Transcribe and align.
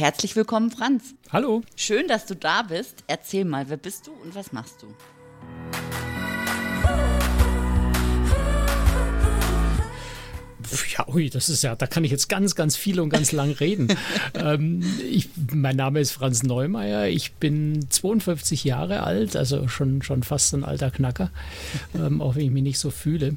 Herzlich 0.00 0.34
willkommen, 0.34 0.70
Franz. 0.70 1.14
Hallo. 1.30 1.60
Schön, 1.76 2.08
dass 2.08 2.24
du 2.24 2.34
da 2.34 2.62
bist. 2.62 3.04
Erzähl 3.06 3.44
mal, 3.44 3.68
wer 3.68 3.76
bist 3.76 4.06
du 4.06 4.12
und 4.12 4.34
was 4.34 4.50
machst 4.50 4.80
du? 4.80 4.86
Ja, 10.96 11.06
ui, 11.06 11.28
das 11.28 11.50
ist 11.50 11.62
ja, 11.62 11.76
da 11.76 11.86
kann 11.86 12.02
ich 12.04 12.10
jetzt 12.10 12.30
ganz, 12.30 12.54
ganz 12.54 12.76
viel 12.76 12.98
und 12.98 13.10
ganz 13.10 13.32
lang 13.32 13.50
reden. 13.50 13.88
ähm, 14.34 14.82
ich, 15.06 15.28
mein 15.52 15.76
Name 15.76 16.00
ist 16.00 16.12
Franz 16.12 16.42
Neumeier. 16.44 17.08
Ich 17.08 17.34
bin 17.34 17.84
52 17.90 18.64
Jahre 18.64 19.02
alt, 19.02 19.36
also 19.36 19.68
schon, 19.68 20.00
schon 20.00 20.22
fast 20.22 20.54
ein 20.54 20.64
alter 20.64 20.90
Knacker, 20.90 21.30
ähm, 21.94 22.22
auch 22.22 22.36
wenn 22.36 22.46
ich 22.46 22.50
mich 22.50 22.62
nicht 22.62 22.78
so 22.78 22.88
fühle. 22.88 23.36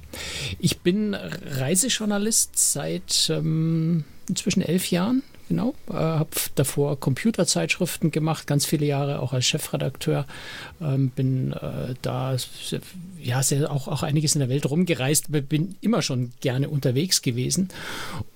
Ich 0.60 0.80
bin 0.80 1.14
Reisejournalist 1.14 2.58
seit 2.58 3.30
ähm, 3.30 4.06
inzwischen 4.30 4.62
elf 4.62 4.90
Jahren 4.92 5.24
genau. 5.54 5.76
Äh, 5.90 5.94
habe 5.94 6.30
davor 6.56 7.00
Computerzeitschriften 7.00 8.10
gemacht, 8.10 8.48
ganz 8.48 8.66
viele 8.66 8.88
Jahre 8.88 9.20
auch 9.20 9.34
als 9.34 9.46
Chefredakteur. 9.46 10.26
Ähm, 10.82 11.10
bin 11.10 11.54
äh, 11.54 11.94
da 12.02 12.36
ja 13.24 13.42
sehr, 13.44 13.72
auch, 13.72 13.88
auch 13.88 14.04
einiges 14.04 14.36
in 14.36 14.40
der 14.40 14.50
Welt 14.50 14.70
rumgereist, 14.70 15.28
bin 15.30 15.76
immer 15.82 16.02
schon 16.02 16.32
gerne 16.42 16.70
unterwegs 16.70 17.22
gewesen 17.22 17.70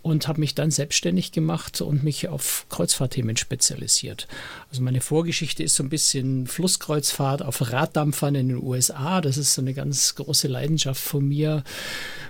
und 0.01 0.27
habe 0.27 0.39
mich 0.39 0.55
dann 0.55 0.71
selbstständig 0.71 1.31
gemacht 1.31 1.81
und 1.81 2.03
mich 2.03 2.27
auf 2.29 2.65
Kreuzfahrtthemen 2.69 3.35
spezialisiert. 3.35 4.27
Also 4.69 4.81
meine 4.81 5.01
Vorgeschichte 5.01 5.63
ist 5.63 5.75
so 5.75 5.83
ein 5.83 5.89
bisschen 5.89 6.47
Flusskreuzfahrt 6.47 7.41
auf 7.41 7.71
Raddampfern 7.71 8.35
in 8.35 8.47
den 8.49 8.63
USA. 8.63 9.21
Das 9.21 9.37
ist 9.37 9.53
so 9.53 9.61
eine 9.61 9.73
ganz 9.73 10.15
große 10.15 10.47
Leidenschaft 10.47 11.01
von 11.01 11.27
mir. 11.27 11.63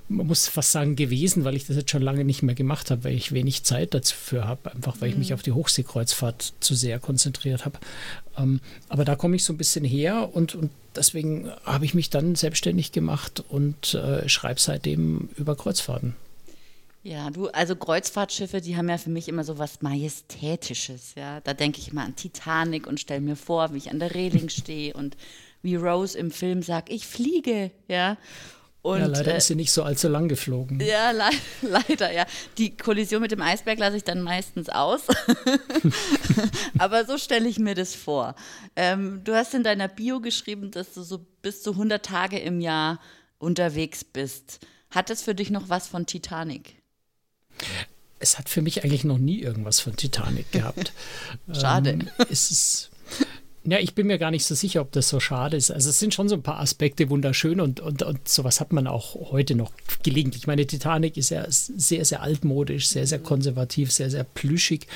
Man 0.09 0.27
muss 0.27 0.47
fast 0.47 0.71
sagen 0.71 0.95
gewesen, 0.95 1.43
weil 1.43 1.55
ich 1.55 1.67
das 1.67 1.75
jetzt 1.75 1.91
schon 1.91 2.01
lange 2.01 2.23
nicht 2.23 2.41
mehr 2.41 2.55
gemacht 2.55 2.89
habe, 2.89 3.03
weil 3.03 3.13
ich 3.13 3.33
wenig 3.33 3.63
Zeit 3.63 3.93
dafür 3.93 4.47
habe, 4.47 4.71
einfach 4.77 5.01
weil 5.01 5.09
ich 5.09 5.17
mich 5.17 5.29
mhm. 5.29 5.33
auf 5.35 5.41
die 5.41 5.51
Hochseekreuzfahrt 5.51 6.53
zu 6.59 6.75
sehr 6.75 6.99
konzentriert 6.99 7.65
habe. 7.65 7.79
Ähm, 8.37 8.61
aber 8.87 9.03
da 9.03 9.15
komme 9.15 9.35
ich 9.35 9.43
so 9.43 9.51
ein 9.51 9.57
bisschen 9.57 9.83
her 9.83 10.29
und, 10.33 10.55
und 10.55 10.71
deswegen 10.95 11.51
habe 11.65 11.85
ich 11.85 11.93
mich 11.93 12.09
dann 12.09 12.35
selbstständig 12.35 12.91
gemacht 12.91 13.43
und 13.49 13.93
äh, 13.93 14.29
schreibe 14.29 14.59
seitdem 14.59 15.29
über 15.35 15.55
Kreuzfahrten. 15.55 16.15
Ja, 17.03 17.29
du, 17.29 17.47
also 17.47 17.75
Kreuzfahrtschiffe, 17.75 18.59
die 18.59 18.75
haben 18.75 18.89
ja 18.89 18.97
für 18.97 19.09
mich 19.09 19.29
immer 19.29 19.43
so 19.43 19.57
was 19.57 19.81
Majestätisches, 19.81 21.15
ja. 21.15 21.39
Da 21.41 21.53
denke 21.53 21.79
ich 21.79 21.91
immer 21.91 22.03
an 22.03 22.15
Titanic 22.15 22.85
und 22.85 22.99
stelle 22.99 23.21
mir 23.21 23.37
vor, 23.37 23.73
wie 23.73 23.77
ich 23.77 23.91
an 23.91 23.99
der 23.99 24.13
Reling 24.13 24.49
stehe 24.49 24.93
und 24.93 25.15
wie 25.61 25.75
Rose 25.75 26.17
im 26.17 26.31
Film 26.31 26.61
sagt, 26.61 26.89
ich 26.89 27.07
fliege, 27.07 27.71
ja. 27.87 28.17
Und, 28.81 28.99
ja, 28.99 29.05
leider 29.07 29.33
äh, 29.33 29.37
ist 29.37 29.47
sie 29.47 29.55
nicht 29.55 29.71
so 29.71 29.83
allzu 29.83 30.07
lang 30.07 30.27
geflogen. 30.29 30.79
Ja, 30.79 31.11
le 31.11 31.29
leider, 31.61 32.11
ja. 32.11 32.25
Die 32.57 32.77
Kollision 32.77 33.21
mit 33.21 33.31
dem 33.31 33.41
Eisberg 33.41 33.79
lasse 33.79 33.97
ich 33.97 34.03
dann 34.03 34.21
meistens 34.21 34.69
aus. 34.69 35.01
Aber 36.77 37.05
so 37.05 37.17
stelle 37.17 37.49
ich 37.49 37.59
mir 37.59 37.75
das 37.75 37.95
vor. 37.95 38.35
Ähm, 38.75 39.21
du 39.23 39.35
hast 39.35 39.53
in 39.53 39.63
deiner 39.63 39.87
Bio 39.87 40.21
geschrieben, 40.21 40.71
dass 40.71 40.93
du 40.93 41.01
so 41.01 41.25
bis 41.41 41.63
zu 41.63 41.71
100 41.71 42.05
Tage 42.05 42.39
im 42.39 42.61
Jahr 42.61 42.99
unterwegs 43.39 44.03
bist. 44.03 44.59
Hat 44.89 45.09
das 45.09 45.21
für 45.21 45.35
dich 45.35 45.49
noch 45.49 45.69
was 45.69 45.87
von 45.87 46.05
Titanic? 46.05 46.75
Es 48.19 48.37
hat 48.37 48.49
für 48.49 48.61
mich 48.61 48.83
eigentlich 48.83 49.03
noch 49.03 49.17
nie 49.17 49.41
irgendwas 49.41 49.79
von 49.79 49.95
Titanic 49.95 50.51
gehabt. 50.51 50.93
Schade. 51.53 51.91
Ähm, 51.91 52.09
ist 52.29 52.51
es 52.51 52.89
ja, 53.69 53.79
ich 53.79 53.95
bin 53.95 54.07
mir 54.07 54.17
gar 54.17 54.31
nicht 54.31 54.45
so 54.45 54.55
sicher, 54.55 54.79
ob 54.79 54.93
das 54.93 55.09
so 55.09 55.19
schade 55.19 55.57
ist. 55.57 55.71
Also 55.71 55.89
es 55.89 55.99
sind 55.99 56.13
schon 56.13 56.29
so 56.29 56.35
ein 56.35 56.41
paar 56.41 56.59
Aspekte 56.59 57.09
wunderschön 57.09 57.59
und, 57.59 57.81
und, 57.81 58.01
und 58.01 58.27
sowas 58.27 58.61
hat 58.61 58.71
man 58.71 58.87
auch 58.87 59.31
heute 59.31 59.55
noch 59.55 59.71
gelegentlich. 60.03 60.43
Ich 60.43 60.47
meine, 60.47 60.65
Titanic 60.65 61.17
ist 61.17 61.31
ja 61.31 61.45
sehr, 61.49 62.05
sehr 62.05 62.21
altmodisch, 62.21 62.87
sehr, 62.87 63.05
sehr 63.05 63.19
konservativ, 63.19 63.91
sehr, 63.91 64.09
sehr 64.09 64.23
plüschig. 64.23 64.87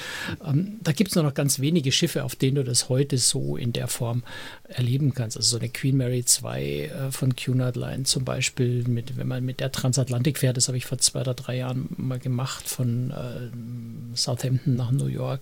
Ähm, 0.45 0.79
da 0.81 0.93
gibt 0.93 1.09
es 1.09 1.15
nur 1.15 1.25
noch 1.25 1.33
ganz 1.33 1.59
wenige 1.59 1.91
Schiffe, 1.91 2.23
auf 2.23 2.37
denen 2.37 2.55
du 2.55 2.63
das 2.63 2.87
heute 2.87 3.17
so 3.17 3.57
in 3.57 3.73
der 3.73 3.89
Form 3.89 4.23
erleben 4.71 5.13
kannst. 5.13 5.37
Also 5.37 5.57
so 5.57 5.59
eine 5.59 5.69
Queen 5.69 5.97
Mary 5.97 6.23
2 6.23 6.63
äh, 6.63 7.11
von 7.11 7.35
Cunard 7.35 7.75
Line 7.75 8.03
zum 8.03 8.25
Beispiel, 8.25 8.83
mit, 8.87 9.17
wenn 9.17 9.27
man 9.27 9.43
mit 9.43 9.59
der 9.59 9.71
Transatlantik 9.71 10.37
fährt, 10.37 10.57
das 10.57 10.67
habe 10.67 10.77
ich 10.77 10.85
vor 10.85 10.97
zwei 10.97 11.21
oder 11.21 11.33
drei 11.33 11.57
Jahren 11.57 11.87
mal 11.97 12.19
gemacht, 12.19 12.67
von 12.67 13.11
äh, 13.11 14.15
Southampton 14.15 14.75
nach 14.75 14.91
New 14.91 15.07
York. 15.07 15.41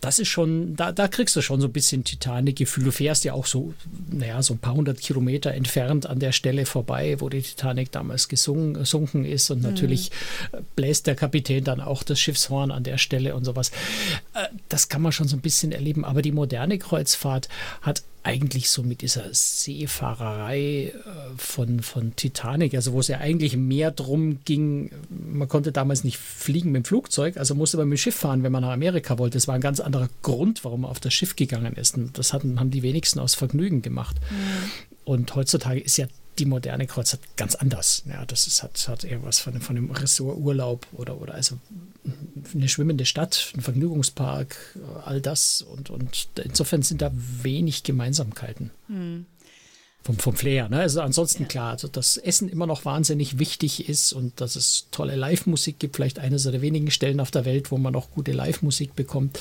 Das 0.00 0.18
ist 0.18 0.28
schon, 0.28 0.76
da, 0.76 0.92
da 0.92 1.08
kriegst 1.08 1.36
du 1.36 1.42
schon 1.42 1.60
so 1.60 1.66
ein 1.66 1.72
bisschen 1.72 2.04
Titanic 2.04 2.56
Gefühl. 2.56 2.84
Du 2.84 2.92
fährst 2.92 3.24
ja 3.24 3.32
auch 3.32 3.46
so, 3.46 3.74
naja, 4.10 4.42
so 4.42 4.54
ein 4.54 4.58
paar 4.58 4.74
hundert 4.74 5.00
Kilometer 5.00 5.52
entfernt 5.52 6.06
an 6.06 6.18
der 6.18 6.32
Stelle 6.32 6.66
vorbei, 6.66 7.16
wo 7.20 7.28
die 7.28 7.42
Titanic 7.42 7.92
damals 7.92 8.28
gesunken 8.28 9.24
ist. 9.24 9.50
Und 9.50 9.62
natürlich 9.62 10.10
mhm. 10.52 10.58
bläst 10.76 11.06
der 11.06 11.14
Kapitän 11.14 11.64
dann 11.64 11.80
auch 11.80 12.02
das 12.02 12.20
Schiffshorn 12.20 12.70
an 12.70 12.84
der 12.84 12.98
Stelle 12.98 13.34
und 13.34 13.44
sowas. 13.44 13.70
Äh, 14.34 14.46
das 14.68 14.88
kann 14.88 15.02
man 15.02 15.12
schon 15.12 15.28
so 15.28 15.36
ein 15.36 15.40
bisschen 15.40 15.72
erleben. 15.72 16.04
Aber 16.04 16.22
die 16.22 16.32
moderne 16.32 16.78
Kreuzfahrt 16.78 17.48
hat 17.82 18.02
eigentlich 18.24 18.70
so 18.70 18.82
mit 18.82 19.02
dieser 19.02 19.32
Seefahrerei 19.32 20.92
äh, 20.92 20.92
von, 21.36 21.80
von 21.80 22.16
Titanic, 22.16 22.74
also 22.74 22.94
wo 22.94 23.00
es 23.00 23.08
ja 23.08 23.18
eigentlich 23.18 23.56
mehr 23.56 23.90
drum 23.90 24.38
ging, 24.44 24.90
man 25.10 25.46
konnte 25.46 25.72
damals 25.72 26.04
nicht 26.04 26.16
fliegen 26.16 26.72
mit 26.72 26.84
dem 26.84 26.86
Flugzeug, 26.86 27.36
also 27.36 27.54
musste 27.54 27.76
man 27.76 27.88
mit 27.88 27.98
dem 27.98 28.00
Schiff 28.00 28.16
fahren, 28.16 28.42
wenn 28.42 28.50
man 28.50 28.62
nach 28.62 28.72
Amerika 28.72 29.18
wollte. 29.18 29.36
Das 29.36 29.46
war 29.46 29.54
ein 29.54 29.60
ganz 29.60 29.78
anderer 29.78 30.08
Grund, 30.22 30.64
warum 30.64 30.80
man 30.80 30.90
auf 30.90 31.00
das 31.00 31.12
Schiff 31.12 31.36
gegangen 31.36 31.74
ist. 31.74 31.96
Und 31.96 32.16
das 32.16 32.32
hatten, 32.32 32.58
haben 32.58 32.70
die 32.70 32.82
wenigsten 32.82 33.20
aus 33.20 33.34
Vergnügen 33.34 33.82
gemacht. 33.82 34.16
Mhm. 34.30 34.70
Und 35.04 35.34
heutzutage 35.34 35.80
ist 35.80 35.98
ja 35.98 36.06
die 36.38 36.46
moderne 36.46 36.86
Kreuzfahrt 36.86 37.36
ganz 37.36 37.54
anders. 37.54 38.02
Ja, 38.06 38.24
das 38.24 38.46
ist, 38.46 38.62
hat, 38.62 38.88
hat 38.88 39.04
eher 39.04 39.22
was 39.22 39.40
von, 39.40 39.60
von 39.60 39.76
einem 39.76 39.90
Ressort 39.90 40.38
Urlaub 40.38 40.86
oder, 40.92 41.20
oder 41.20 41.34
also 41.34 41.58
eine 42.54 42.68
schwimmende 42.68 43.06
Stadt, 43.06 43.52
ein 43.56 43.60
Vergnügungspark, 43.60 44.56
all 45.04 45.20
das. 45.20 45.62
Und, 45.62 45.90
und 45.90 46.28
insofern 46.42 46.82
sind 46.82 47.02
da 47.02 47.10
wenig 47.14 47.82
Gemeinsamkeiten. 47.82 48.70
Hm. 48.88 49.26
Vom, 50.02 50.18
vom 50.18 50.36
Flair. 50.36 50.68
Ne? 50.68 50.80
Also 50.80 51.00
ansonsten 51.00 51.44
ja. 51.44 51.48
klar, 51.48 51.70
also 51.72 51.88
dass 51.88 52.18
Essen 52.18 52.50
immer 52.50 52.66
noch 52.66 52.84
wahnsinnig 52.84 53.38
wichtig 53.38 53.88
ist 53.88 54.12
und 54.12 54.38
dass 54.38 54.54
es 54.54 54.88
tolle 54.90 55.16
Live-Musik 55.16 55.78
gibt, 55.78 55.96
vielleicht 55.96 56.18
eines 56.18 56.42
der 56.42 56.60
wenigen 56.60 56.90
Stellen 56.90 57.20
auf 57.20 57.30
der 57.30 57.46
Welt, 57.46 57.70
wo 57.70 57.78
man 57.78 57.96
auch 57.96 58.10
gute 58.10 58.32
Live-Musik 58.32 58.94
bekommt. 58.94 59.40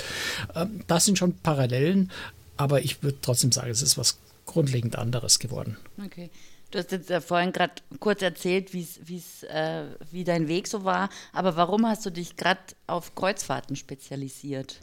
Ähm, 0.55 0.79
das 0.87 1.03
sind 1.03 1.17
schon 1.17 1.33
Parallelen, 1.33 2.11
aber 2.55 2.81
ich 2.81 3.03
würde 3.03 3.17
trotzdem 3.21 3.51
sagen, 3.51 3.71
es 3.71 3.81
ist 3.81 3.97
was 3.97 4.19
grundlegend 4.45 4.97
anderes 4.97 5.39
geworden. 5.39 5.75
Okay. 6.05 6.29
Du 6.73 6.79
hast 6.79 6.91
jetzt 6.91 7.11
ja 7.11 7.21
vorhin 7.21 7.53
gerade 7.53 7.73
kurz 7.99 8.23
erzählt, 8.23 8.73
wie's, 8.73 8.99
wie's, 9.05 9.43
äh, 9.43 9.83
wie 10.09 10.23
dein 10.23 10.47
Weg 10.47 10.67
so 10.67 10.83
war. 10.83 11.11
Aber 11.31 11.55
warum 11.55 11.85
hast 11.85 12.03
du 12.03 12.09
dich 12.09 12.35
gerade 12.35 12.61
auf 12.87 13.13
Kreuzfahrten 13.13 13.75
spezialisiert? 13.75 14.79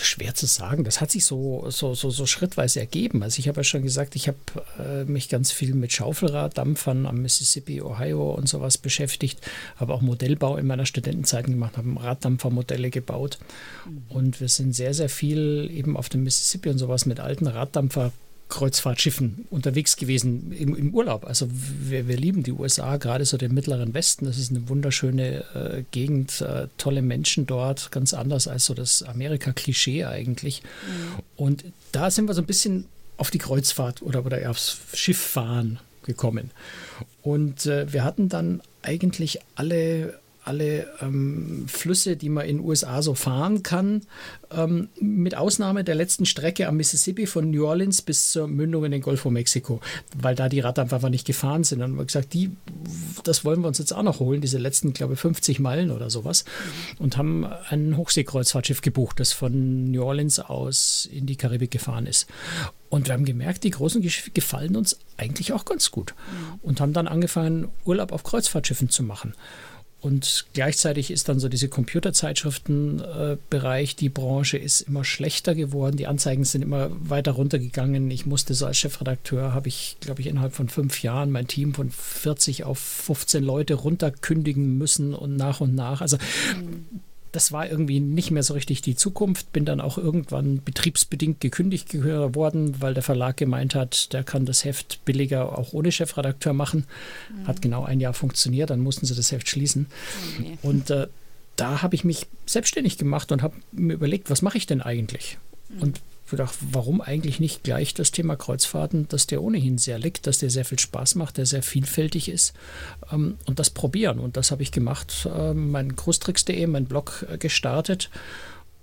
Schwer 0.00 0.34
zu 0.34 0.46
sagen. 0.46 0.84
Das 0.84 1.02
hat 1.02 1.10
sich 1.10 1.26
so, 1.26 1.68
so, 1.68 1.92
so, 1.92 2.08
so 2.08 2.24
schrittweise 2.24 2.80
ergeben. 2.80 3.22
Also 3.22 3.38
ich 3.38 3.48
habe 3.48 3.60
ja 3.60 3.64
schon 3.64 3.82
gesagt, 3.82 4.16
ich 4.16 4.28
habe 4.28 4.38
äh, 4.78 5.04
mich 5.04 5.28
ganz 5.28 5.52
viel 5.52 5.74
mit 5.74 5.92
Schaufelraddampfern 5.92 7.04
am 7.04 7.20
Mississippi, 7.20 7.82
Ohio 7.82 8.32
und 8.32 8.48
sowas 8.48 8.78
beschäftigt. 8.78 9.40
Habe 9.76 9.92
auch 9.92 10.00
Modellbau 10.00 10.56
in 10.56 10.66
meiner 10.66 10.86
Studentenzeit 10.86 11.44
gemacht, 11.44 11.76
habe 11.76 12.02
Raddampfermodelle 12.02 12.88
gebaut. 12.88 13.38
Mhm. 13.84 14.04
Und 14.08 14.40
wir 14.40 14.48
sind 14.48 14.74
sehr, 14.74 14.94
sehr 14.94 15.10
viel 15.10 15.70
eben 15.70 15.98
auf 15.98 16.08
dem 16.08 16.22
Mississippi 16.22 16.70
und 16.70 16.78
sowas 16.78 17.04
mit 17.04 17.20
alten 17.20 17.46
Raddampfer 17.46 18.10
Kreuzfahrtschiffen 18.52 19.46
unterwegs 19.50 19.96
gewesen 19.96 20.52
im, 20.52 20.76
im 20.76 20.94
Urlaub. 20.94 21.24
Also 21.24 21.48
wir, 21.50 22.06
wir, 22.06 22.18
lieben 22.18 22.42
die 22.42 22.52
USA, 22.52 22.98
gerade 22.98 23.24
so 23.24 23.38
den 23.38 23.54
mittleren 23.54 23.94
Westen. 23.94 24.26
Das 24.26 24.36
ist 24.36 24.50
eine 24.50 24.68
wunderschöne 24.68 25.44
äh, 25.54 25.84
Gegend, 25.90 26.42
äh, 26.42 26.68
tolle 26.76 27.00
Menschen 27.00 27.46
dort, 27.46 27.90
ganz 27.90 28.12
anders 28.12 28.48
als 28.48 28.66
so 28.66 28.74
das 28.74 29.02
Amerika-Klischee 29.02 30.04
eigentlich. 30.04 30.62
Mhm. 30.62 31.22
Und 31.36 31.64
da 31.92 32.10
sind 32.10 32.28
wir 32.28 32.34
so 32.34 32.42
ein 32.42 32.46
bisschen 32.46 32.84
auf 33.16 33.30
die 33.30 33.38
Kreuzfahrt 33.38 34.02
oder, 34.02 34.26
oder 34.26 34.50
aufs 34.50 34.76
Schifffahren 34.92 35.78
gekommen. 36.02 36.50
Und 37.22 37.64
äh, 37.64 37.90
wir 37.90 38.04
hatten 38.04 38.28
dann 38.28 38.60
eigentlich 38.82 39.38
alle 39.54 40.20
alle 40.44 40.88
ähm, 41.00 41.66
Flüsse, 41.68 42.16
die 42.16 42.28
man 42.28 42.46
in 42.46 42.58
den 42.58 42.66
USA 42.66 43.00
so 43.00 43.14
fahren 43.14 43.62
kann, 43.62 44.02
ähm, 44.50 44.88
mit 45.00 45.36
Ausnahme 45.36 45.84
der 45.84 45.94
letzten 45.94 46.26
Strecke 46.26 46.66
am 46.66 46.76
Mississippi 46.76 47.26
von 47.26 47.50
New 47.50 47.66
Orleans 47.66 48.02
bis 48.02 48.32
zur 48.32 48.48
Mündung 48.48 48.84
in 48.84 48.90
den 48.90 49.02
Golf 49.02 49.20
von 49.20 49.32
Mexiko, 49.32 49.80
weil 50.16 50.34
da 50.34 50.48
die 50.48 50.60
Raddampfer 50.60 51.10
nicht 51.10 51.26
gefahren 51.26 51.64
sind. 51.64 51.78
Und 51.78 51.92
haben 51.92 51.98
wir 51.98 52.04
gesagt, 52.04 52.32
die, 52.34 52.50
das 53.24 53.44
wollen 53.44 53.60
wir 53.60 53.68
uns 53.68 53.78
jetzt 53.78 53.92
auch 53.92 54.02
noch 54.02 54.20
holen, 54.20 54.40
diese 54.40 54.58
letzten, 54.58 54.92
glaube 54.92 55.14
ich, 55.14 55.20
50 55.20 55.60
Meilen 55.60 55.90
oder 55.90 56.10
sowas. 56.10 56.44
Und 56.98 57.16
haben 57.16 57.46
ein 57.68 57.96
Hochseekreuzfahrtschiff 57.96 58.80
gebucht, 58.80 59.20
das 59.20 59.32
von 59.32 59.90
New 59.90 60.02
Orleans 60.02 60.40
aus 60.40 61.08
in 61.10 61.26
die 61.26 61.36
Karibik 61.36 61.70
gefahren 61.70 62.06
ist. 62.06 62.26
Und 62.88 63.06
wir 63.06 63.14
haben 63.14 63.24
gemerkt, 63.24 63.64
die 63.64 63.70
großen 63.70 64.02
Schiffe 64.10 64.32
gefallen 64.32 64.76
uns 64.76 64.98
eigentlich 65.16 65.52
auch 65.52 65.64
ganz 65.64 65.90
gut. 65.90 66.14
Und 66.60 66.80
haben 66.80 66.92
dann 66.92 67.08
angefangen, 67.08 67.68
Urlaub 67.84 68.12
auf 68.12 68.22
Kreuzfahrtschiffen 68.22 68.90
zu 68.90 69.02
machen. 69.02 69.34
Und 70.02 70.44
gleichzeitig 70.52 71.10
ist 71.12 71.28
dann 71.28 71.38
so 71.38 71.48
diese 71.48 71.68
Computerzeitschriftenbereich, 71.68 73.92
äh, 73.92 73.96
die 73.96 74.08
Branche 74.08 74.58
ist 74.58 74.80
immer 74.80 75.04
schlechter 75.04 75.54
geworden. 75.54 75.96
Die 75.96 76.08
Anzeigen 76.08 76.44
sind 76.44 76.62
immer 76.62 76.90
weiter 77.08 77.30
runtergegangen. 77.30 78.10
Ich 78.10 78.26
musste 78.26 78.54
so 78.54 78.66
als 78.66 78.78
Chefredakteur, 78.78 79.54
habe 79.54 79.68
ich, 79.68 79.96
glaube 80.00 80.20
ich, 80.20 80.26
innerhalb 80.26 80.54
von 80.54 80.68
fünf 80.68 81.04
Jahren 81.04 81.30
mein 81.30 81.46
Team 81.46 81.72
von 81.72 81.88
40 81.88 82.64
auf 82.64 82.80
15 82.80 83.44
Leute 83.44 83.74
runterkündigen 83.74 84.76
müssen 84.76 85.14
und 85.14 85.36
nach 85.36 85.60
und 85.60 85.76
nach. 85.76 86.00
Also 86.00 86.16
das 87.32 87.50
war 87.50 87.68
irgendwie 87.68 87.98
nicht 87.98 88.30
mehr 88.30 88.42
so 88.42 88.52
richtig 88.52 88.82
die 88.82 88.94
Zukunft. 88.94 89.52
Bin 89.52 89.64
dann 89.64 89.80
auch 89.80 89.96
irgendwann 89.96 90.62
betriebsbedingt 90.62 91.40
gekündigt 91.40 91.94
worden, 91.94 92.80
weil 92.80 92.92
der 92.92 93.02
Verlag 93.02 93.38
gemeint 93.38 93.74
hat, 93.74 94.12
der 94.12 94.22
kann 94.22 94.44
das 94.44 94.64
Heft 94.64 95.02
billiger 95.06 95.58
auch 95.58 95.72
ohne 95.72 95.90
Chefredakteur 95.90 96.52
machen. 96.52 96.84
Mhm. 97.34 97.46
Hat 97.46 97.62
genau 97.62 97.84
ein 97.84 98.00
Jahr 98.00 98.12
funktioniert, 98.12 98.68
dann 98.68 98.80
mussten 98.80 99.06
sie 99.06 99.14
das 99.14 99.32
Heft 99.32 99.48
schließen. 99.48 99.86
Okay. 100.38 100.58
Und 100.62 100.90
äh, 100.90 101.08
da 101.56 101.80
habe 101.82 101.94
ich 101.94 102.04
mich 102.04 102.26
selbstständig 102.44 102.98
gemacht 102.98 103.32
und 103.32 103.42
habe 103.42 103.54
mir 103.72 103.94
überlegt, 103.94 104.28
was 104.28 104.42
mache 104.42 104.58
ich 104.58 104.66
denn 104.66 104.82
eigentlich? 104.82 105.38
Mhm. 105.70 105.82
Und 105.82 106.00
gedacht, 106.32 106.54
warum 106.60 107.00
eigentlich 107.00 107.40
nicht 107.40 107.62
gleich 107.62 107.94
das 107.94 108.10
Thema 108.10 108.36
Kreuzfahrten, 108.36 109.08
dass 109.08 109.26
der 109.26 109.42
ohnehin 109.42 109.78
sehr 109.78 109.98
liegt, 109.98 110.26
dass 110.26 110.38
der 110.38 110.50
sehr 110.50 110.64
viel 110.64 110.78
Spaß 110.78 111.14
macht, 111.14 111.38
der 111.38 111.46
sehr 111.46 111.62
vielfältig 111.62 112.28
ist 112.28 112.52
ähm, 113.10 113.38
und 113.46 113.58
das 113.58 113.70
probieren. 113.70 114.18
Und 114.18 114.36
das 114.36 114.50
habe 114.50 114.62
ich 114.62 114.72
gemacht, 114.72 115.28
äh, 115.32 115.54
mein 115.54 115.94
Großtricks.de, 115.94 116.66
mein 116.66 116.86
Blog 116.86 117.26
äh, 117.30 117.38
gestartet 117.38 118.10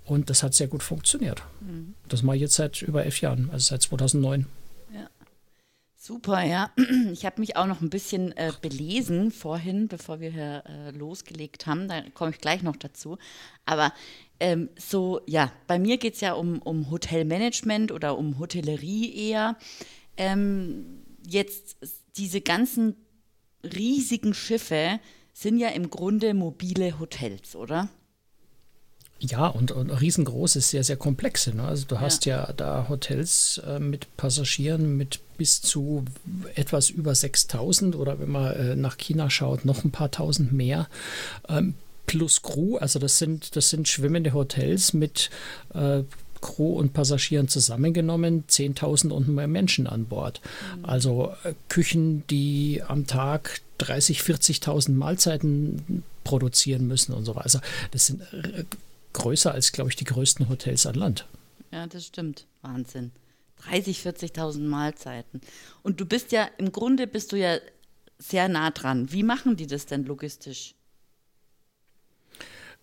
und 0.04 0.30
das 0.30 0.42
hat 0.42 0.54
sehr 0.54 0.68
gut 0.68 0.82
funktioniert. 0.82 1.42
Mhm. 1.60 1.94
Das 2.08 2.22
mache 2.22 2.36
ich 2.36 2.42
jetzt 2.42 2.54
seit 2.54 2.82
über 2.82 3.04
elf 3.04 3.20
Jahren, 3.20 3.50
also 3.52 3.68
seit 3.68 3.82
2009. 3.82 4.46
Super, 6.02 6.42
ja. 6.42 6.70
Ich 7.12 7.26
habe 7.26 7.40
mich 7.40 7.56
auch 7.58 7.66
noch 7.66 7.82
ein 7.82 7.90
bisschen 7.90 8.34
äh, 8.34 8.52
belesen 8.62 9.30
vorhin, 9.30 9.86
bevor 9.86 10.18
wir 10.18 10.30
hier 10.30 10.64
äh, 10.66 10.90
losgelegt 10.92 11.66
haben. 11.66 11.88
Da 11.88 12.00
komme 12.14 12.30
ich 12.30 12.38
gleich 12.38 12.62
noch 12.62 12.76
dazu. 12.76 13.18
Aber 13.66 13.92
ähm, 14.40 14.70
so, 14.76 15.20
ja, 15.26 15.52
bei 15.66 15.78
mir 15.78 15.98
geht 15.98 16.14
es 16.14 16.20
ja 16.20 16.32
um, 16.32 16.60
um 16.60 16.90
Hotelmanagement 16.90 17.92
oder 17.92 18.16
um 18.18 18.38
Hotellerie 18.38 19.14
eher. 19.14 19.56
Ähm, 20.16 21.02
jetzt 21.26 21.76
diese 22.16 22.40
ganzen 22.40 22.96
riesigen 23.62 24.34
Schiffe 24.34 24.98
sind 25.32 25.58
ja 25.58 25.68
im 25.68 25.90
Grunde 25.90 26.34
mobile 26.34 26.98
Hotels, 26.98 27.54
oder? 27.54 27.88
Ja, 29.20 29.48
und, 29.48 29.70
und 29.70 29.90
riesengroß 29.90 30.56
ist 30.56 30.70
sehr, 30.70 30.82
sehr 30.82 30.96
komplexe. 30.96 31.54
Ne? 31.54 31.64
Also 31.64 31.86
du 31.86 32.00
hast 32.00 32.24
ja, 32.24 32.46
ja 32.46 32.52
da 32.54 32.86
Hotels 32.88 33.60
äh, 33.66 33.78
mit 33.78 34.16
Passagieren 34.16 34.96
mit 34.96 35.20
bis 35.36 35.60
zu 35.60 36.06
etwas 36.54 36.88
über 36.88 37.14
6000 37.14 37.96
oder 37.96 38.18
wenn 38.18 38.30
man 38.30 38.52
äh, 38.54 38.76
nach 38.76 38.96
China 38.96 39.28
schaut, 39.28 39.66
noch 39.66 39.84
ein 39.84 39.90
paar 39.90 40.10
tausend 40.10 40.52
mehr. 40.52 40.88
Ähm, 41.48 41.74
plus 42.10 42.42
Crew, 42.42 42.76
also 42.76 42.98
das 42.98 43.18
sind, 43.18 43.54
das 43.54 43.70
sind 43.70 43.86
schwimmende 43.86 44.34
Hotels 44.34 44.92
mit 44.94 45.30
äh, 45.74 46.02
Crew 46.40 46.72
und 46.72 46.92
Passagieren 46.92 47.46
zusammengenommen 47.46 48.46
10.000 48.48 49.10
und 49.10 49.28
mehr 49.28 49.46
Menschen 49.46 49.86
an 49.86 50.06
Bord. 50.06 50.40
Mhm. 50.76 50.84
Also 50.84 51.32
äh, 51.44 51.54
Küchen, 51.68 52.26
die 52.26 52.82
am 52.84 53.06
Tag 53.06 53.60
30, 53.78 54.22
40.000 54.22 54.90
Mahlzeiten 54.90 56.02
produzieren 56.24 56.88
müssen 56.88 57.12
und 57.12 57.24
so 57.26 57.36
weiter. 57.36 57.44
Also 57.44 57.60
das 57.92 58.06
sind 58.06 58.22
äh, 58.32 58.64
größer 59.12 59.52
als, 59.52 59.70
glaube 59.70 59.90
ich, 59.90 59.96
die 59.96 60.04
größten 60.04 60.48
Hotels 60.48 60.86
an 60.86 60.96
Land. 60.96 61.26
Ja, 61.70 61.86
das 61.86 62.06
stimmt. 62.06 62.48
Wahnsinn. 62.62 63.12
30, 63.68 64.00
40.000 64.00 64.62
Mahlzeiten. 64.62 65.40
Und 65.84 66.00
du 66.00 66.06
bist 66.06 66.32
ja, 66.32 66.50
im 66.58 66.72
Grunde 66.72 67.06
bist 67.06 67.30
du 67.30 67.36
ja 67.36 67.58
sehr 68.18 68.48
nah 68.48 68.72
dran. 68.72 69.12
Wie 69.12 69.22
machen 69.22 69.56
die 69.56 69.68
das 69.68 69.86
denn 69.86 70.04
logistisch? 70.06 70.74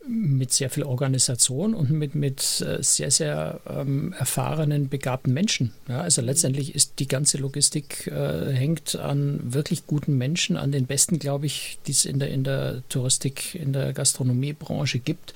Mit 0.06 0.54
sehr 0.54 0.70
viel 0.70 0.84
Organisation 0.84 1.74
und 1.74 1.90
mit, 1.90 2.16
mit 2.16 2.62
äh, 2.62 2.82
sehr, 2.82 3.12
sehr 3.12 3.60
ähm, 3.68 4.14
erfahrenen, 4.14 4.90
begabten 4.90 5.34
Menschen. 5.34 5.74
Ja, 5.88 6.02
also 6.02 6.22
letztendlich 6.22 6.76
ist 6.76 7.00
die 7.00 7.08
ganze 7.08 7.38
Logistik 7.38 8.08
äh, 8.08 8.54
hängt 8.54 8.96
an 8.96 9.40
wirklich 9.44 9.86
guten 9.86 10.18
Menschen, 10.18 10.56
an 10.56 10.72
den 10.72 10.86
besten, 10.86 11.20
glaube 11.20 11.46
ich, 11.46 11.80
die 11.88 11.92
es 11.92 12.06
in 12.06 12.20
der, 12.20 12.30
in 12.30 12.44
der 12.44 12.84
Touristik, 12.90 13.56
in 13.56 13.74
der 13.74 13.94
Gastronomiebranche 13.94 15.00
gibt 15.00 15.34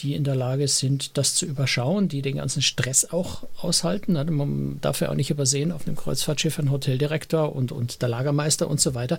die 0.00 0.14
in 0.14 0.24
der 0.24 0.34
Lage 0.34 0.66
sind, 0.68 1.18
das 1.18 1.34
zu 1.34 1.46
überschauen, 1.46 2.08
die 2.08 2.22
den 2.22 2.36
ganzen 2.36 2.62
Stress 2.62 3.12
auch 3.12 3.46
aushalten. 3.60 4.14
Man 4.14 4.78
darf 4.80 5.00
ja 5.00 5.10
auch 5.10 5.14
nicht 5.14 5.30
übersehen, 5.30 5.72
auf 5.72 5.86
einem 5.86 5.96
Kreuzfahrtschiff 5.96 6.58
ein 6.58 6.70
Hoteldirektor 6.70 7.54
und, 7.54 7.70
und 7.70 8.00
der 8.00 8.08
Lagermeister 8.08 8.68
und 8.68 8.80
so 8.80 8.94
weiter. 8.94 9.18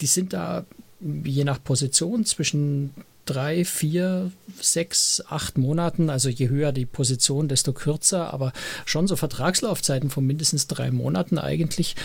Die 0.00 0.06
sind 0.06 0.32
da 0.32 0.64
je 1.00 1.44
nach 1.44 1.62
Position 1.62 2.24
zwischen 2.24 2.90
drei, 3.24 3.64
vier, 3.64 4.30
sechs, 4.60 5.22
acht 5.28 5.58
Monaten. 5.58 6.10
Also 6.10 6.28
je 6.28 6.48
höher 6.48 6.72
die 6.72 6.86
Position, 6.86 7.48
desto 7.48 7.72
kürzer, 7.72 8.32
aber 8.32 8.52
schon 8.84 9.06
so 9.06 9.16
Vertragslaufzeiten 9.16 10.10
von 10.10 10.26
mindestens 10.26 10.66
drei 10.66 10.90
Monaten 10.90 11.38
eigentlich 11.38 11.96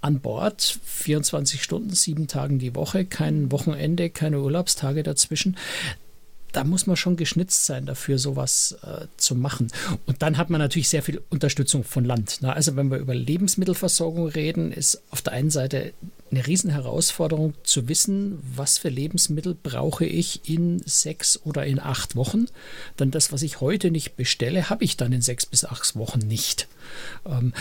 an 0.00 0.20
Bord, 0.20 0.78
24 0.84 1.62
Stunden, 1.62 1.90
sieben 1.94 2.26
Tagen 2.26 2.58
die 2.58 2.74
Woche, 2.74 3.06
kein 3.06 3.50
Wochenende, 3.50 4.10
keine 4.10 4.40
Urlaubstage 4.40 5.02
dazwischen 5.02 5.56
da 6.54 6.62
muss 6.62 6.86
man 6.86 6.96
schon 6.96 7.16
geschnitzt 7.16 7.66
sein 7.66 7.84
dafür, 7.84 8.18
sowas 8.18 8.78
äh, 8.82 9.06
zu 9.16 9.34
machen. 9.34 9.72
Und 10.06 10.22
dann 10.22 10.38
hat 10.38 10.50
man 10.50 10.60
natürlich 10.60 10.88
sehr 10.88 11.02
viel 11.02 11.20
Unterstützung 11.28 11.82
von 11.82 12.04
Land. 12.04 12.42
Ne? 12.42 12.54
Also 12.54 12.76
wenn 12.76 12.90
wir 12.90 12.98
über 12.98 13.14
Lebensmittelversorgung 13.14 14.28
reden, 14.28 14.70
ist 14.70 15.02
auf 15.10 15.20
der 15.20 15.32
einen 15.32 15.50
Seite 15.50 15.92
eine 16.30 16.46
Riesenherausforderung 16.46 17.54
zu 17.64 17.88
wissen, 17.88 18.38
was 18.54 18.78
für 18.78 18.88
Lebensmittel 18.88 19.56
brauche 19.60 20.04
ich 20.06 20.48
in 20.48 20.80
sechs 20.84 21.40
oder 21.44 21.66
in 21.66 21.80
acht 21.80 22.14
Wochen. 22.14 22.46
Denn 22.98 23.10
das, 23.10 23.32
was 23.32 23.42
ich 23.42 23.60
heute 23.60 23.90
nicht 23.90 24.16
bestelle, 24.16 24.70
habe 24.70 24.84
ich 24.84 24.96
dann 24.96 25.12
in 25.12 25.22
sechs 25.22 25.46
bis 25.46 25.64
acht 25.64 25.96
Wochen 25.96 26.20
nicht. 26.20 26.68
Ähm, 27.26 27.52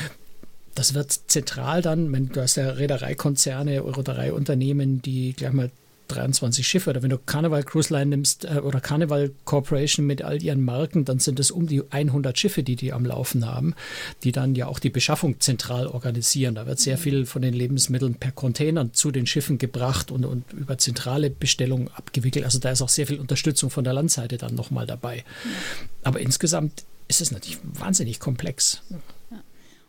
das 0.76 0.94
wird 0.94 1.12
zentral 1.28 1.82
dann, 1.82 2.12
wenn 2.12 2.30
du 2.30 2.42
hast 2.42 2.56
ja 2.56 2.70
Reedereikonzerne, 2.70 3.84
Reedereiunternehmen, 3.86 5.02
die 5.02 5.34
gleich 5.34 5.54
mal 5.54 5.72
23 6.08 6.68
Schiffe. 6.68 6.90
Oder 6.90 7.04
wenn 7.04 7.10
du 7.10 7.18
Carnival 7.18 7.64
Cruise 7.64 7.94
Line 7.94 8.08
nimmst 8.08 8.46
äh, 8.46 8.60
oder 8.60 8.80
Carnival 8.82 9.32
Corporation 9.46 10.06
mit 10.06 10.22
all 10.22 10.42
ihren 10.42 10.64
Marken, 10.64 11.06
dann 11.06 11.20
sind 11.20 11.40
es 11.40 11.52
um 11.52 11.68
die 11.68 11.84
100 11.90 12.38
Schiffe, 12.38 12.64
die 12.64 12.76
die 12.76 12.94
am 12.94 13.06
Laufen 13.06 13.46
haben, 13.46 13.74
die 14.24 14.32
dann 14.32 14.56
ja 14.56 14.68
auch 14.68 14.80
die 14.80 14.90
Beschaffung 14.90 15.40
zentral 15.40 15.88
organisieren. 15.88 16.56
Da 16.56 16.66
wird 16.66 16.80
sehr 16.80 16.98
viel 16.98 17.26
von 17.26 17.42
den 17.42 17.54
Lebensmitteln 17.54 18.16
per 18.16 18.32
Containern 18.32 18.94
zu 18.94 19.12
den 19.12 19.26
Schiffen 19.26 19.58
gebracht 19.58 20.12
und, 20.12 20.26
und 20.26 20.52
über 20.54 20.78
zentrale 20.78 21.30
Bestellungen 21.30 21.90
abgewickelt. 21.90 22.46
Also 22.46 22.60
da 22.60 22.72
ist 22.72 22.82
auch 22.82 22.90
sehr 22.90 23.08
viel 23.08 23.20
Unterstützung 23.20 23.70
von 23.70 23.84
der 23.84 23.94
Landseite 23.94 24.38
dann 24.38 24.56
nochmal 24.56 24.86
dabei. 24.86 25.24
Aber 26.04 26.20
insgesamt 26.20 26.84
ist 27.08 27.22
es 27.22 27.32
natürlich 27.32 27.60
wahnsinnig 27.64 28.20
komplex. 28.20 28.82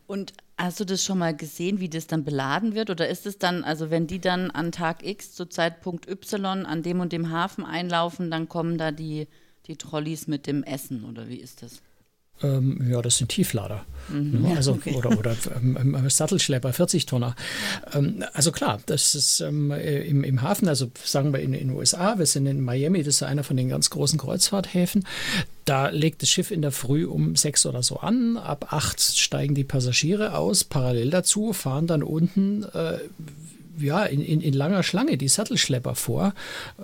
Und 0.06 0.34
hast 0.58 0.80
du 0.80 0.84
das 0.84 1.02
schon 1.02 1.18
mal 1.18 1.34
gesehen, 1.34 1.80
wie 1.80 1.88
das 1.88 2.06
dann 2.06 2.24
beladen 2.24 2.74
wird? 2.74 2.90
Oder 2.90 3.08
ist 3.08 3.26
es 3.26 3.38
dann, 3.38 3.64
also 3.64 3.90
wenn 3.90 4.06
die 4.06 4.20
dann 4.20 4.50
an 4.50 4.72
Tag 4.72 5.04
X 5.04 5.32
zu 5.34 5.46
Zeitpunkt 5.46 6.08
Y 6.08 6.66
an 6.66 6.82
dem 6.82 7.00
und 7.00 7.12
dem 7.12 7.30
Hafen 7.30 7.64
einlaufen, 7.64 8.30
dann 8.30 8.48
kommen 8.48 8.76
da 8.76 8.92
die, 8.92 9.28
die 9.66 9.76
Trolleys 9.76 10.26
mit 10.26 10.46
dem 10.46 10.62
Essen 10.62 11.04
oder 11.04 11.28
wie 11.28 11.40
ist 11.40 11.62
das? 11.62 11.80
Ähm, 12.42 12.84
ja, 12.90 13.00
das 13.00 13.18
sind 13.18 13.28
Tieflader. 13.28 13.84
Mhm, 14.08 14.46
also, 14.56 14.72
okay. 14.72 14.94
Oder, 14.94 15.18
oder 15.18 15.36
ähm, 15.56 15.94
ähm 15.96 16.10
Sattelschlepper, 16.10 16.72
40 16.72 17.06
Tonner. 17.06 17.36
Ähm, 17.92 18.24
also 18.32 18.52
klar, 18.52 18.80
das 18.86 19.14
ist 19.14 19.40
ähm, 19.40 19.70
äh, 19.70 20.02
im, 20.02 20.24
im 20.24 20.42
Hafen, 20.42 20.68
also 20.68 20.90
sagen 21.04 21.32
wir 21.32 21.40
in 21.40 21.52
den 21.52 21.70
USA, 21.70 22.18
wir 22.18 22.26
sind 22.26 22.46
in 22.46 22.60
Miami, 22.60 23.02
das 23.02 23.16
ist 23.16 23.22
einer 23.22 23.44
von 23.44 23.56
den 23.56 23.68
ganz 23.68 23.90
großen 23.90 24.18
Kreuzfahrthäfen. 24.18 25.06
Da 25.64 25.88
legt 25.88 26.22
das 26.22 26.28
Schiff 26.28 26.50
in 26.50 26.60
der 26.60 26.72
Früh 26.72 27.06
um 27.06 27.36
sechs 27.36 27.64
oder 27.64 27.82
so 27.82 27.98
an. 27.98 28.36
Ab 28.36 28.72
acht 28.72 29.00
steigen 29.00 29.54
die 29.54 29.64
Passagiere 29.64 30.36
aus. 30.36 30.64
Parallel 30.64 31.10
dazu 31.10 31.52
fahren 31.52 31.86
dann 31.86 32.02
unten 32.02 32.64
äh, 32.64 32.98
ja, 33.78 34.04
in, 34.04 34.20
in, 34.20 34.40
in, 34.40 34.54
langer 34.54 34.82
Schlange 34.82 35.16
die 35.16 35.28
Sattelschlepper 35.28 35.94
vor. 35.94 36.34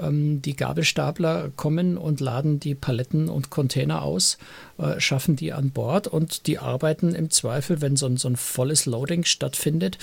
Ähm, 0.01 0.43
die 0.43 0.57
Gabelstapler 0.57 1.51
kommen 1.57 1.97
und 1.97 2.21
laden 2.21 2.61
die 2.61 2.75
Paletten 2.75 3.29
und 3.29 3.51
Container 3.51 4.03
aus, 4.03 4.39
äh, 4.79 5.01
schaffen 5.01 5.37
die 5.37 5.53
an 5.53 5.71
Bord 5.71 6.07
und 6.07 6.47
die 6.47 6.59
arbeiten 6.59 7.15
im 7.15 7.31
Zweifel, 7.31 7.81
wenn 7.81 7.97
so 7.97 8.15
so 8.17 8.29
ein 8.29 8.37
volles 8.37 8.87
Loading 8.87 9.25
stattfindet, 9.25 9.99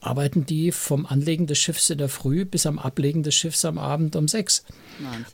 arbeiten 0.00 0.46
die 0.46 0.72
vom 0.72 1.06
Anlegen 1.06 1.46
des 1.46 1.58
Schiffs 1.58 1.90
in 1.90 1.98
der 1.98 2.08
Früh 2.08 2.44
bis 2.44 2.66
am 2.66 2.78
Ablegen 2.78 3.22
des 3.22 3.34
Schiffs 3.34 3.64
am 3.64 3.78
Abend 3.78 4.14
um 4.16 4.28
sechs 4.28 4.64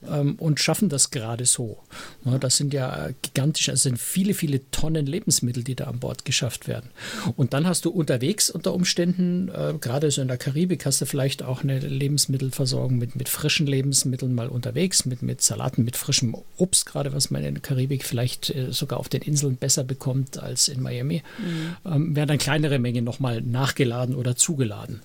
ähm, 0.08 0.36
und 0.36 0.60
schaffen 0.60 0.88
das 0.88 1.10
gerade 1.10 1.44
so. 1.46 1.78
Ja, 2.24 2.38
das 2.38 2.56
sind 2.56 2.72
ja 2.72 3.10
gigantisch, 3.22 3.68
also 3.68 3.82
sind 3.82 3.98
viele, 3.98 4.34
viele 4.34 4.60
Tonnen 4.70 5.06
Lebensmittel, 5.06 5.62
die 5.62 5.74
da 5.74 5.84
an 5.84 5.98
Bord 5.98 6.24
geschafft 6.24 6.68
werden. 6.68 6.90
Und 7.36 7.52
dann 7.52 7.66
hast 7.66 7.84
du 7.84 7.90
unterwegs 7.90 8.50
unter 8.50 8.74
Umständen, 8.74 9.48
äh, 9.48 9.74
gerade 9.80 10.10
so 10.10 10.22
in 10.22 10.28
der 10.28 10.38
Karibik, 10.38 10.86
hast 10.86 11.00
du 11.00 11.06
vielleicht 11.06 11.42
auch 11.42 11.62
eine 11.62 11.78
Lebensmittelversorgung 11.78 12.96
mit, 12.98 13.16
mit 13.16 13.28
frischen 13.28 13.66
Lebensmitteln 13.66 14.34
mal 14.34 14.48
unterwegs, 14.48 15.04
mit, 15.04 15.22
mit 15.22 15.42
Salaten, 15.42 15.84
mit 15.84 15.96
frischem 15.96 16.36
Obst, 16.56 16.86
gerade 16.86 17.12
was 17.12 17.30
man 17.30 17.44
in 17.44 17.54
der 17.54 17.62
Karibik 17.62 18.04
vielleicht 18.04 18.50
äh, 18.50 18.72
sogar 18.72 18.98
auf 18.98 19.08
den 19.08 19.22
Inseln 19.22 19.56
besser 19.56 19.84
bekommt 19.84 20.38
als 20.38 20.68
in 20.68 20.82
Miami. 20.82 21.22
Mhm. 21.38 21.76
Ähm, 21.90 22.16
werden 22.16 22.28
dann 22.28 22.38
kleinere 22.38 22.78
Mengen 22.78 23.04
nochmal 23.04 23.40
nachgeladen 23.42 24.14
oder 24.14 24.36
zugeladen 24.52 24.62
zugeladen. 24.62 25.00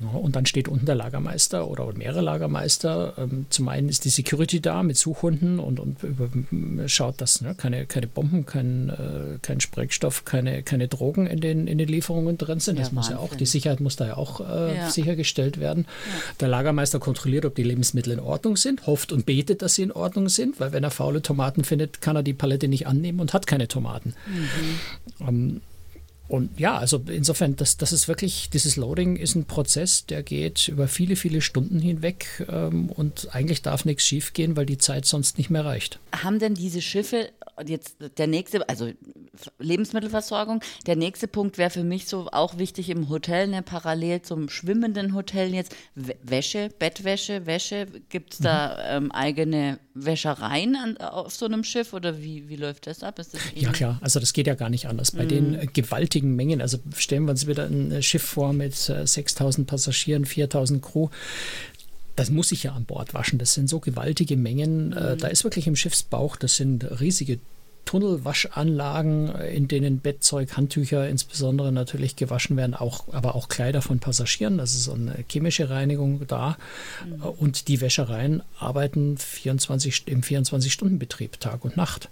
Ja, 0.00 0.18
und 0.18 0.34
dann 0.34 0.46
steht 0.46 0.66
unten 0.66 0.86
der 0.86 0.94
Lagermeister 0.94 1.68
oder 1.68 1.92
mehrere 1.94 2.20
Lagermeister. 2.20 3.14
Ähm, 3.18 3.46
zum 3.50 3.68
einen 3.68 3.88
ist 3.88 4.04
die 4.04 4.08
Security 4.08 4.60
da 4.60 4.82
mit 4.82 4.96
Suchhunden 4.96 5.58
und, 5.58 5.78
und 5.78 6.02
über, 6.02 6.28
schaut, 6.88 7.20
dass 7.20 7.42
ne, 7.42 7.54
keine, 7.54 7.86
keine 7.86 8.06
Bomben, 8.06 8.46
kein, 8.46 8.88
äh, 8.88 9.38
kein 9.42 9.60
Sprengstoff, 9.60 10.24
keine, 10.24 10.62
keine 10.62 10.88
Drogen 10.88 11.26
in 11.26 11.40
den, 11.40 11.66
in 11.66 11.78
den 11.78 11.88
Lieferungen 11.88 12.38
drin 12.38 12.60
sind. 12.60 12.78
Das 12.78 12.88
ja, 12.88 12.94
muss 12.94 13.10
ja 13.10 13.18
auch, 13.18 13.34
die 13.34 13.46
Sicherheit 13.46 13.80
muss 13.80 13.96
da 13.96 14.06
ja 14.06 14.16
auch 14.16 14.40
äh, 14.40 14.76
ja. 14.76 14.90
sichergestellt 14.90 15.60
werden. 15.60 15.86
Der 16.40 16.48
Lagermeister 16.48 16.98
kontrolliert, 16.98 17.44
ob 17.44 17.54
die 17.54 17.62
Lebensmittel 17.62 18.12
in 18.14 18.20
Ordnung 18.20 18.56
sind, 18.56 18.86
hofft 18.86 19.12
und 19.12 19.26
betet, 19.26 19.62
dass 19.62 19.74
sie 19.74 19.82
in 19.82 19.92
Ordnung 19.92 20.28
sind, 20.28 20.58
weil 20.60 20.72
wenn 20.72 20.82
er 20.82 20.90
faule 20.90 21.22
Tomaten 21.22 21.62
findet, 21.64 22.00
kann 22.00 22.16
er 22.16 22.22
die 22.22 22.34
Palette 22.34 22.68
nicht 22.68 22.86
annehmen 22.86 23.20
und 23.20 23.32
hat 23.32 23.46
keine 23.46 23.68
Tomaten. 23.68 24.14
Mhm. 24.26 25.28
Ähm, 25.28 25.60
und 26.32 26.58
ja, 26.58 26.78
also 26.78 26.98
insofern, 27.08 27.56
das, 27.56 27.76
das 27.76 27.92
ist 27.92 28.08
wirklich, 28.08 28.48
dieses 28.48 28.76
Loading 28.76 29.16
ist 29.16 29.34
ein 29.34 29.44
Prozess, 29.44 30.06
der 30.06 30.22
geht 30.22 30.66
über 30.68 30.88
viele, 30.88 31.14
viele 31.14 31.42
Stunden 31.42 31.78
hinweg 31.78 32.46
ähm, 32.50 32.88
und 32.88 33.28
eigentlich 33.34 33.60
darf 33.60 33.84
nichts 33.84 34.04
schiefgehen, 34.04 34.56
weil 34.56 34.64
die 34.64 34.78
Zeit 34.78 35.04
sonst 35.04 35.36
nicht 35.36 35.50
mehr 35.50 35.66
reicht. 35.66 35.98
Haben 36.24 36.38
denn 36.38 36.54
diese 36.54 36.80
Schiffe 36.80 37.28
jetzt 37.66 37.96
der 38.16 38.26
nächste, 38.26 38.66
also 38.66 38.90
Lebensmittelversorgung, 39.58 40.60
der 40.86 40.96
nächste 40.96 41.28
Punkt 41.28 41.58
wäre 41.58 41.70
für 41.70 41.84
mich 41.84 42.06
so 42.06 42.28
auch 42.32 42.58
wichtig 42.58 42.88
im 42.88 43.08
Hotel, 43.08 43.48
ne, 43.48 43.62
parallel 43.62 44.22
zum 44.22 44.48
schwimmenden 44.48 45.14
Hotel 45.14 45.52
jetzt, 45.54 45.74
Wäsche, 45.94 46.70
Bettwäsche, 46.78 47.46
Wäsche, 47.46 47.86
gibt 48.08 48.34
es 48.34 48.38
da 48.38 48.98
mhm. 48.98 49.06
ähm, 49.06 49.12
eigene 49.12 49.78
Wäschereien 49.94 50.76
an, 50.76 50.96
auf 50.96 51.34
so 51.34 51.46
einem 51.46 51.64
Schiff 51.64 51.92
oder 51.92 52.22
wie, 52.22 52.48
wie 52.48 52.56
läuft 52.56 52.86
das 52.86 53.02
ab? 53.02 53.16
Das 53.16 53.32
ja 53.54 53.70
klar, 53.72 53.98
also 54.00 54.20
das 54.20 54.32
geht 54.32 54.46
ja 54.46 54.54
gar 54.54 54.70
nicht 54.70 54.86
anders. 54.86 55.12
Bei 55.12 55.24
mhm. 55.24 55.28
den 55.28 55.54
äh, 55.54 55.66
gewaltigen 56.22 56.36
Mengen, 56.36 56.60
also 56.60 56.78
stellen 56.96 57.24
wir 57.24 57.32
uns 57.32 57.46
wieder 57.46 57.64
ein 57.64 57.92
äh, 57.92 58.02
Schiff 58.02 58.22
vor 58.22 58.52
mit 58.52 58.88
äh, 58.88 59.06
6000 59.06 59.66
Passagieren, 59.66 60.24
4000 60.24 60.82
Crew, 60.82 61.08
das 62.16 62.30
muss 62.30 62.52
ich 62.52 62.64
ja 62.64 62.72
an 62.72 62.84
Bord 62.84 63.14
waschen. 63.14 63.38
Das 63.38 63.54
sind 63.54 63.68
so 63.68 63.80
gewaltige 63.80 64.36
Mengen. 64.36 64.92
Äh, 64.92 65.14
mhm. 65.14 65.18
da 65.18 65.28
ist 65.28 65.44
wirklich 65.44 65.66
im 65.66 65.76
Schiffsbauch, 65.76 66.36
das 66.36 66.56
sind 66.56 66.84
riesige 67.00 67.38
Tunnelwaschanlagen, 67.84 69.34
äh, 69.34 69.54
in 69.54 69.66
denen 69.66 69.98
Bettzeug, 69.98 70.56
Handtücher 70.56 71.08
insbesondere 71.08 71.72
natürlich 71.72 72.14
gewaschen 72.14 72.56
werden, 72.56 72.74
auch, 72.74 73.12
aber 73.12 73.34
auch 73.34 73.48
Kleider 73.48 73.82
von 73.82 73.98
Passagieren. 73.98 74.58
Das 74.58 74.74
ist 74.74 74.84
so 74.84 74.92
eine 74.92 75.24
chemische 75.28 75.70
Reinigung 75.70 76.26
da. 76.26 76.56
Mhm. 77.06 77.22
Und 77.22 77.68
die 77.68 77.80
Wäschereien 77.80 78.42
arbeiten 78.58 79.16
24, 79.16 80.06
im 80.06 80.20
24-Stunden-Betrieb, 80.20 81.40
Tag 81.40 81.64
und 81.64 81.76
Nacht. 81.76 82.08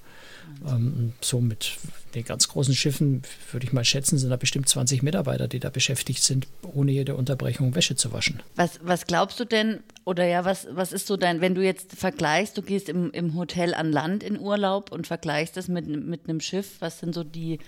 Ähm, 0.67 1.13
so 1.21 1.41
mit 1.41 1.77
den 2.15 2.25
ganz 2.25 2.49
großen 2.49 2.75
Schiffen, 2.75 3.23
würde 3.53 3.67
ich 3.67 3.73
mal 3.73 3.85
schätzen, 3.85 4.19
sind 4.19 4.31
da 4.31 4.37
bestimmt 4.37 4.69
20 4.69 5.03
Mitarbeiter, 5.03 5.49
die 5.49 5.61
da 5.61 5.71
beschäftigt 5.71 6.23
sind, 6.23 6.47
ohne 6.63 6.93
jede 6.93 7.15
Unterbrechung 7.15 7.75
Wäsche 7.75 7.97
zu 7.97 8.13
waschen. 8.13 8.43
Was, 8.57 8.81
was 8.83 9.07
glaubst 9.07 9.39
du 9.41 9.45
denn, 9.45 9.81
oder 10.05 10.27
ja, 10.27 10.45
was, 10.45 10.67
was 10.71 10.93
ist 10.93 11.07
so 11.07 11.17
dein, 11.17 11.41
wenn 11.41 11.55
du 11.55 11.65
jetzt 11.65 11.95
vergleichst, 11.95 12.59
du 12.59 12.63
gehst 12.63 12.89
im, 12.89 13.11
im 13.13 13.35
Hotel 13.37 13.75
an 13.75 13.93
Land 13.93 14.23
in 14.23 14.39
Urlaub 14.39 14.93
und 14.93 15.07
vergleichst 15.07 15.57
das 15.57 15.69
mit, 15.69 15.87
mit 15.87 16.29
einem 16.29 16.41
Schiff, 16.41 16.77
was 16.81 16.99
sind 17.01 17.15
so 17.15 17.25
die, 17.25 17.59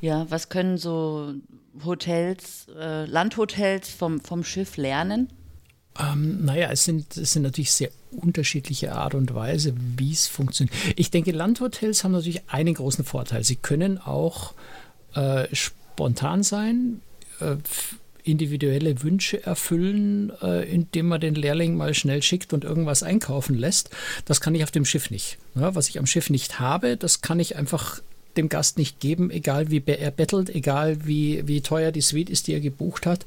ja, 0.00 0.26
was 0.30 0.48
können 0.48 0.78
so 0.78 1.34
Hotels, 1.84 2.66
äh, 2.78 3.04
Landhotels 3.04 3.90
vom, 3.90 4.20
vom 4.20 4.44
Schiff 4.44 4.76
lernen? 4.76 5.28
Ähm, 5.98 6.44
naja, 6.44 6.70
es 6.70 6.84
sind, 6.84 7.16
es 7.16 7.32
sind 7.32 7.42
natürlich 7.42 7.72
sehr 7.72 7.90
unterschiedliche 8.10 8.92
Art 8.92 9.14
und 9.14 9.34
Weise, 9.34 9.74
wie 9.96 10.12
es 10.12 10.26
funktioniert. 10.26 10.74
Ich 10.96 11.10
denke, 11.10 11.32
Landhotels 11.32 12.04
haben 12.04 12.12
natürlich 12.12 12.42
einen 12.48 12.74
großen 12.74 13.04
Vorteil. 13.04 13.44
Sie 13.44 13.56
können 13.56 13.98
auch 13.98 14.54
äh, 15.14 15.46
spontan 15.54 16.42
sein, 16.42 17.02
äh, 17.40 17.56
individuelle 18.24 19.02
Wünsche 19.02 19.44
erfüllen, 19.44 20.32
äh, 20.42 20.62
indem 20.72 21.08
man 21.08 21.20
den 21.20 21.34
Lehrling 21.34 21.76
mal 21.76 21.92
schnell 21.92 22.22
schickt 22.22 22.52
und 22.52 22.64
irgendwas 22.64 23.02
einkaufen 23.02 23.56
lässt. 23.56 23.90
Das 24.24 24.40
kann 24.40 24.54
ich 24.54 24.62
auf 24.62 24.70
dem 24.70 24.84
Schiff 24.84 25.10
nicht. 25.10 25.38
Ja, 25.54 25.74
was 25.74 25.88
ich 25.88 25.98
am 25.98 26.06
Schiff 26.06 26.30
nicht 26.30 26.60
habe, 26.60 26.96
das 26.96 27.20
kann 27.20 27.40
ich 27.40 27.56
einfach 27.56 28.00
dem 28.36 28.48
Gast 28.48 28.78
nicht 28.78 29.00
geben, 29.00 29.30
egal 29.30 29.70
wie 29.70 29.82
er 29.86 30.10
bettelt, 30.10 30.50
egal 30.50 31.04
wie, 31.06 31.46
wie 31.46 31.60
teuer 31.60 31.92
die 31.92 32.00
Suite 32.00 32.30
ist, 32.30 32.46
die 32.46 32.54
er 32.54 32.60
gebucht 32.60 33.06
hat, 33.06 33.26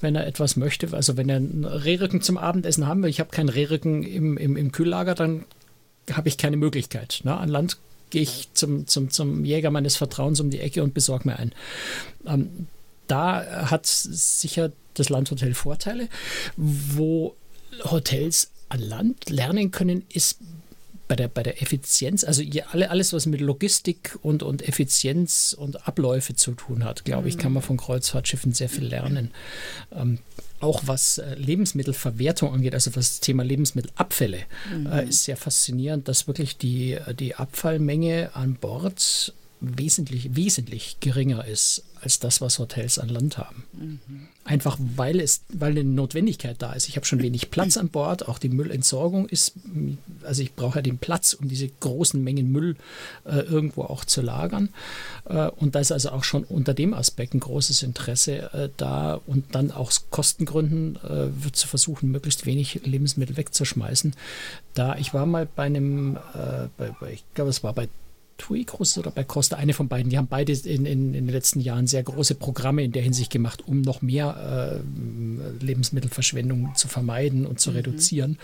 wenn 0.00 0.14
er 0.14 0.26
etwas 0.26 0.56
möchte. 0.56 0.92
Also 0.92 1.16
wenn 1.16 1.28
er 1.28 1.36
einen 1.36 1.64
Rehrücken 1.64 2.22
zum 2.22 2.38
Abendessen 2.38 2.86
haben 2.86 3.02
will, 3.02 3.10
ich 3.10 3.20
habe 3.20 3.30
keinen 3.30 3.48
Rehrücken 3.48 4.02
im, 4.02 4.36
im, 4.36 4.56
im 4.56 4.72
Kühllager, 4.72 5.14
dann 5.14 5.44
habe 6.12 6.28
ich 6.28 6.38
keine 6.38 6.56
Möglichkeit. 6.56 7.20
Ne? 7.24 7.36
An 7.36 7.48
Land 7.48 7.78
gehe 8.10 8.22
ich 8.22 8.48
zum, 8.54 8.86
zum, 8.86 9.10
zum 9.10 9.44
Jäger 9.44 9.70
meines 9.70 9.96
Vertrauens 9.96 10.40
um 10.40 10.50
die 10.50 10.60
Ecke 10.60 10.82
und 10.82 10.94
besorge 10.94 11.28
mir 11.28 11.38
einen. 11.38 11.52
Ähm, 12.26 12.66
da 13.06 13.70
hat 13.70 13.86
sicher 13.86 14.72
das 14.94 15.08
Landhotel 15.08 15.54
Vorteile. 15.54 16.08
Wo 16.56 17.34
Hotels 17.84 18.50
an 18.68 18.80
Land 18.80 19.30
lernen 19.30 19.70
können, 19.70 20.04
ist 20.08 20.38
bei 21.08 21.16
der, 21.16 21.28
bei 21.28 21.42
der 21.42 21.62
Effizienz, 21.62 22.24
also 22.24 22.42
alle, 22.72 22.90
alles, 22.90 23.12
was 23.12 23.26
mit 23.26 23.40
Logistik 23.40 24.18
und, 24.22 24.42
und 24.42 24.66
Effizienz 24.68 25.54
und 25.56 25.86
Abläufe 25.86 26.34
zu 26.34 26.52
tun 26.52 26.84
hat, 26.84 27.04
glaube 27.04 27.28
ich, 27.28 27.38
kann 27.38 27.52
man 27.52 27.62
von 27.62 27.76
Kreuzfahrtschiffen 27.76 28.52
sehr 28.52 28.68
viel 28.68 28.86
lernen. 28.86 29.30
Ähm, 29.92 30.18
auch 30.60 30.82
was 30.86 31.18
äh, 31.18 31.34
Lebensmittelverwertung 31.34 32.52
angeht, 32.52 32.74
also 32.74 32.90
das 32.90 33.20
Thema 33.20 33.44
Lebensmittelabfälle, 33.44 34.40
mhm. 34.74 34.86
äh, 34.86 35.08
ist 35.08 35.24
sehr 35.24 35.36
faszinierend, 35.36 36.08
dass 36.08 36.26
wirklich 36.26 36.56
die, 36.56 36.98
die 37.18 37.34
Abfallmenge 37.34 38.30
an 38.34 38.54
Bord 38.54 39.34
wesentlich, 39.60 40.34
wesentlich 40.34 40.98
geringer 41.00 41.44
ist 41.46 41.82
als 42.00 42.18
das, 42.18 42.40
was 42.40 42.58
Hotels 42.58 42.98
an 42.98 43.08
Land 43.08 43.38
haben. 43.38 43.64
Mhm. 43.72 44.28
Einfach 44.44 44.78
weil 44.78 45.18
es, 45.18 45.40
weil 45.48 45.72
eine 45.72 45.82
Notwendigkeit 45.82 46.56
da 46.60 46.72
ist. 46.72 46.88
Ich 46.88 46.96
habe 46.96 47.04
schon 47.04 47.20
wenig 47.20 47.50
Platz 47.50 47.76
an 47.76 47.88
Bord, 47.88 48.28
auch 48.28 48.38
die 48.38 48.48
Müllentsorgung 48.48 49.28
ist, 49.28 49.54
also 50.22 50.42
ich 50.42 50.54
brauche 50.54 50.78
ja 50.78 50.82
den 50.82 50.98
Platz, 50.98 51.32
um 51.34 51.48
diese 51.48 51.68
großen 51.68 52.22
Mengen 52.22 52.52
Müll 52.52 52.76
äh, 53.24 53.40
irgendwo 53.40 53.82
auch 53.82 54.04
zu 54.04 54.22
lagern. 54.22 54.68
Äh, 55.24 55.48
und 55.48 55.74
da 55.74 55.80
ist 55.80 55.90
also 55.90 56.10
auch 56.10 56.22
schon 56.22 56.44
unter 56.44 56.74
dem 56.74 56.94
Aspekt 56.94 57.34
ein 57.34 57.40
großes 57.40 57.82
Interesse 57.82 58.52
äh, 58.52 58.68
da 58.76 59.20
und 59.26 59.54
dann 59.54 59.72
auch 59.72 59.86
aus 59.86 60.06
Kostengründen 60.10 60.96
äh, 60.96 61.44
wird 61.44 61.56
zu 61.56 61.68
versuchen, 61.68 62.10
möglichst 62.10 62.46
wenig 62.46 62.80
Lebensmittel 62.84 63.36
wegzuschmeißen. 63.36 64.14
Da 64.74 64.96
ich 64.96 65.14
war 65.14 65.26
mal 65.26 65.46
bei 65.46 65.64
einem, 65.64 66.16
äh, 66.16 66.68
bei, 66.76 66.94
bei, 67.00 67.12
ich 67.12 67.24
glaube, 67.34 67.50
es 67.50 67.62
war 67.62 67.72
bei 67.72 67.88
TUI 68.38 68.64
Cruises 68.64 68.98
oder 68.98 69.10
bei 69.10 69.24
Costa, 69.24 69.56
eine 69.56 69.72
von 69.72 69.88
beiden, 69.88 70.10
die 70.10 70.18
haben 70.18 70.26
beide 70.26 70.52
in, 70.52 70.86
in, 70.86 71.14
in, 71.14 71.26
den 71.26 71.28
letzten 71.28 71.60
Jahren 71.60 71.86
sehr 71.86 72.02
große 72.02 72.34
Programme 72.34 72.82
in 72.84 72.92
der 72.92 73.02
Hinsicht 73.02 73.30
gemacht, 73.30 73.66
um 73.66 73.80
noch 73.80 74.02
mehr 74.02 74.80
äh, 74.80 75.64
Lebensmittelverschwendung 75.64 76.74
zu 76.74 76.88
vermeiden 76.88 77.46
und 77.46 77.60
zu 77.60 77.70
mhm. 77.70 77.76
reduzieren. 77.76 78.38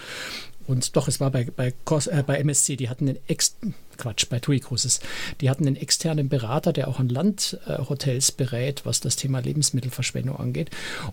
Und 0.66 0.96
doch, 0.96 1.08
es 1.08 1.20
war 1.20 1.30
bei, 1.30 1.44
bei, 1.44 1.68
äh, 1.68 2.22
bei 2.22 2.38
MSC, 2.38 2.76
die 2.76 2.88
hatten 2.88 3.08
einen 3.08 3.18
Ex 3.26 3.56
Quatsch, 3.98 4.26
bei 4.28 4.38
TUI 4.38 4.60
Cruises, 4.60 5.00
die 5.40 5.50
hatten 5.50 5.66
einen 5.66 5.76
externen 5.76 6.28
Berater, 6.28 6.72
der 6.72 6.88
auch 6.88 6.98
an 6.98 7.08
Landhotels 7.08 8.30
äh, 8.30 8.32
berät, 8.36 8.82
was 8.84 9.00
das 9.00 9.16
Thema 9.16 9.40
Lebensmittelverschwendung 9.40 10.36
angeht. 10.36 10.70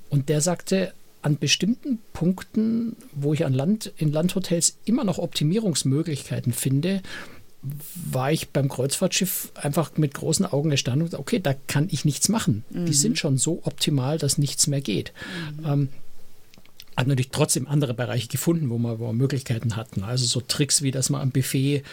Und 0.10 0.30
der 0.30 0.42
sagte, 0.42 0.94
an 1.22 1.38
bestimmten 1.38 2.00
Punkten, 2.14 2.96
wo 3.12 3.34
ich 3.34 3.46
an 3.46 3.54
Land, 3.54 3.92
in 3.98 4.12
Landhotels 4.12 4.78
immer 4.86 5.04
noch 5.04 5.18
Optimierungsmöglichkeiten 5.18 6.54
finde, 6.54 7.02
war 7.62 8.32
ich 8.32 8.50
beim 8.50 8.70
Kreuzfahrtschiff 8.70 9.52
einfach 9.56 9.92
mit 9.98 10.14
großen 10.14 10.46
Augen 10.46 10.72
erstaunt 10.72 11.02
und 11.02 11.14
okay, 11.14 11.40
da 11.40 11.54
kann 11.68 11.88
ich 11.92 12.06
nichts 12.06 12.30
machen. 12.30 12.64
Mhm. 12.70 12.86
Die 12.86 12.94
sind 12.94 13.20
schon 13.20 13.38
so 13.38 13.62
optimal, 13.64 14.18
dass 14.18 14.38
nichts 14.38 14.68
mehr 14.68 14.82
geht. 14.82 15.14
Mhm. 15.58 15.66
Ähm, 15.66 15.90
hat 17.00 17.08
natürlich 17.08 17.32
trotzdem 17.32 17.66
andere 17.68 17.94
Bereiche 17.94 18.28
gefunden, 18.28 18.70
wo 18.70 18.78
man, 18.78 19.00
wo 19.00 19.08
man 19.08 19.16
Möglichkeiten 19.16 19.78
hatten. 19.78 20.04
Also 20.04 20.26
so 20.26 20.42
Tricks 20.42 20.82
wie, 20.82 20.92
dass 20.92 21.10
man 21.10 21.22
am 21.22 21.32
Buffet, 21.32 21.84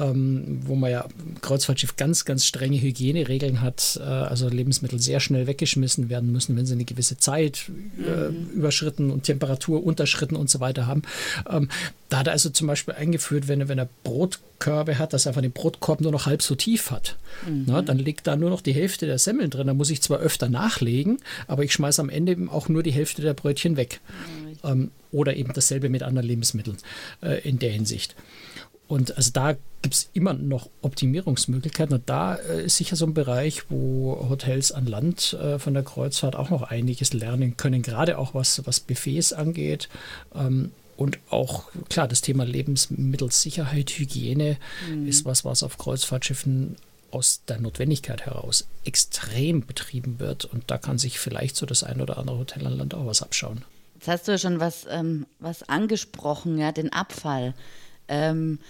ähm, 0.00 0.60
wo 0.64 0.74
man 0.74 0.90
ja 0.90 1.06
Kreuzfahrtschiff 1.40 1.96
ganz, 1.96 2.24
ganz 2.24 2.44
strenge 2.44 2.80
Hygieneregeln 2.80 3.60
hat, 3.60 4.00
äh, 4.00 4.04
also 4.04 4.48
Lebensmittel 4.48 4.98
sehr 4.98 5.20
schnell 5.20 5.46
weggeschmissen 5.46 6.08
werden 6.08 6.32
müssen, 6.32 6.56
wenn 6.56 6.66
sie 6.66 6.72
eine 6.72 6.84
gewisse 6.84 7.18
Zeit 7.18 7.70
äh, 7.98 8.30
mhm. 8.30 8.50
überschritten 8.50 9.10
und 9.12 9.22
Temperatur 9.22 9.84
unterschritten 9.84 10.34
und 10.34 10.50
so 10.50 10.58
weiter 10.58 10.88
haben. 10.88 11.02
Ähm, 11.48 11.68
da 12.08 12.18
hat 12.18 12.26
er 12.26 12.32
also 12.32 12.50
zum 12.50 12.66
Beispiel 12.66 12.94
eingeführt, 12.94 13.46
wenn, 13.46 13.68
wenn 13.68 13.78
er 13.78 13.88
Brotkörbe 14.02 14.98
hat, 14.98 15.12
dass 15.12 15.26
er 15.26 15.30
einfach 15.30 15.42
den 15.42 15.52
Brotkorb 15.52 16.00
nur 16.00 16.10
noch 16.10 16.26
halb 16.26 16.42
so 16.42 16.56
tief 16.56 16.90
hat. 16.90 17.16
Mhm. 17.46 17.64
Na, 17.66 17.82
dann 17.82 17.98
liegt 17.98 18.26
da 18.26 18.34
nur 18.34 18.50
noch 18.50 18.60
die 18.60 18.72
Hälfte 18.72 19.06
der 19.06 19.18
Semmeln 19.18 19.50
drin. 19.50 19.68
Da 19.68 19.74
muss 19.74 19.90
ich 19.90 20.02
zwar 20.02 20.18
öfter 20.18 20.48
nachlegen, 20.48 21.18
aber 21.46 21.62
ich 21.62 21.72
schmeiße 21.72 22.02
am 22.02 22.08
Ende 22.08 22.36
auch 22.50 22.68
nur 22.68 22.82
die 22.82 22.90
Hälfte 22.90 23.22
der 23.22 23.34
Brötchen 23.34 23.76
weg. 23.76 24.00
Mhm. 24.08 24.47
Ähm, 24.64 24.90
oder 25.10 25.36
eben 25.36 25.52
dasselbe 25.52 25.88
mit 25.88 26.02
anderen 26.02 26.28
Lebensmitteln 26.28 26.76
äh, 27.22 27.40
in 27.48 27.58
der 27.58 27.70
Hinsicht. 27.70 28.14
Und 28.88 29.16
also 29.16 29.30
da 29.32 29.54
gibt 29.82 29.94
es 29.94 30.10
immer 30.14 30.32
noch 30.32 30.70
Optimierungsmöglichkeiten. 30.80 31.94
Und 31.94 32.08
da 32.08 32.36
äh, 32.36 32.64
ist 32.64 32.76
sicher 32.76 32.96
so 32.96 33.06
ein 33.06 33.14
Bereich, 33.14 33.70
wo 33.70 34.26
Hotels 34.28 34.72
an 34.72 34.86
Land 34.86 35.34
äh, 35.34 35.58
von 35.58 35.74
der 35.74 35.82
Kreuzfahrt 35.82 36.34
auch 36.34 36.50
noch 36.50 36.62
einiges 36.62 37.12
lernen 37.12 37.56
können, 37.56 37.82
gerade 37.82 38.18
auch 38.18 38.34
was, 38.34 38.66
was 38.66 38.80
Buffets 38.80 39.32
angeht. 39.32 39.88
Ähm, 40.34 40.72
und 40.96 41.18
auch, 41.30 41.64
klar, 41.90 42.08
das 42.08 42.22
Thema 42.22 42.44
Lebensmittelsicherheit, 42.44 43.90
Hygiene 43.90 44.56
mhm. 44.90 45.06
ist 45.06 45.24
was, 45.24 45.44
was 45.44 45.62
auf 45.62 45.78
Kreuzfahrtschiffen 45.78 46.76
aus 47.10 47.42
der 47.46 47.60
Notwendigkeit 47.60 48.26
heraus 48.26 48.66
extrem 48.84 49.64
betrieben 49.64 50.18
wird. 50.18 50.46
Und 50.46 50.64
da 50.70 50.78
kann 50.78 50.98
sich 50.98 51.18
vielleicht 51.18 51.56
so 51.56 51.66
das 51.66 51.84
ein 51.84 52.00
oder 52.00 52.18
andere 52.18 52.38
Hotel 52.38 52.66
an 52.66 52.76
Land 52.76 52.94
auch 52.94 53.06
was 53.06 53.22
abschauen. 53.22 53.64
Jetzt 53.98 54.06
hast 54.06 54.28
du 54.28 54.32
ja 54.32 54.38
schon 54.38 54.60
was, 54.60 54.86
ähm, 54.88 55.26
was 55.40 55.68
angesprochen, 55.68 56.56
ja, 56.56 56.70
den 56.70 56.92
Abfall. 56.92 57.52
Ähm, 58.06 58.60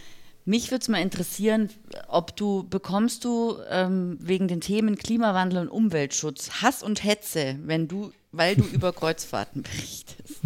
mich 0.46 0.70
würde 0.70 0.80
es 0.80 0.88
mal 0.88 1.02
interessieren, 1.02 1.68
ob 2.06 2.34
du 2.34 2.66
bekommst 2.66 3.26
du 3.26 3.58
ähm, 3.68 4.16
wegen 4.22 4.48
den 4.48 4.62
Themen 4.62 4.96
Klimawandel 4.96 5.60
und 5.60 5.68
Umweltschutz 5.68 6.62
Hass 6.62 6.82
und 6.82 7.04
Hetze, 7.04 7.58
wenn 7.64 7.88
du, 7.88 8.10
weil 8.32 8.56
du 8.56 8.62
über 8.72 8.94
Kreuzfahrten 8.94 9.62
berichtest. 9.62 10.40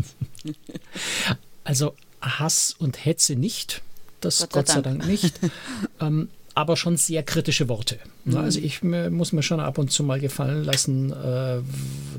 Also 1.63 1.95
Hass 2.21 2.75
und 2.77 3.05
Hetze 3.05 3.37
nicht, 3.37 3.83
das 4.21 4.41
Gott 4.41 4.51
sei, 4.51 4.59
Gott 4.59 4.69
sei 4.69 4.81
Dank. 4.81 4.99
Dank, 4.99 5.11
nicht. 5.11 5.39
ähm, 6.01 6.29
aber 6.55 6.77
schon 6.77 6.97
sehr 6.97 7.23
kritische 7.23 7.69
Worte. 7.69 7.99
Mhm. 8.25 8.37
Also 8.37 8.61
ich 8.61 8.83
muss 8.83 9.33
mir 9.33 9.43
schon 9.43 9.61
ab 9.61 9.79
und 9.79 9.91
zu 9.91 10.05
mal 10.05 10.21
gefallen 10.21 10.65
lassen, 10.65 11.13
äh, 11.13 11.61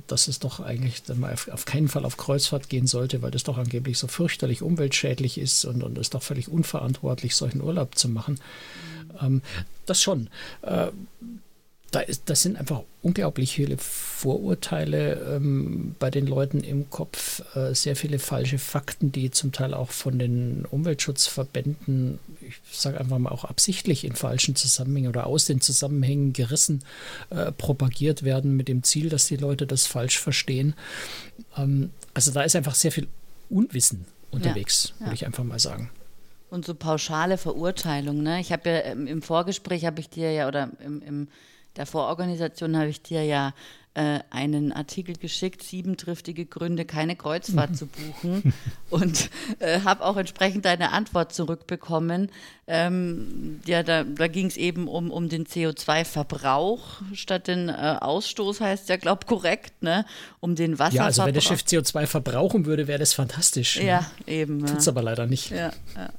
dass 0.08 0.28
es 0.28 0.40
doch 0.40 0.60
eigentlich 0.60 1.04
auf 1.52 1.66
keinen 1.66 1.88
Fall 1.88 2.06
auf 2.06 2.18
Kreuzfahrt 2.18 2.70
gehen 2.70 2.88
sollte, 2.88 3.22
weil 3.22 3.32
das 3.32 3.44
doch 3.44 3.58
angeblich 3.58 3.98
so 3.98 4.08
fürchterlich 4.08 4.62
umweltschädlich 4.62 5.38
ist 5.38 5.66
und, 5.66 5.84
und 5.84 5.98
es 5.98 6.10
doch 6.10 6.24
völlig 6.24 6.50
unverantwortlich, 6.50 7.36
solchen 7.36 7.62
Urlaub 7.62 7.96
zu 7.96 8.10
machen. 8.10 8.40
Mhm. 9.22 9.26
Ähm, 9.26 9.42
das 9.86 10.02
schon. 10.02 10.30
Da 11.94 12.00
ist, 12.00 12.24
das 12.26 12.42
sind 12.42 12.58
einfach 12.58 12.82
unglaublich 13.04 13.54
viele 13.54 13.78
Vorurteile 13.78 15.36
ähm, 15.36 15.96
bei 16.00 16.10
den 16.10 16.26
Leuten 16.26 16.62
im 16.62 16.90
Kopf, 16.90 17.44
äh, 17.56 17.76
sehr 17.76 17.96
viele 17.96 18.18
falsche 18.18 18.58
Fakten, 18.58 19.12
die 19.12 19.30
zum 19.30 19.52
Teil 19.52 19.76
auch 19.76 19.92
von 19.92 20.18
den 20.18 20.66
Umweltschutzverbänden, 20.66 22.18
ich 22.42 22.56
sage 22.72 23.00
einfach 23.00 23.20
mal 23.20 23.30
auch 23.30 23.46
absichtlich 23.46 24.06
in 24.06 24.16
falschen 24.16 24.56
Zusammenhängen 24.56 25.08
oder 25.08 25.28
aus 25.28 25.46
den 25.46 25.62
Zusammenhängen 25.62 26.34
gerissen, 26.34 26.84
äh, 27.30 27.52
propagiert 27.52 28.24
werden 28.24 28.58
mit 28.58 28.70
dem 28.70 28.82
Ziel, 28.82 29.10
dass 29.10 29.28
die 29.28 29.38
Leute 29.38 29.68
das 29.68 29.86
falsch 29.86 30.18
verstehen. 30.18 30.74
Ähm, 31.56 31.92
also 32.16 32.32
da 32.32 32.42
ist 32.42 32.56
einfach 32.56 32.74
sehr 32.74 32.92
viel 32.92 33.08
Unwissen 33.52 34.06
unterwegs, 34.32 34.86
ja, 34.88 34.96
ja. 34.96 35.06
würde 35.06 35.16
ich 35.16 35.26
einfach 35.28 35.44
mal 35.44 35.60
sagen 35.60 35.92
und 36.50 36.66
so 36.66 36.76
pauschale 36.76 37.40
Verurteilung. 37.40 38.22
Ne? 38.22 38.40
Ich 38.40 38.52
habe 38.52 38.70
ja 38.70 38.80
im 38.92 39.24
Vorgespräch 39.24 39.86
habe 39.86 40.00
ich 40.00 40.10
dir 40.10 40.32
ja 40.32 40.48
oder 40.48 40.70
im, 40.86 41.02
im 41.02 41.28
der 41.76 41.86
Vororganisation 41.86 42.78
habe 42.78 42.90
ich 42.90 43.02
dir 43.02 43.24
ja 43.24 43.54
äh, 43.96 44.20
einen 44.32 44.72
Artikel 44.72 45.16
geschickt, 45.16 45.62
sieben 45.62 45.98
triftige 45.98 46.46
Gründe, 46.46 46.86
keine 46.86 47.16
Kreuzfahrt 47.16 47.78
zu 47.78 47.88
buchen 47.88 48.54
und 48.90 49.30
äh, 49.60 49.82
habe 49.82 50.04
auch 50.04 50.18
entsprechend 50.18 50.66
deine 50.66 50.92
Antwort 50.92 51.34
zurückbekommen. 51.34 52.32
Ähm, 52.66 53.62
ja, 53.66 53.84
da, 53.84 54.04
da 54.04 54.28
ging 54.28 54.48
es 54.48 54.58
eben 54.58 54.88
um, 54.88 55.12
um 55.12 55.30
den 55.30 55.46
CO2-Verbrauch 55.46 57.02
statt 57.14 57.48
den 57.48 57.70
äh, 57.70 57.98
Ausstoß, 58.00 58.62
heißt 58.62 58.90
ja, 58.90 58.98
glaube 58.98 59.26
korrekt, 59.28 59.84
ne? 59.84 60.06
Um 60.40 60.56
den 60.56 60.80
Wasserverbrauch. 60.80 60.96
Ja, 60.96 61.06
also 61.06 61.26
wenn 61.26 61.36
das 61.36 61.44
Schiff 61.44 61.62
CO2 61.62 62.08
verbrauchen 62.08 62.66
würde, 62.66 62.88
wäre 62.88 63.00
das 63.00 63.14
fantastisch. 63.14 63.78
Ja, 63.78 64.00
ne? 64.26 64.34
eben. 64.34 64.66
Tut 64.66 64.80
es 64.80 64.88
aber 64.88 65.04
leider 65.04 65.28
nicht. 65.28 65.52
Ja, 65.52 65.72
ja. 65.96 66.10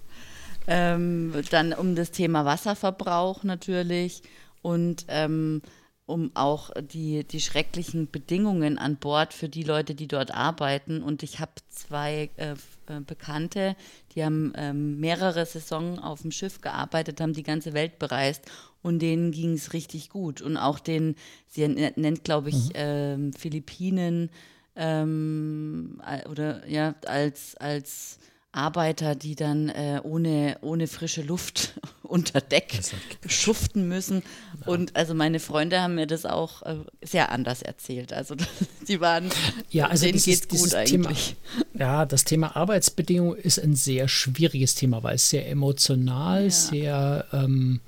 Ähm, 0.67 1.35
dann 1.51 1.73
um 1.73 1.95
das 1.95 2.11
Thema 2.11 2.45
Wasserverbrauch 2.45 3.43
natürlich 3.43 4.23
und 4.65 5.05
ähm, 5.09 5.61
um 6.07 6.31
auch 6.35 6.71
die, 6.81 7.25
die 7.25 7.41
schrecklichen 7.41 8.11
Bedingungen 8.11 8.79
an 8.79 8.97
Bord 8.97 9.35
für 9.35 9.49
die 9.49 9.63
Leute, 9.63 9.95
die 9.95 10.09
dort 10.09 10.35
arbeiten. 10.35 11.03
Und 11.03 11.23
ich 11.23 11.39
habe 11.39 11.53
zwei 11.69 12.31
äh, 12.37 12.53
äh, 12.87 13.01
Bekannte, 13.07 13.77
die 14.15 14.25
haben 14.25 14.53
ähm, 14.57 15.01
mehrere 15.01 15.45
Saisonen 15.45 15.99
auf 15.99 16.23
dem 16.23 16.31
Schiff 16.31 16.63
gearbeitet, 16.63 17.21
haben 17.21 17.35
die 17.35 17.43
ganze 17.43 17.75
Welt 17.75 17.99
bereist 17.99 18.51
und 18.83 19.01
denen 19.01 19.33
ging 19.33 19.53
es 19.53 19.75
richtig 19.75 20.09
gut. 20.09 20.41
Und 20.41 20.57
auch 20.57 20.79
den, 20.79 21.15
sie 21.47 21.69
nennt, 21.69 22.25
glaube 22.25 22.49
ich, 22.49 22.69
mhm. 22.69 22.73
ähm, 22.75 23.33
Philippinen 23.35 24.31
ähm, 24.77 26.01
oder 26.31 26.67
ja, 26.69 26.95
als, 27.07 27.55
als 27.57 28.19
Arbeiter, 28.55 29.15
die 29.15 29.35
dann 29.35 29.69
äh, 29.69 30.01
ohne, 30.03 30.59
ohne 30.61 30.87
frische 30.87 31.23
Luft 31.23 31.75
unter 32.03 32.41
Deck 32.41 32.81
schuften 33.27 33.89
müssen. 33.89 34.23
Ja. 34.61 34.73
Und 34.73 34.95
also 34.97 35.15
meine 35.15 35.41
Freunde 35.41 35.81
haben 35.81 35.97
mir 35.97 36.07
das 36.07 36.25
auch 36.25 36.63
äh, 36.63 36.77
sehr 37.03 37.33
anders 37.33 37.63
erzählt. 37.63 38.13
Also 38.13 38.37
die 38.89 39.01
waren, 39.01 39.31
ja, 39.71 39.89
also 39.89 40.07
denen 40.07 40.19
geht 40.19 40.49
gut 40.49 40.75
eigentlich. 40.75 41.37
Thema, 41.73 41.85
ja, 41.85 42.07
das 42.07 42.25
Thema 42.25 42.57
Arbeitsbedingungen 42.57 43.39
ist 43.39 43.59
ein 43.59 43.75
sehr 43.75 44.09
schwieriges 44.09 44.75
Thema, 44.75 45.03
weil 45.03 45.17
es 45.17 45.31
sehr 45.31 45.49
emotional, 45.49 46.45
ja. 46.45 46.51
sehr 46.51 47.25
ähm, 47.33 47.81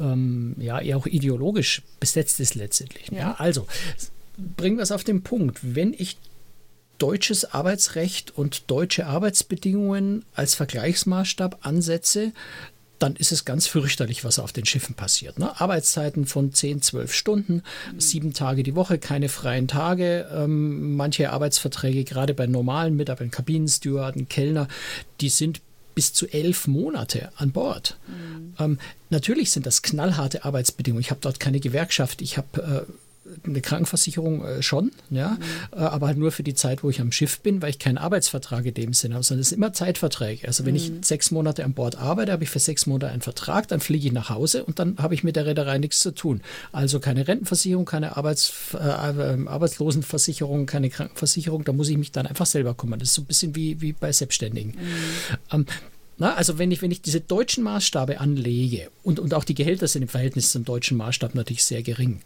ähm, 0.00 0.54
ja, 0.58 0.80
eher 0.80 0.96
auch 0.96 1.06
ideologisch 1.06 1.82
besetzt 2.00 2.40
ist 2.40 2.54
letztendlich. 2.54 3.08
Ja. 3.10 3.18
ja 3.18 3.34
also 3.34 3.66
bringen 4.56 4.76
wir 4.76 4.82
es 4.82 4.92
auf 4.92 5.04
den 5.04 5.22
Punkt. 5.22 5.58
Wenn 5.62 5.92
ich 5.92 6.16
deutsches 6.98 7.52
Arbeitsrecht 7.52 8.36
und 8.36 8.70
deutsche 8.70 9.06
Arbeitsbedingungen 9.06 10.24
als 10.34 10.54
Vergleichsmaßstab 10.54 11.58
ansetze, 11.62 12.32
dann 12.98 13.14
ist 13.14 13.32
es 13.32 13.44
ganz 13.44 13.66
fürchterlich, 13.66 14.24
was 14.24 14.38
auf 14.38 14.52
den 14.52 14.64
Schiffen 14.64 14.94
passiert. 14.94 15.38
Ne? 15.38 15.60
Arbeitszeiten 15.60 16.26
von 16.26 16.52
10, 16.52 16.82
12 16.82 17.12
Stunden, 17.12 17.62
sieben 17.96 18.32
Tage 18.32 18.62
die 18.62 18.74
Woche, 18.74 18.98
keine 18.98 19.28
freien 19.28 19.68
Tage. 19.68 20.28
Ähm, 20.34 20.96
manche 20.96 21.30
Arbeitsverträge, 21.30 22.04
gerade 22.04 22.34
bei 22.34 22.46
normalen 22.46 22.96
Mitarbeitern, 22.96 23.30
Kabinenstewarden, 23.30 24.28
Kellner, 24.28 24.66
die 25.20 25.28
sind 25.28 25.60
bis 25.94 26.12
zu 26.12 26.28
elf 26.28 26.66
Monate 26.66 27.30
an 27.36 27.52
Bord. 27.52 27.96
Mhm. 28.06 28.54
Ähm, 28.58 28.78
natürlich 29.10 29.50
sind 29.50 29.66
das 29.66 29.82
knallharte 29.82 30.44
Arbeitsbedingungen. 30.44 31.00
Ich 31.00 31.10
habe 31.10 31.20
dort 31.20 31.40
keine 31.40 31.60
Gewerkschaft, 31.60 32.22
ich 32.22 32.36
habe 32.36 32.86
äh, 32.88 32.92
eine 33.44 33.60
Krankenversicherung 33.60 34.44
äh, 34.44 34.62
schon, 34.62 34.92
ja, 35.10 35.30
mhm. 35.30 35.38
äh, 35.72 35.76
aber 35.80 36.08
halt 36.08 36.18
nur 36.18 36.32
für 36.32 36.42
die 36.42 36.54
Zeit, 36.54 36.82
wo 36.82 36.90
ich 36.90 37.00
am 37.00 37.12
Schiff 37.12 37.40
bin, 37.40 37.62
weil 37.62 37.70
ich 37.70 37.78
keinen 37.78 37.98
Arbeitsvertrag 37.98 38.66
in 38.66 38.74
dem 38.74 38.92
Sinne 38.92 39.14
habe, 39.14 39.24
sondern 39.24 39.42
es 39.42 39.50
sind 39.50 39.58
immer 39.58 39.72
Zeitverträge. 39.72 40.46
Also 40.46 40.64
wenn 40.64 40.72
mhm. 40.72 40.76
ich 40.76 40.92
sechs 41.02 41.30
Monate 41.30 41.64
an 41.64 41.74
Bord 41.74 41.96
arbeite, 41.96 42.32
habe 42.32 42.44
ich 42.44 42.50
für 42.50 42.58
sechs 42.58 42.86
Monate 42.86 43.12
einen 43.12 43.22
Vertrag, 43.22 43.68
dann 43.68 43.80
fliege 43.80 44.06
ich 44.06 44.12
nach 44.12 44.30
Hause 44.30 44.64
und 44.64 44.78
dann 44.78 44.98
habe 44.98 45.14
ich 45.14 45.24
mit 45.24 45.36
der 45.36 45.46
Reederei 45.46 45.78
nichts 45.78 46.00
zu 46.00 46.12
tun. 46.12 46.40
Also 46.72 47.00
keine 47.00 47.26
Rentenversicherung, 47.26 47.84
keine 47.84 48.16
Arbeits, 48.16 48.52
äh, 48.74 49.32
ähm, 49.32 49.48
Arbeitslosenversicherung, 49.48 50.66
keine 50.66 50.90
Krankenversicherung, 50.90 51.64
da 51.64 51.72
muss 51.72 51.88
ich 51.88 51.98
mich 51.98 52.12
dann 52.12 52.26
einfach 52.26 52.46
selber 52.46 52.74
kümmern. 52.74 52.98
Das 52.98 53.08
ist 53.08 53.14
so 53.14 53.22
ein 53.22 53.26
bisschen 53.26 53.54
wie, 53.54 53.80
wie 53.80 53.92
bei 53.92 54.12
Selbstständigen. 54.12 54.72
Mhm. 54.72 55.36
Ähm, 55.52 55.66
na, 56.18 56.34
also 56.34 56.58
wenn 56.58 56.70
ich, 56.70 56.82
wenn 56.82 56.90
ich 56.90 57.00
diese 57.00 57.20
deutschen 57.20 57.62
Maßstabe 57.64 58.20
anlege 58.20 58.90
und, 59.02 59.20
und 59.20 59.34
auch 59.34 59.44
die 59.44 59.54
Gehälter 59.54 59.86
sind 59.86 60.02
im 60.02 60.08
Verhältnis 60.08 60.50
zum 60.50 60.64
deutschen 60.64 60.96
Maßstab 60.96 61.34
natürlich 61.34 61.64
sehr 61.64 61.82
gering. 61.82 62.20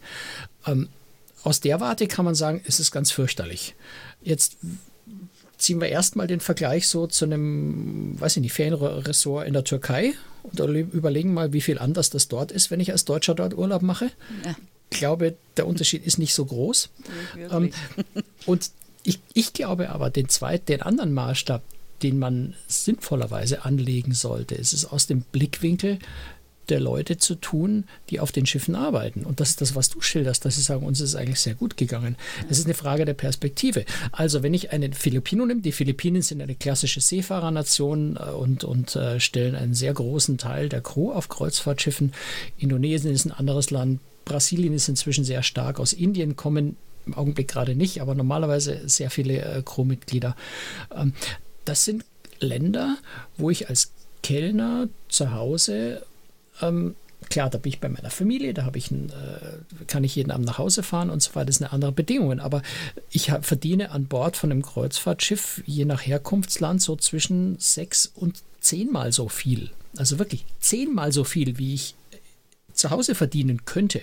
Ähm, 0.65 0.89
aus 1.43 1.59
der 1.59 1.79
Warte 1.79 2.07
kann 2.07 2.25
man 2.25 2.35
sagen, 2.35 2.61
es 2.65 2.79
ist 2.79 2.91
ganz 2.91 3.11
fürchterlich. 3.11 3.75
Jetzt 4.21 4.57
ziehen 5.57 5.79
wir 5.79 5.89
erstmal 5.89 6.27
den 6.27 6.39
Vergleich 6.39 6.87
so 6.87 7.07
zu 7.07 7.25
einem, 7.25 8.19
weiß 8.19 8.37
ich 8.37 8.41
nicht, 8.41 8.53
Ferienressort 8.53 9.47
in 9.47 9.53
der 9.53 9.63
Türkei 9.63 10.13
und 10.43 10.59
überlegen 10.59 11.33
mal, 11.33 11.53
wie 11.53 11.61
viel 11.61 11.79
anders 11.79 12.09
das 12.09 12.27
dort 12.27 12.51
ist, 12.51 12.71
wenn 12.71 12.79
ich 12.79 12.91
als 12.91 13.05
Deutscher 13.05 13.35
dort 13.35 13.57
Urlaub 13.57 13.81
mache. 13.81 14.11
Ja. 14.45 14.55
Ich 14.89 14.99
glaube, 14.99 15.35
der 15.57 15.67
Unterschied 15.67 16.05
ist 16.05 16.17
nicht 16.17 16.33
so 16.33 16.45
groß. 16.45 16.89
Ähm, 17.51 17.71
und 18.45 18.71
ich, 19.03 19.19
ich 19.33 19.53
glaube 19.53 19.89
aber, 19.89 20.09
den 20.09 20.29
zweiten, 20.29 20.65
den 20.67 20.81
anderen 20.81 21.13
Maßstab, 21.13 21.61
den 22.03 22.19
man 22.19 22.53
sinnvollerweise 22.67 23.65
anlegen 23.65 24.13
sollte. 24.13 24.55
Es 24.55 24.73
ist 24.73 24.85
aus 24.85 25.07
dem 25.07 25.21
Blickwinkel 25.21 25.99
der 26.69 26.79
Leute 26.79 27.17
zu 27.17 27.35
tun, 27.35 27.85
die 28.09 28.19
auf 28.19 28.31
den 28.31 28.45
Schiffen 28.45 28.75
arbeiten. 28.75 29.25
Und 29.25 29.39
das 29.39 29.49
ist 29.49 29.61
das, 29.61 29.75
was 29.75 29.89
du 29.89 30.01
schilderst, 30.01 30.45
dass 30.45 30.55
sie 30.55 30.61
sagen, 30.61 30.85
uns 30.85 31.01
ist 31.01 31.09
es 31.09 31.15
eigentlich 31.15 31.39
sehr 31.39 31.55
gut 31.55 31.77
gegangen. 31.77 32.15
Es 32.49 32.57
ist 32.57 32.65
eine 32.65 32.73
Frage 32.73 33.05
der 33.05 33.13
Perspektive. 33.13 33.85
Also 34.11 34.43
wenn 34.43 34.53
ich 34.53 34.71
einen 34.71 34.93
Filipino 34.93 35.45
nehme, 35.45 35.61
die 35.61 35.71
Philippinen 35.71 36.21
sind 36.21 36.41
eine 36.41 36.55
klassische 36.55 37.01
Seefahrernation 37.01 38.17
äh, 38.17 38.29
und, 38.31 38.63
und 38.63 38.95
äh, 38.95 39.19
stellen 39.19 39.55
einen 39.55 39.73
sehr 39.73 39.93
großen 39.93 40.37
Teil 40.37 40.69
der 40.69 40.81
Crew 40.81 41.11
auf 41.11 41.29
Kreuzfahrtschiffen. 41.29 42.13
Indonesien 42.57 43.13
ist 43.13 43.25
ein 43.25 43.31
anderes 43.31 43.71
Land. 43.71 43.99
Brasilien 44.25 44.73
ist 44.73 44.87
inzwischen 44.87 45.25
sehr 45.25 45.43
stark. 45.43 45.79
Aus 45.79 45.91
Indien 45.91 46.37
kommen 46.37 46.77
im 47.05 47.13
Augenblick 47.15 47.49
gerade 47.49 47.75
nicht, 47.75 48.01
aber 48.01 48.15
normalerweise 48.15 48.87
sehr 48.87 49.09
viele 49.09 49.41
äh, 49.41 49.61
Crewmitglieder. 49.61 50.35
Ähm, 50.95 51.13
das 51.65 51.85
sind 51.85 52.05
Länder, 52.39 52.97
wo 53.37 53.49
ich 53.49 53.69
als 53.69 53.91
Kellner 54.21 54.87
zu 55.09 55.33
Hause, 55.33 56.05
ähm, 56.61 56.95
klar, 57.29 57.49
da 57.49 57.57
bin 57.57 57.71
ich 57.71 57.79
bei 57.79 57.89
meiner 57.89 58.09
Familie, 58.09 58.53
da 58.53 58.69
ich 58.73 58.91
ein, 58.91 59.09
äh, 59.09 59.85
kann 59.85 60.03
ich 60.03 60.15
jeden 60.15 60.31
Abend 60.31 60.45
nach 60.45 60.57
Hause 60.57 60.83
fahren 60.83 61.09
und 61.09 61.21
so 61.21 61.35
weiter, 61.35 61.45
das 61.45 61.57
sind 61.57 61.71
andere 61.71 61.91
Bedingungen. 61.91 62.39
Aber 62.39 62.61
ich 63.11 63.29
hab, 63.29 63.45
verdiene 63.45 63.91
an 63.91 64.05
Bord 64.05 64.37
von 64.37 64.51
einem 64.51 64.61
Kreuzfahrtschiff 64.61 65.61
je 65.65 65.85
nach 65.85 66.05
Herkunftsland 66.05 66.81
so 66.81 66.95
zwischen 66.95 67.57
sechs 67.59 68.11
und 68.13 68.43
zehnmal 68.59 69.11
so 69.11 69.29
viel. 69.29 69.71
Also 69.97 70.19
wirklich 70.19 70.45
zehnmal 70.59 71.11
so 71.11 71.23
viel, 71.23 71.57
wie 71.57 71.73
ich 71.73 71.95
zu 72.73 72.89
Hause 72.89 73.15
verdienen 73.15 73.65
könnte. 73.65 74.01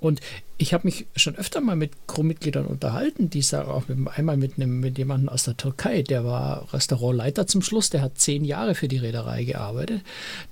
Und 0.00 0.20
ich 0.56 0.72
habe 0.72 0.86
mich 0.86 1.06
schon 1.14 1.36
öfter 1.36 1.60
mal 1.60 1.76
mit 1.76 1.92
Crewmitgliedern 2.06 2.66
unterhalten, 2.66 3.30
die 3.30 3.42
sagen 3.42 3.70
auch 3.70 3.86
mit, 3.88 3.98
einmal 4.08 4.36
mit, 4.36 4.56
einem, 4.56 4.80
mit 4.80 4.98
jemandem 4.98 5.28
aus 5.28 5.44
der 5.44 5.56
Türkei, 5.56 6.02
der 6.02 6.24
war 6.24 6.72
Restaurantleiter 6.72 7.46
zum 7.46 7.62
Schluss, 7.62 7.90
der 7.90 8.00
hat 8.00 8.18
zehn 8.18 8.44
Jahre 8.44 8.74
für 8.74 8.88
die 8.88 8.98
Reederei 8.98 9.44
gearbeitet. 9.44 10.02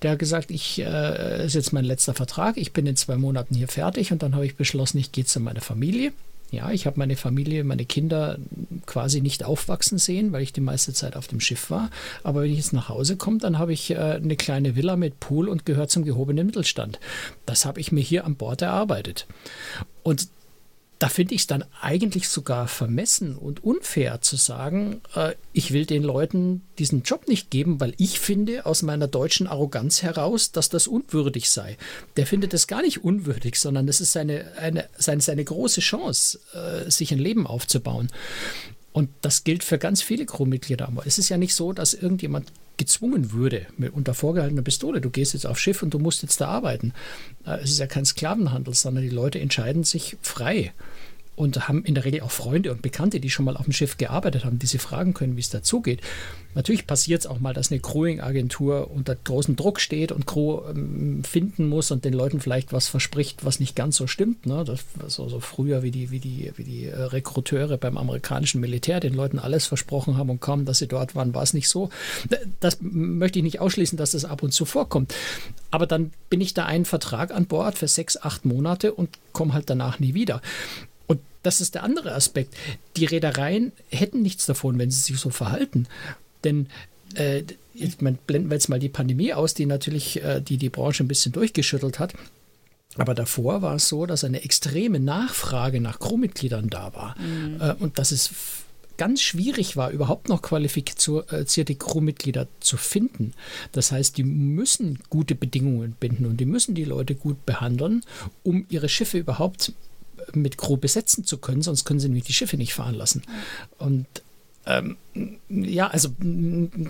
Der 0.03 0.13
hat 0.13 0.19
gesagt, 0.19 0.51
ich 0.51 0.81
äh, 0.81 1.47
ist 1.47 1.55
jetzt 1.55 1.73
mein 1.73 1.85
letzter 1.85 2.15
Vertrag, 2.15 2.57
ich 2.57 2.73
bin 2.73 2.87
in 2.87 2.97
zwei 2.97 3.17
Monaten 3.17 3.55
hier 3.55 3.69
fertig 3.69 4.13
und 4.13 4.23
dann 4.23 4.35
habe 4.35 4.47
ich 4.47 4.57
beschlossen, 4.57 4.99
ich 4.99 5.13
gehe 5.13 5.25
zu 5.25 5.41
meiner 5.41 5.63
Familie. 5.63 6.13
Ja, 6.51 6.71
ich 6.71 6.87
habe 6.87 6.99
meine 6.99 7.17
Familie, 7.17 7.63
meine 7.63 7.85
Kinder 7.85 8.39
quasi 8.87 9.21
nicht 9.21 9.45
aufwachsen 9.45 9.99
sehen, 9.99 10.33
weil 10.33 10.43
ich 10.43 10.55
die 10.55 10.63
meiste 10.63 10.95
Zeit 10.95 11.15
auf 11.15 11.29
dem 11.29 11.41
Schiff 11.41 11.71
war. 11.71 11.91
Aber 12.23 12.43
wenn 12.43 12.51
ich 12.51 12.57
jetzt 12.57 12.73
nach 12.73 12.89
Hause 12.89 13.17
komme, 13.17 13.39
dann 13.39 13.59
habe 13.59 13.75
ich 13.75 13.91
äh, 13.91 13.97
eine 13.97 14.37
kleine 14.37 14.75
Villa 14.75 14.97
mit 14.97 15.21
Pool 15.21 15.49
und 15.49 15.67
gehört 15.67 15.91
zum 15.91 16.05
gehobenen 16.05 16.47
Mittelstand. 16.47 16.99
Das 17.45 17.67
habe 17.67 17.81
ich 17.81 17.93
mir 17.93 18.01
hier 18.01 18.25
an 18.25 18.37
Bord 18.37 18.63
erarbeitet. 18.63 19.27
Und 20.03 20.29
da 20.99 21.09
finde 21.09 21.35
ich 21.35 21.43
es 21.43 21.47
dann 21.47 21.65
eigentlich 21.81 22.29
sogar 22.29 22.67
vermessen 22.67 23.37
und 23.37 23.63
unfair 23.63 24.21
zu 24.21 24.37
sagen, 24.37 25.01
äh, 25.15 25.35
ich 25.53 25.73
will 25.73 25.87
den 25.87 26.03
Leuten 26.03 26.63
diesen 26.79 27.03
Job 27.03 27.29
nicht 27.29 27.51
geben, 27.51 27.81
weil 27.81 27.95
ich 27.99 28.19
finde 28.19 28.67
aus 28.67 28.83
meiner 28.83 29.07
deutschen 29.07 29.47
Arroganz 29.47 30.03
heraus, 30.03 30.51
dass 30.51 30.69
das 30.69 30.89
unwürdig 30.89 31.51
sei. 31.51 31.77
Der 32.17 32.27
findet 32.27 32.53
es 32.53 32.67
gar 32.67 32.83
nicht 32.83 33.05
unwürdig, 33.05 33.57
sondern 33.57 33.87
es 33.87 34.01
ist 34.01 34.13
seine, 34.13 34.53
eine, 34.57 34.89
seine, 34.97 35.21
seine 35.21 35.45
große 35.45 35.81
Chance, 35.81 36.41
äh, 36.53 36.91
sich 36.91 37.13
ein 37.13 37.19
Leben 37.19 37.47
aufzubauen. 37.47 38.11
Und 38.93 39.11
das 39.21 39.45
gilt 39.45 39.63
für 39.63 39.79
ganz 39.79 40.03
viele 40.03 40.27
Crewmitglieder. 40.27 40.89
Aber 40.89 41.07
es 41.07 41.19
ist 41.19 41.29
ja 41.29 41.37
nicht 41.37 41.55
so, 41.55 41.73
dass 41.73 41.95
irgendjemand 41.95 42.51
gezwungen 42.79 43.33
würde, 43.33 43.67
mit, 43.77 43.93
unter 43.93 44.15
vorgehaltener 44.15 44.63
Pistole, 44.63 45.01
du 45.01 45.11
gehst 45.11 45.35
jetzt 45.35 45.47
aufs 45.47 45.61
Schiff 45.61 45.83
und 45.83 45.93
du 45.93 45.99
musst 45.99 46.23
jetzt 46.23 46.41
da 46.41 46.49
arbeiten. 46.49 46.95
Äh, 47.45 47.59
es 47.63 47.71
ist 47.71 47.79
ja 47.79 47.87
kein 47.87 48.07
Sklavenhandel, 48.07 48.73
sondern 48.75 49.05
die 49.05 49.11
Leute 49.11 49.39
entscheiden 49.39 49.85
sich 49.85 50.17
frei 50.23 50.73
und 51.39 51.69
haben 51.69 51.85
in 51.85 51.95
der 51.95 52.05
Regel 52.05 52.23
auch 52.23 52.33
Freunde 52.33 52.73
und 52.73 52.83
Bekannte, 52.83 53.21
die 53.21 53.31
schon 53.31 53.45
mal 53.45 53.57
auf 53.57 53.65
dem 53.65 53.73
Schiff 53.73 53.97
gearbeitet 53.97 54.45
haben, 54.45 54.59
die 54.59 54.67
sie 54.67 54.79
fragen 54.79 55.15
können, 55.15 55.37
wie 55.37 55.41
es 55.41 55.51
dazugeht. 55.51 56.01
Natürlich 56.55 56.89
passiert 56.89 57.21
es 57.21 57.27
auch 57.29 57.39
mal, 57.39 57.55
dass 57.55 57.71
eine 57.71 57.79
Crewing-Agentur 57.79 58.91
unter 58.91 59.15
großem 59.15 59.55
Druck 59.55 59.79
steht 59.79 60.11
und 60.11 60.27
Crew 60.27 60.63
ähm, 60.69 61.23
finden 61.23 61.69
muss 61.69 61.93
und 61.93 62.05
den 62.05 62.13
Leuten 62.13 62.41
vielleicht 62.41 62.73
was 62.73 62.89
verspricht, 62.89 63.45
was 63.45 63.61
nicht 63.61 63.77
ganz 63.77 63.97
so 63.97 64.09
stimmt. 64.09 64.47
Ne? 64.47 64.65
Das 64.65 64.85
war 64.97 65.09
so, 65.09 65.29
so 65.29 65.39
früher 65.39 65.85
wie 65.85 65.93
die, 65.93 66.11
wie 66.11 66.19
die, 66.19 66.51
wie 66.57 66.65
die 66.65 66.87
äh, 66.87 66.97
Rekruteure 66.97 67.77
beim 67.77 67.97
amerikanischen 67.97 68.61
Militär 68.61 68.99
den 68.99 69.15
Leuten 69.15 69.39
alles 69.39 69.67
versprochen 69.67 70.17
haben 70.17 70.31
und 70.31 70.41
kaum, 70.41 70.65
dass 70.65 70.79
sie 70.79 70.89
dort 70.89 71.15
waren, 71.15 71.35
war 71.35 71.45
es 71.45 71.55
nicht 71.55 71.69
so. 71.69 71.91
Das 72.59 72.79
möchte 72.81 73.39
ich 73.39 73.45
nicht 73.45 73.61
ausschließen, 73.61 73.97
dass 73.97 74.11
das 74.11 74.25
ab 74.25 74.43
und 74.43 74.53
zu 74.53 74.65
vorkommt. 74.65 75.15
Aber 75.71 75.87
dann 75.87 76.11
bin 76.31 76.41
ich 76.41 76.55
da 76.55 76.65
einen 76.65 76.87
Vertrag 76.87 77.33
an 77.33 77.47
Bord 77.47 77.79
für 77.79 77.87
sechs, 77.87 78.17
acht 78.17 78.45
Monate 78.45 78.93
und 78.93 79.11
komme 79.33 79.53
halt 79.53 79.71
danach 79.71 80.01
nie 80.01 80.15
wieder. 80.15 80.43
Das 81.43 81.61
ist 81.61 81.75
der 81.75 81.85
andere 81.85 82.15
Aspekt. 82.15 82.55
Die 82.97 83.05
Reedereien 83.05 83.73
hätten 83.91 84.23
nichts 84.23 84.47
davon, 84.47 84.79
wenn 84.79 84.91
sie 84.91 85.01
sich 85.01 85.19
so 85.19 85.31
verhalten. 85.31 85.87
Denn 86.45 86.67
äh, 87.15 87.43
jetzt, 87.75 88.03
man, 88.03 88.17
blenden 88.27 88.51
wir 88.51 88.57
jetzt 88.57 88.69
mal 88.69 88.79
die 88.79 88.89
Pandemie 88.89 89.33
aus, 89.33 89.55
die 89.55 89.67
natürlich 89.67 90.23
äh, 90.23 90.41
die, 90.41 90.57
die 90.57 90.69
Branche 90.69 91.05
ein 91.05 91.09
bisschen 91.09 91.33
durchgeschüttelt 91.33 91.99
hat. 91.99 92.15
Aber 92.97 93.15
davor 93.15 93.63
war 93.63 93.77
es 93.77 93.89
so, 93.89 94.07
dass 94.07 94.25
eine 94.25 94.43
extreme 94.43 94.99
Nachfrage 94.99 95.81
nach 95.81 96.01
Crewmitgliedern 96.01 96.69
da 96.69 96.95
war. 96.95 97.17
Mhm. 97.19 97.61
Äh, 97.61 97.73
und 97.75 97.99
dass 97.99 98.13
es 98.13 98.31
ganz 98.99 99.23
schwierig 99.23 99.77
war, 99.77 99.91
überhaupt 99.91 100.29
noch 100.29 100.43
qualifizierte 100.43 101.75
Crewmitglieder 101.75 102.49
zu 102.61 102.77
finden. 102.77 103.33
Das 103.73 103.93
heißt, 103.93 104.17
die 104.19 104.25
müssen 104.25 104.99
gute 105.09 105.35
Bedingungen 105.35 105.93
binden 105.99 106.27
und 106.27 106.39
die 106.39 106.47
müssen 106.47 106.75
die 106.75 106.85
Leute 106.85 107.15
gut 107.15 107.47
behandeln, 107.47 108.03
um 108.43 108.67
ihre 108.69 108.89
Schiffe 108.89 109.19
überhaupt 109.19 109.73
mit 110.33 110.59
Crew 110.59 110.77
besetzen 110.77 111.25
zu 111.25 111.39
können, 111.39 111.63
sonst 111.63 111.85
können 111.85 112.01
sie 112.01 112.09
nämlich 112.09 112.25
die 112.25 112.33
Schiffe 112.33 112.57
nicht 112.57 112.75
fahren 112.75 112.95
lassen. 112.95 113.23
Und 113.79 114.07
ähm, 114.69 114.99
ja, 115.49 115.87
also 115.87 116.11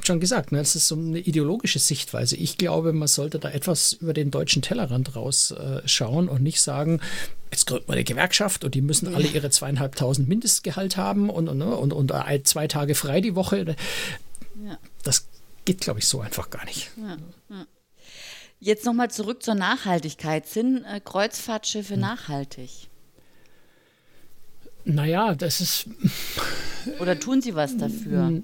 schon 0.03 0.19
gesagt, 0.19 0.51
ne, 0.51 0.59
das 0.59 0.75
ist 0.75 0.89
so 0.89 0.97
eine 0.97 1.21
ideologische 1.21 1.79
Sichtweise. 1.79 2.37
Ich 2.37 2.59
glaube, 2.59 2.93
man 2.93 3.07
sollte 3.07 3.39
da 3.39 3.51
etwas 3.51 3.93
über 3.93 4.13
den 4.13 4.33
deutschen 4.33 4.63
Tellerrand 4.63 5.15
rausschauen 5.15 6.27
äh, 6.27 6.31
und 6.31 6.43
nicht 6.43 6.61
sagen, 6.61 7.01
jetzt 7.53 7.67
gründen 7.67 7.87
wir 7.87 7.93
eine 7.93 8.05
Gewerkschaft 8.05 8.65
und 8.65 8.75
die 8.75 8.81
müssen 8.81 9.15
alle 9.15 9.29
ihre 9.29 9.51
zweieinhalbtausend 9.51 10.29
Mindestgehalt 10.29 10.97
haben 10.97 11.31
und, 11.31 11.49
und, 11.49 11.59
ne, 11.59 11.77
und, 11.77 11.93
und, 11.93 12.11
und 12.11 12.49
zwei 12.49 12.67
Tage 12.67 12.97
frei 12.97 13.21
die 13.21 13.37
Woche. 13.37 13.77
Ja. 14.67 14.79
Das 15.05 15.29
geht, 15.65 15.81
glaube 15.81 16.01
ich, 16.01 16.09
so 16.09 16.21
einfach 16.21 16.51
gar 16.51 16.65
nicht. 16.65 16.91
Ja, 16.97 17.17
ja. 17.51 17.67
Jetzt 18.61 18.85
nochmal 18.85 19.11
zurück 19.11 19.43
zur 19.45 19.55
Nachhaltigkeit. 19.55 20.49
Sind 20.49 20.85
äh, 20.85 21.01
Kreuzfahrtschiffe 21.01 21.95
hm. 21.95 22.01
nachhaltig? 22.01 22.88
Naja, 24.89 25.35
das 25.35 25.61
ist. 25.61 25.87
Oder 27.01 27.21
tun 27.21 27.43
Sie 27.43 27.55
was 27.55 27.77
dafür? 27.77 28.41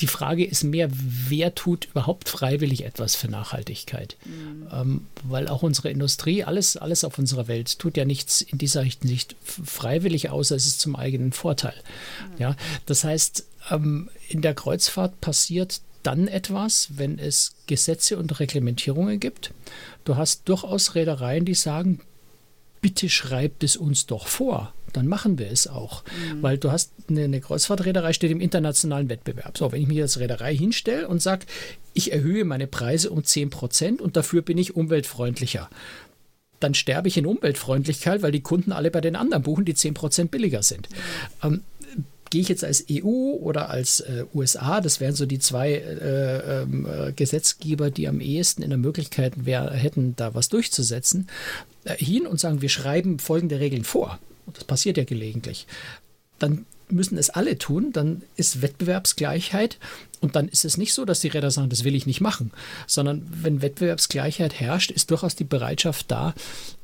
Die 0.00 0.06
Frage 0.06 0.44
ist 0.44 0.64
mehr, 0.64 0.90
wer 0.92 1.54
tut 1.54 1.86
überhaupt 1.86 2.28
freiwillig 2.28 2.84
etwas 2.84 3.16
für 3.16 3.28
Nachhaltigkeit? 3.28 4.16
Mhm. 4.26 4.68
Ähm, 4.70 5.06
weil 5.22 5.48
auch 5.48 5.62
unsere 5.62 5.90
Industrie, 5.90 6.44
alles, 6.44 6.76
alles 6.76 7.04
auf 7.04 7.18
unserer 7.18 7.48
Welt, 7.48 7.78
tut 7.78 7.96
ja 7.96 8.04
nichts 8.04 8.42
in 8.42 8.58
dieser 8.58 8.82
Hinsicht 8.82 9.36
freiwillig, 9.42 10.28
außer 10.28 10.54
es 10.56 10.66
ist 10.66 10.80
zum 10.80 10.94
eigenen 10.94 11.32
Vorteil. 11.32 11.74
Mhm. 12.32 12.38
Ja, 12.38 12.56
das 12.84 13.04
heißt, 13.04 13.46
ähm, 13.70 14.10
in 14.28 14.42
der 14.42 14.54
Kreuzfahrt 14.54 15.20
passiert 15.22 15.80
dann 16.02 16.28
etwas, 16.28 16.88
wenn 16.96 17.18
es 17.18 17.54
Gesetze 17.66 18.18
und 18.18 18.38
Reglementierungen 18.40 19.20
gibt. 19.20 19.52
Du 20.04 20.16
hast 20.16 20.48
durchaus 20.48 20.94
Reedereien, 20.94 21.44
die 21.44 21.54
sagen, 21.54 22.00
bitte 22.80 23.08
schreibt 23.08 23.64
es 23.64 23.76
uns 23.76 24.06
doch 24.06 24.26
vor. 24.26 24.72
Dann 24.92 25.06
machen 25.06 25.38
wir 25.38 25.50
es 25.50 25.66
auch. 25.66 26.02
Mhm. 26.04 26.42
Weil 26.42 26.58
du 26.58 26.72
hast 26.72 26.92
eine, 27.08 27.24
eine 27.24 27.40
Kreuzfahrtreederei, 27.40 28.12
steht 28.12 28.30
im 28.30 28.40
internationalen 28.40 29.08
Wettbewerb. 29.08 29.58
So, 29.58 29.70
wenn 29.70 29.82
ich 29.82 29.88
mich 29.88 30.00
als 30.00 30.18
Reederei 30.18 30.56
hinstelle 30.56 31.08
und 31.08 31.20
sage, 31.20 31.46
ich 31.94 32.12
erhöhe 32.12 32.44
meine 32.44 32.66
Preise 32.66 33.10
um 33.10 33.24
10 33.24 33.50
Prozent 33.50 34.00
und 34.00 34.16
dafür 34.16 34.42
bin 34.42 34.56
ich 34.56 34.76
umweltfreundlicher, 34.76 35.68
dann 36.60 36.74
sterbe 36.74 37.08
ich 37.08 37.16
in 37.16 37.26
Umweltfreundlichkeit, 37.26 38.22
weil 38.22 38.32
die 38.32 38.40
Kunden 38.40 38.72
alle 38.72 38.90
bei 38.90 39.00
den 39.00 39.16
anderen 39.16 39.42
buchen, 39.42 39.64
die 39.64 39.74
10 39.74 39.94
Prozent 39.94 40.30
billiger 40.30 40.62
sind. 40.62 40.88
Mhm. 40.90 41.54
Ähm, 41.54 41.62
gehe 42.30 42.40
ich 42.40 42.48
jetzt 42.48 42.64
als 42.64 42.84
EU 42.90 43.06
oder 43.06 43.70
als 43.70 44.00
äh, 44.00 44.24
USA, 44.34 44.80
das 44.80 45.00
wären 45.00 45.14
so 45.14 45.26
die 45.26 45.38
zwei 45.38 45.72
äh, 45.72 46.62
ähm, 46.62 46.86
äh, 46.86 47.12
Gesetzgeber, 47.12 47.90
die 47.90 48.08
am 48.08 48.20
ehesten 48.20 48.62
in 48.62 48.70
der 48.70 48.78
Möglichkeit 48.78 49.46
wär, 49.46 49.70
hätten, 49.70 50.14
da 50.16 50.34
was 50.34 50.48
durchzusetzen, 50.48 51.28
äh, 51.84 51.96
hin 51.96 52.26
und 52.26 52.40
sagen, 52.40 52.62
wir 52.62 52.68
schreiben 52.68 53.18
folgende 53.18 53.60
Regeln 53.60 53.84
vor. 53.84 54.18
Und 54.46 54.56
das 54.56 54.64
passiert 54.64 54.96
ja 54.96 55.04
gelegentlich. 55.04 55.66
Dann 56.38 56.66
müssen 56.90 57.18
es 57.18 57.30
alle 57.30 57.58
tun, 57.58 57.92
dann 57.92 58.22
ist 58.36 58.62
Wettbewerbsgleichheit 58.62 59.78
und 60.20 60.36
dann 60.36 60.48
ist 60.48 60.64
es 60.64 60.76
nicht 60.76 60.94
so, 60.94 61.04
dass 61.04 61.20
die 61.20 61.28
Räder 61.28 61.50
sagen, 61.50 61.68
das 61.68 61.84
will 61.84 61.94
ich 61.94 62.06
nicht 62.06 62.20
machen, 62.20 62.50
sondern 62.86 63.26
wenn 63.30 63.62
Wettbewerbsgleichheit 63.62 64.58
herrscht, 64.58 64.90
ist 64.90 65.10
durchaus 65.10 65.36
die 65.36 65.44
Bereitschaft 65.44 66.10
da, 66.10 66.34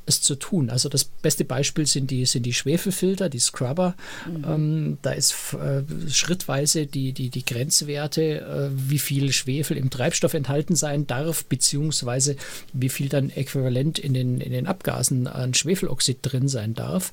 es 0.07 0.21
zu 0.21 0.35
tun. 0.35 0.71
Also 0.71 0.89
das 0.89 1.05
beste 1.05 1.45
Beispiel 1.45 1.87
sind 1.87 2.11
die, 2.11 2.25
sind 2.27 2.45
die 2.45 2.53
Schwefelfilter, 2.53 3.29
die 3.29 3.39
Scrubber. 3.39 3.95
Mhm. 4.27 4.45
Ähm, 4.47 4.99
da 5.03 5.13
ist 5.13 5.55
äh, 5.55 5.83
schrittweise 6.09 6.87
die, 6.87 7.13
die, 7.13 7.31
die 7.31 7.45
Grenzwerte, 7.45 8.41
äh, 8.41 8.71
wie 8.73 8.99
viel 8.99 9.33
Schwefel 9.33 9.77
im 9.77 9.91
Treibstoff 9.91 10.35
enthalten 10.35 10.77
sein 10.77 11.07
darf, 11.07 11.45
beziehungsweise 11.45 12.37
wie 12.73 12.89
viel 12.89 13.09
dann 13.09 13.31
äquivalent 13.31 13.99
in 13.99 14.15
den, 14.15 14.41
in 14.41 14.53
den 14.53 14.67
Abgasen 14.67 15.27
an 15.27 15.55
Schwefeloxid 15.55 16.19
drin 16.23 16.49
sein 16.49 16.75
darf. 16.75 17.13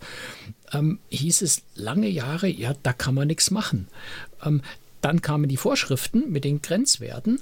Ähm, 0.74 1.00
hieß 1.10 1.42
es 1.42 1.64
lange 1.76 2.08
Jahre, 2.08 2.48
ja, 2.48 2.74
da 2.84 2.94
kann 2.94 3.16
man 3.16 3.28
nichts 3.28 3.52
machen. 3.52 3.88
Ähm, 4.44 4.62
dann 5.02 5.22
kamen 5.22 5.50
die 5.50 5.58
Vorschriften 5.58 6.32
mit 6.32 6.44
den 6.44 6.62
Grenzwerten 6.62 7.42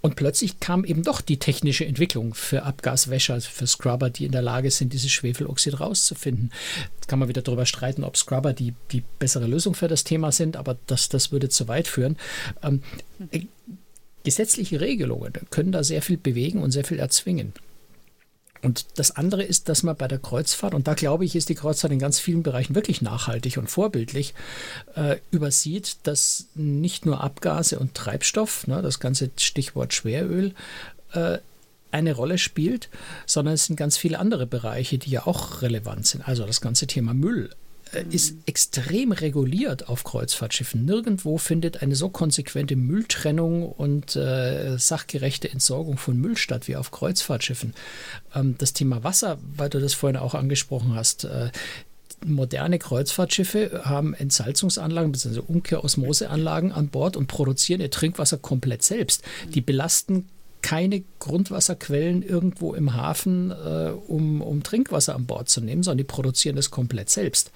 und 0.00 0.16
plötzlich 0.16 0.60
kam 0.60 0.84
eben 0.84 1.02
doch 1.02 1.20
die 1.20 1.38
technische 1.38 1.86
Entwicklung 1.86 2.34
für 2.34 2.64
Abgaswäscher, 2.64 3.40
für 3.40 3.66
Scrubber, 3.66 4.10
die 4.10 4.24
in 4.24 4.32
der 4.32 4.42
Lage 4.42 4.70
sind, 4.70 4.92
dieses 4.92 5.10
Schwefeloxid 5.12 5.80
rauszufinden. 5.80 6.52
Jetzt 6.96 7.08
kann 7.08 7.18
man 7.18 7.28
wieder 7.28 7.42
darüber 7.42 7.66
streiten, 7.66 8.04
ob 8.04 8.16
Scrubber 8.16 8.52
die, 8.52 8.74
die 8.92 9.02
bessere 9.18 9.46
Lösung 9.46 9.74
für 9.74 9.88
das 9.88 10.04
Thema 10.04 10.32
sind, 10.32 10.56
aber 10.56 10.76
das, 10.86 11.08
das 11.08 11.32
würde 11.32 11.48
zu 11.48 11.68
weit 11.68 11.88
führen. 11.88 12.16
Ähm, 12.62 12.82
äh, 13.30 13.42
gesetzliche 14.24 14.80
Regelungen 14.80 15.32
können 15.50 15.70
da 15.70 15.84
sehr 15.84 16.02
viel 16.02 16.16
bewegen 16.16 16.60
und 16.60 16.72
sehr 16.72 16.84
viel 16.84 16.98
erzwingen. 16.98 17.52
Und 18.66 18.86
das 18.96 19.12
andere 19.12 19.44
ist, 19.44 19.68
dass 19.68 19.84
man 19.84 19.94
bei 19.94 20.08
der 20.08 20.18
Kreuzfahrt, 20.18 20.74
und 20.74 20.88
da 20.88 20.94
glaube 20.94 21.24
ich, 21.24 21.36
ist 21.36 21.48
die 21.48 21.54
Kreuzfahrt 21.54 21.92
in 21.92 22.00
ganz 22.00 22.18
vielen 22.18 22.42
Bereichen 22.42 22.74
wirklich 22.74 23.00
nachhaltig 23.00 23.58
und 23.58 23.70
vorbildlich, 23.70 24.34
äh, 24.96 25.18
übersieht, 25.30 25.98
dass 26.02 26.46
nicht 26.56 27.06
nur 27.06 27.20
Abgase 27.20 27.78
und 27.78 27.94
Treibstoff, 27.94 28.66
ne, 28.66 28.82
das 28.82 28.98
ganze 28.98 29.30
Stichwort 29.36 29.94
Schweröl, 29.94 30.52
äh, 31.12 31.38
eine 31.92 32.12
Rolle 32.12 32.38
spielt, 32.38 32.88
sondern 33.24 33.54
es 33.54 33.66
sind 33.66 33.76
ganz 33.76 33.96
viele 33.96 34.18
andere 34.18 34.48
Bereiche, 34.48 34.98
die 34.98 35.10
ja 35.10 35.28
auch 35.28 35.62
relevant 35.62 36.08
sind. 36.08 36.26
Also 36.26 36.44
das 36.44 36.60
ganze 36.60 36.88
Thema 36.88 37.14
Müll 37.14 37.50
ist 38.10 38.36
extrem 38.46 39.12
reguliert 39.12 39.88
auf 39.88 40.04
Kreuzfahrtschiffen. 40.04 40.84
Nirgendwo 40.84 41.38
findet 41.38 41.82
eine 41.82 41.94
so 41.94 42.08
konsequente 42.08 42.76
Mülltrennung 42.76 43.70
und 43.70 44.16
äh, 44.16 44.76
sachgerechte 44.76 45.50
Entsorgung 45.50 45.96
von 45.96 46.16
Müll 46.16 46.36
statt 46.36 46.68
wie 46.68 46.76
auf 46.76 46.90
Kreuzfahrtschiffen. 46.90 47.74
Ähm, 48.34 48.56
das 48.58 48.72
Thema 48.72 49.04
Wasser, 49.04 49.38
weil 49.56 49.70
du 49.70 49.80
das 49.80 49.94
vorhin 49.94 50.16
auch 50.16 50.34
angesprochen 50.34 50.94
hast, 50.94 51.24
äh, 51.24 51.50
moderne 52.24 52.78
Kreuzfahrtschiffe 52.78 53.82
haben 53.84 54.14
Entsalzungsanlagen 54.14 55.12
bzw. 55.12 55.40
Umkehrosmoseanlagen 55.40 56.72
an 56.72 56.88
Bord 56.88 57.16
und 57.16 57.26
produzieren 57.26 57.80
ihr 57.80 57.90
Trinkwasser 57.90 58.38
komplett 58.38 58.82
selbst. 58.82 59.22
Die 59.54 59.60
belasten 59.60 60.28
keine 60.66 61.04
Grundwasserquellen 61.20 62.24
irgendwo 62.24 62.74
im 62.74 62.94
Hafen, 62.94 63.52
äh, 63.52 63.92
um, 64.08 64.40
um 64.40 64.64
Trinkwasser 64.64 65.14
an 65.14 65.24
Bord 65.24 65.48
zu 65.48 65.60
nehmen, 65.60 65.84
sondern 65.84 65.98
die 65.98 66.04
produzieren 66.04 66.56
das 66.56 66.72
komplett 66.72 67.08
selbst. 67.08 67.52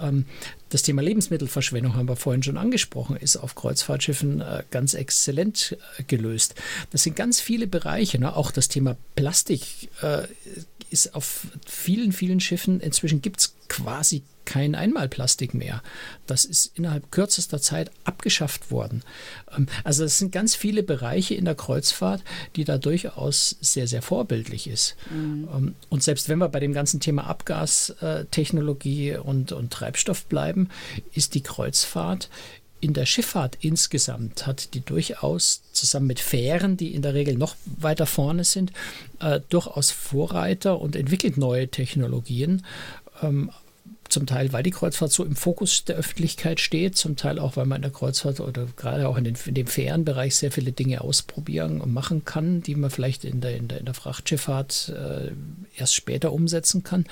Ähm, 0.00 0.24
das 0.70 0.80
Thema 0.80 1.02
Lebensmittelverschwendung 1.02 1.96
haben 1.96 2.08
wir 2.08 2.16
vorhin 2.16 2.42
schon 2.42 2.56
angesprochen, 2.56 3.16
ist 3.16 3.36
auf 3.36 3.56
Kreuzfahrtschiffen 3.56 4.40
äh, 4.40 4.62
ganz 4.70 4.94
exzellent 4.94 5.76
äh, 5.98 6.04
gelöst. 6.04 6.54
Das 6.92 7.02
sind 7.02 7.14
ganz 7.14 7.42
viele 7.42 7.66
Bereiche, 7.66 8.18
ne? 8.18 8.34
auch 8.34 8.50
das 8.50 8.68
Thema 8.68 8.96
Plastik 9.16 9.90
äh, 10.00 10.22
ist 10.90 11.14
auf 11.14 11.46
vielen, 11.66 12.12
vielen 12.12 12.40
Schiffen, 12.40 12.80
inzwischen 12.80 13.22
gibt 13.22 13.40
es 13.40 13.54
quasi 13.68 14.22
kein 14.46 14.74
Einmalplastik 14.74 15.52
mehr. 15.52 15.82
Das 16.26 16.44
ist 16.44 16.72
innerhalb 16.76 17.10
kürzester 17.10 17.60
Zeit 17.60 17.90
abgeschafft 18.04 18.70
worden. 18.70 19.02
Ähm, 19.54 19.66
also 19.84 20.04
es 20.04 20.18
sind 20.18 20.32
ganz 20.32 20.54
viele 20.54 20.82
Bereiche 20.82 21.34
in 21.34 21.44
der 21.44 21.54
Kreuzfahrt, 21.54 22.22
die 22.54 22.64
da 22.64 22.78
durchaus 22.78 23.56
sehr, 23.60 23.86
sehr 23.88 24.00
vorbildlich 24.02 24.68
ist. 24.68 24.96
Mhm. 25.10 25.48
Ähm, 25.54 25.74
und 25.90 26.02
selbst 26.02 26.28
wenn 26.28 26.38
wir 26.38 26.48
bei 26.48 26.60
dem 26.60 26.72
ganzen 26.72 27.00
Thema 27.00 27.26
Abgastechnologie 27.26 29.16
und, 29.16 29.52
und 29.52 29.72
Treibstoff 29.72 30.24
bleiben, 30.26 30.70
ist 31.12 31.34
die 31.34 31.42
Kreuzfahrt 31.42 32.30
in 32.80 32.92
der 32.92 33.06
Schifffahrt 33.06 33.58
insgesamt 33.60 34.46
hat 34.46 34.74
die 34.74 34.80
durchaus 34.80 35.62
zusammen 35.72 36.06
mit 36.06 36.20
Fähren, 36.20 36.76
die 36.76 36.94
in 36.94 37.02
der 37.02 37.14
Regel 37.14 37.36
noch 37.36 37.56
weiter 37.64 38.06
vorne 38.06 38.44
sind, 38.44 38.72
äh, 39.20 39.40
durchaus 39.48 39.90
Vorreiter 39.90 40.80
und 40.80 40.96
entwickelt 40.96 41.36
neue 41.36 41.68
Technologien. 41.68 42.64
Ähm, 43.22 43.50
zum 44.08 44.26
Teil, 44.26 44.52
weil 44.52 44.62
die 44.62 44.70
Kreuzfahrt 44.70 45.12
so 45.12 45.24
im 45.24 45.36
Fokus 45.36 45.84
der 45.84 45.96
Öffentlichkeit 45.96 46.60
steht, 46.60 46.96
zum 46.96 47.16
Teil 47.16 47.38
auch, 47.38 47.56
weil 47.56 47.66
man 47.66 47.76
in 47.76 47.82
der 47.82 47.90
Kreuzfahrt 47.90 48.40
oder 48.40 48.66
gerade 48.76 49.08
auch 49.08 49.16
in, 49.16 49.24
den, 49.24 49.36
in 49.46 49.54
dem 49.54 49.66
Fährenbereich 49.66 50.36
sehr 50.36 50.52
viele 50.52 50.72
Dinge 50.72 51.00
ausprobieren 51.00 51.80
und 51.80 51.92
machen 51.92 52.24
kann, 52.24 52.62
die 52.62 52.74
man 52.74 52.90
vielleicht 52.90 53.24
in 53.24 53.40
der, 53.40 53.56
in 53.56 53.68
der, 53.68 53.78
in 53.78 53.84
der 53.84 53.94
Frachtschifffahrt 53.94 54.92
äh, 54.96 55.32
erst 55.76 55.94
später 55.94 56.32
umsetzen 56.32 56.82
kann. 56.82 57.04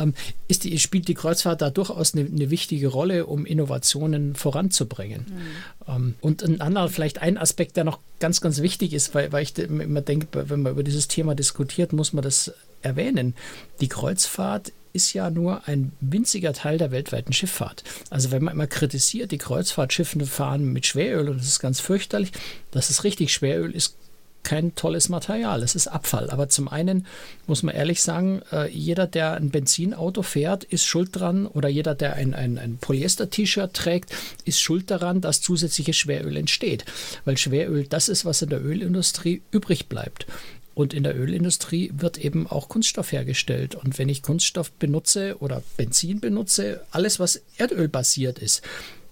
Ähm, 0.00 0.14
ist 0.48 0.64
die, 0.64 0.78
spielt 0.78 1.08
die 1.08 1.14
Kreuzfahrt 1.14 1.62
da 1.62 1.70
durchaus 1.70 2.14
eine, 2.14 2.26
eine 2.26 2.50
wichtige 2.50 2.88
Rolle, 2.88 3.26
um 3.26 3.46
Innovationen 3.46 4.34
voranzubringen. 4.34 5.26
Mhm. 5.28 5.94
Ähm, 5.94 6.14
und 6.20 6.42
ein 6.42 6.60
anderer, 6.60 6.88
vielleicht 6.88 7.22
ein 7.22 7.38
Aspekt, 7.38 7.76
der 7.76 7.84
noch 7.84 8.00
ganz, 8.18 8.40
ganz 8.40 8.60
wichtig 8.60 8.92
ist, 8.92 9.14
weil, 9.14 9.30
weil 9.32 9.42
ich 9.42 9.56
immer 9.58 10.00
denke, 10.00 10.48
wenn 10.48 10.62
man 10.62 10.72
über 10.72 10.82
dieses 10.82 11.08
Thema 11.08 11.34
diskutiert, 11.34 11.92
muss 11.92 12.12
man 12.12 12.22
das 12.22 12.52
erwähnen. 12.82 13.34
Die 13.80 13.88
Kreuzfahrt 13.88 14.72
ist 14.92 15.12
ja 15.12 15.30
nur 15.30 15.68
ein 15.68 15.92
winziger 16.00 16.52
Teil 16.52 16.78
der 16.78 16.90
weltweiten 16.90 17.32
Schifffahrt. 17.32 17.84
Also 18.10 18.30
wenn 18.30 18.42
man 18.42 18.54
immer 18.54 18.66
kritisiert, 18.66 19.30
die 19.30 19.38
Kreuzfahrtschiffe 19.38 20.26
fahren 20.26 20.72
mit 20.72 20.86
Schweröl 20.86 21.28
und 21.28 21.38
das 21.38 21.46
ist 21.46 21.60
ganz 21.60 21.80
fürchterlich, 21.80 22.32
das 22.70 22.90
ist 22.90 23.04
richtig, 23.04 23.32
Schweröl 23.32 23.70
ist 23.72 23.96
kein 24.42 24.74
tolles 24.74 25.08
Material, 25.08 25.62
es 25.62 25.74
ist 25.74 25.86
Abfall. 25.86 26.30
Aber 26.30 26.48
zum 26.48 26.68
einen 26.68 27.06
muss 27.46 27.62
man 27.62 27.74
ehrlich 27.74 28.02
sagen, 28.02 28.42
äh, 28.52 28.70
jeder, 28.70 29.06
der 29.06 29.34
ein 29.34 29.50
Benzinauto 29.50 30.22
fährt, 30.22 30.64
ist 30.64 30.84
schuld 30.84 31.10
dran 31.12 31.46
oder 31.46 31.68
jeder, 31.68 31.94
der 31.94 32.14
ein, 32.14 32.34
ein, 32.34 32.58
ein 32.58 32.78
Polyester-T-Shirt 32.78 33.74
trägt, 33.74 34.14
ist 34.44 34.60
schuld 34.60 34.90
daran, 34.90 35.20
dass 35.20 35.40
zusätzliches 35.40 35.96
Schweröl 35.96 36.36
entsteht. 36.36 36.84
Weil 37.24 37.36
Schweröl 37.36 37.86
das 37.86 38.08
ist, 38.08 38.24
was 38.24 38.42
in 38.42 38.50
der 38.50 38.64
Ölindustrie 38.64 39.42
übrig 39.50 39.88
bleibt. 39.88 40.26
Und 40.74 40.94
in 40.94 41.02
der 41.02 41.18
Ölindustrie 41.18 41.92
wird 41.94 42.16
eben 42.18 42.46
auch 42.46 42.68
Kunststoff 42.68 43.12
hergestellt. 43.12 43.74
Und 43.74 43.98
wenn 43.98 44.08
ich 44.08 44.22
Kunststoff 44.22 44.70
benutze 44.72 45.36
oder 45.40 45.62
Benzin 45.76 46.20
benutze, 46.20 46.80
alles, 46.90 47.18
was 47.18 47.42
Erdöl 47.58 47.88
basiert 47.88 48.38
ist, 48.38 48.62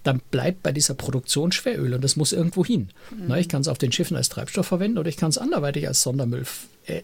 dann 0.03 0.21
bleibt 0.31 0.63
bei 0.63 0.71
dieser 0.71 0.93
Produktion 0.93 1.51
Schweröl 1.51 1.93
und 1.93 2.03
das 2.03 2.15
muss 2.15 2.31
irgendwo 2.31 2.65
hin. 2.65 2.89
Mhm. 3.11 3.25
Na, 3.27 3.39
ich 3.39 3.49
kann 3.49 3.61
es 3.61 3.67
auf 3.67 3.77
den 3.77 3.91
Schiffen 3.91 4.17
als 4.17 4.29
Treibstoff 4.29 4.67
verwenden 4.67 4.97
oder 4.97 5.09
ich 5.09 5.17
kann 5.17 5.29
es 5.29 5.37
anderweitig 5.37 5.87
als 5.87 6.01
Sondermüll 6.01 6.45
äh, 6.85 7.03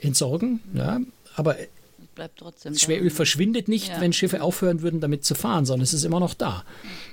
entsorgen. 0.00 0.60
Ja, 0.74 1.00
aber 1.34 1.56
Schweröl 2.74 3.10
verschwindet 3.10 3.68
nicht, 3.68 3.88
ja. 3.88 4.00
wenn 4.00 4.12
Schiffe 4.12 4.42
aufhören 4.42 4.82
würden, 4.82 5.00
damit 5.00 5.24
zu 5.24 5.34
fahren, 5.34 5.66
sondern 5.66 5.82
es 5.82 5.92
ist 5.92 6.04
immer 6.04 6.20
noch 6.20 6.34
da. 6.34 6.64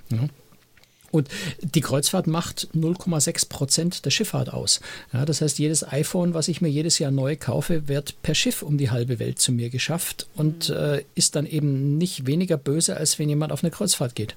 Ja. 0.09 0.27
Und 1.11 1.29
die 1.61 1.81
Kreuzfahrt 1.81 2.25
macht 2.25 2.69
0,6 2.73 3.47
Prozent 3.47 4.03
der 4.03 4.09
Schifffahrt 4.09 4.51
aus. 4.51 4.79
Ja, 5.13 5.25
das 5.25 5.41
heißt, 5.41 5.59
jedes 5.59 5.87
iPhone, 5.87 6.33
was 6.33 6.47
ich 6.47 6.59
mir 6.59 6.69
jedes 6.69 6.97
Jahr 6.97 7.11
neu 7.11 7.35
kaufe, 7.35 7.87
wird 7.87 8.19
per 8.23 8.33
Schiff 8.33 8.63
um 8.63 8.79
die 8.79 8.89
halbe 8.89 9.19
Welt 9.19 9.37
zu 9.37 9.51
mir 9.51 9.69
geschafft 9.69 10.25
und 10.33 10.69
mhm. 10.69 10.75
äh, 10.75 11.03
ist 11.13 11.35
dann 11.35 11.45
eben 11.45 11.99
nicht 11.99 12.25
weniger 12.25 12.57
böse, 12.57 12.97
als 12.97 13.19
wenn 13.19 13.29
jemand 13.29 13.51
auf 13.51 13.63
eine 13.63 13.69
Kreuzfahrt 13.69 14.15
geht. 14.15 14.35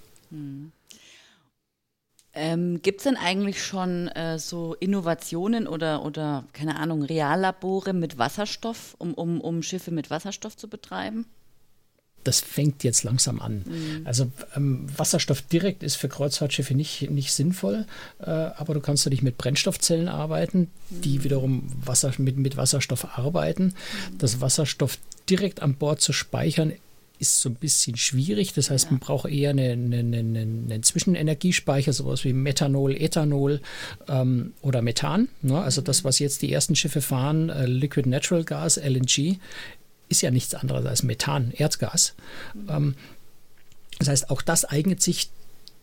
Ähm, 2.35 2.83
Gibt 2.83 3.01
es 3.01 3.05
denn 3.05 3.17
eigentlich 3.17 3.65
schon 3.65 4.09
äh, 4.09 4.39
so 4.39 4.75
Innovationen 4.75 5.67
oder, 5.67 6.05
oder, 6.05 6.45
keine 6.53 6.77
Ahnung, 6.77 7.03
Reallabore 7.03 7.93
mit 7.93 8.19
Wasserstoff, 8.19 8.95
um, 8.99 9.15
um, 9.15 9.41
um 9.41 9.63
Schiffe 9.63 9.91
mit 9.91 10.11
Wasserstoff 10.11 10.57
zu 10.57 10.69
betreiben? 10.69 11.27
das 12.27 12.41
fängt 12.41 12.83
jetzt 12.83 13.05
langsam 13.05 13.41
an. 13.41 13.63
Mhm. 13.65 14.01
Also 14.05 14.31
ähm, 14.57 14.87
Wasserstoff 14.97 15.43
direkt 15.43 15.83
ist 15.83 15.95
für 15.97 16.09
Kreuzfahrtschiffe 16.09 16.75
nicht, 16.75 17.09
nicht 17.11 17.33
sinnvoll, 17.33 17.87
äh, 18.19 18.31
aber 18.31 18.75
du 18.75 18.81
kannst 18.81 19.07
natürlich 19.07 19.23
mit 19.23 19.39
Brennstoffzellen 19.39 20.09
arbeiten, 20.09 20.71
mhm. 20.91 21.01
die 21.03 21.25
wiederum 21.25 21.71
Wasser, 21.85 22.13
mit, 22.19 22.37
mit 22.37 22.57
Wasserstoff 22.57 23.17
arbeiten. 23.17 23.67
Mhm. 23.67 24.19
Das 24.19 24.41
Wasserstoff 24.41 24.99
direkt 25.29 25.63
an 25.63 25.75
Bord 25.75 26.01
zu 26.01 26.13
speichern, 26.13 26.73
ist 27.19 27.41
so 27.41 27.49
ein 27.49 27.55
bisschen 27.55 27.97
schwierig. 27.97 28.53
Das 28.53 28.71
heißt, 28.71 28.87
ja. 28.87 28.91
man 28.93 29.01
braucht 29.01 29.31
eher 29.31 29.51
einen, 29.51 29.93
einen, 29.93 30.37
einen, 30.71 30.83
Zwischenenergiespeicher, 30.83 31.93
sowas 31.93 32.25
wie 32.25 32.33
Methanol, 32.33 32.95
Ethanol 32.97 33.61
ähm, 34.09 34.53
oder 34.63 34.83
Methan. 34.83 35.29
Ne? 35.43 35.61
Also 35.61 35.81
das, 35.81 36.05
was 36.05 36.19
jetzt 36.19 36.43
die 36.43 36.53
ersten 36.53 36.77
Schiffe 36.77 37.01
fahren, 37.01 37.51
äh, 37.51 37.67
Liquid 37.67 38.09
Natural 38.09 38.45
Gas, 38.45 38.77
LNG, 38.77 39.39
ist 40.09 40.23
ja 40.23 40.31
nichts 40.31 40.55
anderes 40.55 40.87
als 40.87 41.03
Methan, 41.03 41.53
Erdgas. 41.57 42.15
Ähm, 42.69 42.95
das 43.99 44.09
heißt, 44.09 44.31
auch 44.31 44.43
das 44.43 44.65
eignet 44.65 45.03
sich 45.03 45.31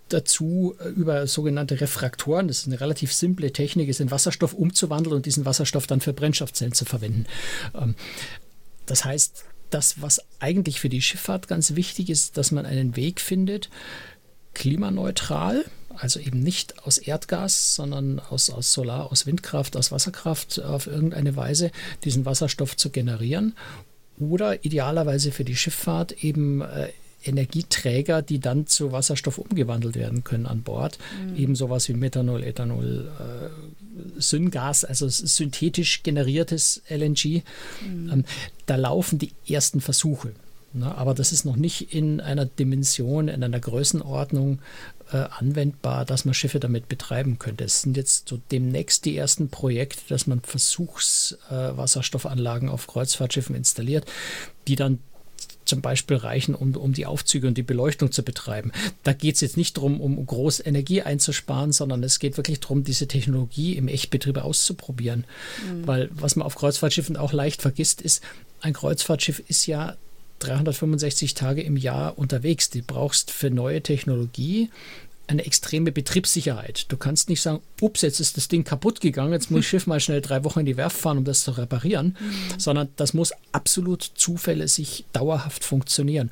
dazu, 0.10 0.76
äh, 0.80 0.89
über 0.89 1.28
sogenannte 1.28 1.82
Refraktoren, 1.82 2.48
das 2.48 2.60
ist 2.60 2.67
eine 2.67 2.80
relativ 2.80 3.13
simple 3.13 3.52
Technik, 3.52 3.89
ist 3.89 4.00
in 4.00 4.12
Wasserstoff 4.12 4.54
umzuwandeln 4.54 5.15
und 5.15 5.26
diesen 5.26 5.46
Wasserstoff 5.46 5.88
dann 5.88 6.02
für 6.02 6.13
Brennstoffzellen 6.13 6.74
zu 6.74 6.86
verwenden. 6.86 7.26
Ähm, 7.74 7.96
das 8.86 9.06
heißt, 9.06 9.46
das, 9.74 10.02
was 10.02 10.22
eigentlich 10.40 10.80
für 10.80 10.90
die 10.90 11.02
Schifffahrt 11.02 11.48
ganz 11.48 11.76
wichtig 11.76 12.10
ist, 12.10 12.38
dass 12.38 12.52
man 12.52 12.66
einen 12.66 12.96
Weg 12.96 13.20
findet, 13.20 13.70
klimaneutral, 14.54 15.66
also 15.96 16.20
eben 16.20 16.40
nicht 16.40 16.86
aus 16.86 16.98
Erdgas, 16.98 17.76
sondern 17.76 18.20
aus, 18.20 18.50
aus 18.50 18.74
Solar, 18.74 19.12
aus 19.12 19.26
Windkraft, 19.26 19.78
aus 19.78 19.92
Wasserkraft 19.92 20.62
auf 20.62 20.88
irgendeine 20.88 21.36
Weise 21.36 21.72
diesen 22.04 22.26
Wasserstoff 22.26 22.76
zu 22.76 22.90
generieren 22.90 23.56
oder 24.20 24.64
idealerweise 24.64 25.32
für 25.32 25.44
die 25.44 25.56
Schifffahrt 25.56 26.24
eben 26.24 26.62
äh, 26.62 26.90
Energieträger, 27.26 28.22
die 28.22 28.40
dann 28.40 28.68
zu 28.68 28.92
Wasserstoff 28.92 29.38
umgewandelt 29.38 29.96
werden 29.96 30.24
können 30.24 30.46
an 30.46 30.62
Bord. 30.62 30.98
Mhm. 31.26 31.36
Eben 31.38 31.56
sowas 31.56 31.88
wie 31.88 31.94
Methanol, 31.94 32.44
Ethanol, 32.44 33.12
äh, 33.20 33.83
Syngas, 34.24 34.84
also 34.84 35.08
synthetisch 35.08 36.04
generiertes 36.04 36.82
LNG. 36.90 37.44
Mhm. 37.86 38.26
Da 38.66 38.76
laufen 38.76 39.20
die 39.20 39.34
ersten 39.48 39.82
Versuche. 39.82 40.34
Ne? 40.74 40.94
Aber 40.96 41.14
das 41.14 41.32
ist 41.32 41.46
noch 41.46 41.56
nicht 41.56 41.94
in 41.94 42.20
einer 42.20 42.46
Dimension, 42.46 43.28
in 43.28 43.44
einer 43.44 43.60
Größenordnung, 43.60 44.58
äh, 45.12 45.26
anwendbar, 45.38 46.06
dass 46.06 46.26
man 46.26 46.34
Schiffe 46.34 46.60
damit 46.60 46.90
betreiben 46.90 47.38
könnte. 47.38 47.64
Es 47.64 47.84
sind 47.84 47.96
jetzt 47.98 48.28
so 48.28 48.40
demnächst 48.52 49.06
die 49.06 49.16
ersten 49.16 49.50
Projekte, 49.50 50.02
dass 50.10 50.26
man 50.28 50.42
Versuchswasserstoffanlagen 50.42 52.70
äh, 52.70 52.72
auf 52.72 52.88
Kreuzfahrtschiffen 52.88 53.56
installiert, 53.56 54.06
die 54.68 54.76
dann 54.76 54.98
zum 55.74 55.82
Beispiel 55.82 56.18
reichen, 56.18 56.56
um, 56.56 56.76
um 56.76 56.94
die 56.94 57.06
Aufzüge 57.06 57.48
und 57.48 57.58
die 57.58 57.64
Beleuchtung 57.64 58.12
zu 58.12 58.24
betreiben. 58.24 58.72
Da 59.04 59.14
geht 59.14 59.36
es 59.36 59.42
jetzt 59.42 59.58
nicht 59.58 59.78
darum, 59.78 60.00
um 60.00 60.24
groß 60.24 60.66
Energie 60.66 61.02
einzusparen, 61.02 61.72
sondern 61.72 62.04
es 62.04 62.20
geht 62.20 62.38
wirklich 62.38 62.60
darum, 62.60 62.84
diese 62.84 63.08
Technologie 63.08 63.74
im 63.74 63.88
Echtbetrieb 63.88 64.38
auszuprobieren. 64.38 65.26
Mhm. 65.68 65.88
Weil 65.88 66.10
was 66.14 66.36
man 66.36 66.46
auf 66.46 66.56
Kreuzfahrtschiffen 66.56 67.18
auch 67.18 67.34
leicht 67.34 67.62
vergisst, 67.62 68.02
ist, 68.02 68.22
ein 68.62 68.74
Kreuzfahrtschiff 68.74 69.44
ist 69.48 69.66
ja 69.66 69.98
365 70.40 71.34
Tage 71.34 71.62
im 71.62 71.78
Jahr 71.78 72.18
unterwegs. 72.18 72.70
Du 72.70 72.82
brauchst 72.82 73.32
für 73.32 73.50
neue 73.50 73.82
Technologie 73.82 74.70
eine 75.28 75.46
extreme 75.46 75.92
Betriebssicherheit. 75.92 76.86
Du 76.90 76.98
kannst 76.98 77.30
nicht 77.30 77.42
sagen, 77.42 77.62
ups, 77.82 78.02
jetzt 78.02 78.20
ist 78.20 78.38
das 78.38 78.48
Ding 78.48 78.64
kaputt 78.64 79.02
gegangen, 79.02 79.34
jetzt 79.34 79.52
muss 79.52 79.62
das 79.62 79.66
Schiff 79.70 79.88
mal 79.88 80.00
schnell 80.00 80.22
drei 80.22 80.44
Wochen 80.44 80.62
in 80.62 80.66
die 80.66 80.78
Werft 80.78 80.98
fahren, 80.98 81.20
um 81.20 81.24
das 81.24 81.44
zu 81.44 81.52
reparieren, 81.52 82.18
mhm. 82.20 82.60
sondern 82.60 82.90
das 82.96 83.14
muss 83.14 83.34
absolut 83.52 84.04
zuverlässig 84.04 85.06
dauerhaft 85.14 85.64
funktionieren. 85.64 86.32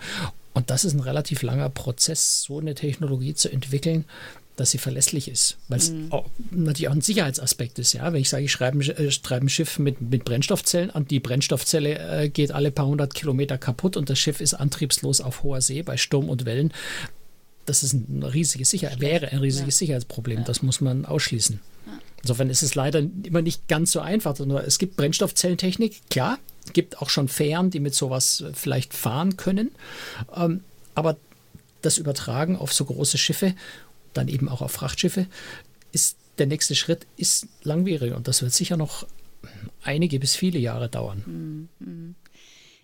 Und 0.53 0.69
das 0.69 0.83
ist 0.83 0.93
ein 0.93 0.99
relativ 0.99 1.43
langer 1.43 1.69
Prozess, 1.69 2.43
so 2.43 2.59
eine 2.59 2.75
Technologie 2.75 3.33
zu 3.33 3.49
entwickeln, 3.49 4.05
dass 4.57 4.71
sie 4.71 4.77
verlässlich 4.77 5.29
ist. 5.29 5.57
Weil 5.69 5.79
es 5.79 5.91
mhm. 5.91 6.09
natürlich 6.51 6.89
auch 6.89 6.93
ein 6.93 7.01
Sicherheitsaspekt 7.01 7.79
ist. 7.79 7.93
Ja? 7.93 8.11
Wenn 8.11 8.21
ich 8.21 8.29
sage, 8.29 8.43
ich 8.43 8.51
schreibe, 8.51 8.79
äh, 8.79 9.09
schreibe 9.09 9.45
ein 9.45 9.49
Schiff 9.49 9.79
mit, 9.79 10.01
mit 10.01 10.25
Brennstoffzellen 10.25 10.91
an, 10.91 11.07
die 11.07 11.19
Brennstoffzelle 11.19 12.23
äh, 12.23 12.29
geht 12.29 12.51
alle 12.51 12.71
paar 12.71 12.85
hundert 12.85 13.13
Kilometer 13.13 13.57
kaputt 13.57 13.95
und 13.95 14.09
das 14.09 14.19
Schiff 14.19 14.41
ist 14.41 14.53
antriebslos 14.53 15.21
auf 15.21 15.43
hoher 15.43 15.61
See 15.61 15.81
bei 15.83 15.97
Sturm 15.97 16.29
und 16.29 16.45
Wellen. 16.45 16.73
Das 17.65 17.83
ist 17.83 17.93
ein 17.93 18.23
riesiges 18.23 18.69
Sicherheit, 18.69 18.99
wäre 18.99 19.29
ein 19.29 19.39
riesiges 19.39 19.75
ja. 19.75 19.85
Sicherheitsproblem. 19.85 20.43
Das 20.45 20.61
muss 20.61 20.81
man 20.81 21.05
ausschließen. 21.05 21.59
Insofern 22.21 22.49
ist 22.49 22.61
es 22.61 22.75
leider 22.75 22.99
immer 23.23 23.41
nicht 23.41 23.67
ganz 23.67 23.91
so 23.91 23.99
einfach. 23.99 24.39
Es 24.39 24.77
gibt 24.77 24.95
Brennstoffzellentechnik, 24.95 26.01
klar, 26.09 26.37
es 26.65 26.73
gibt 26.73 26.99
auch 26.99 27.09
schon 27.09 27.27
Fähren, 27.27 27.71
die 27.71 27.79
mit 27.79 27.95
sowas 27.95 28.43
vielleicht 28.53 28.93
fahren 28.93 29.37
können. 29.37 29.71
Ähm, 30.35 30.63
aber 30.93 31.17
das 31.81 31.97
Übertragen 31.97 32.55
auf 32.55 32.73
so 32.73 32.85
große 32.85 33.17
Schiffe 33.17 33.55
dann 34.13 34.27
eben 34.27 34.49
auch 34.49 34.61
auf 34.61 34.71
Frachtschiffe, 34.71 35.25
ist 35.91 36.17
der 36.37 36.47
nächste 36.47 36.75
Schritt 36.75 37.07
ist 37.17 37.47
langwierig 37.63 38.13
und 38.13 38.27
das 38.27 38.41
wird 38.41 38.53
sicher 38.53 38.77
noch 38.77 39.07
einige 39.83 40.19
bis 40.19 40.35
viele 40.35 40.59
Jahre 40.59 40.89
dauern. 40.89 41.69
Mhm. 41.79 42.15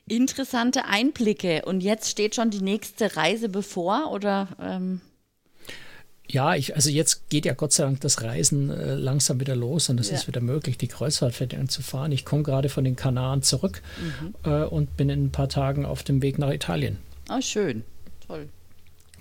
Interessante 0.07 0.85
Einblicke. 0.85 1.63
Und 1.65 1.81
jetzt 1.81 2.09
steht 2.09 2.35
schon 2.35 2.49
die 2.49 2.61
nächste 2.61 3.15
Reise 3.15 3.49
bevor, 3.49 4.11
oder? 4.11 4.47
Ähm 4.61 5.01
ja, 6.29 6.55
ich, 6.55 6.75
also 6.75 6.89
jetzt 6.89 7.29
geht 7.29 7.45
ja 7.45 7.53
Gott 7.53 7.71
sei 7.71 7.83
Dank 7.83 8.01
das 8.01 8.21
Reisen 8.21 8.69
äh, 8.69 8.95
langsam 8.95 9.39
wieder 9.39 9.55
los 9.55 9.89
und 9.89 9.99
es 9.99 10.09
ja. 10.09 10.15
ist 10.15 10.27
wieder 10.27 10.41
möglich, 10.41 10.77
die 10.77 10.89
Kreuzfahrtfährten 10.89 11.69
zu 11.69 11.81
fahren. 11.81 12.11
Ich 12.11 12.25
komme 12.25 12.43
gerade 12.43 12.67
von 12.67 12.83
den 12.83 12.97
Kanaren 12.97 13.43
zurück 13.43 13.81
mhm. 14.01 14.35
äh, 14.43 14.63
und 14.63 14.97
bin 14.97 15.09
in 15.09 15.25
ein 15.25 15.31
paar 15.31 15.47
Tagen 15.47 15.85
auf 15.85 16.03
dem 16.03 16.21
Weg 16.21 16.37
nach 16.37 16.51
Italien. 16.51 16.97
Ah, 17.29 17.41
schön. 17.41 17.83
Toll 18.27 18.49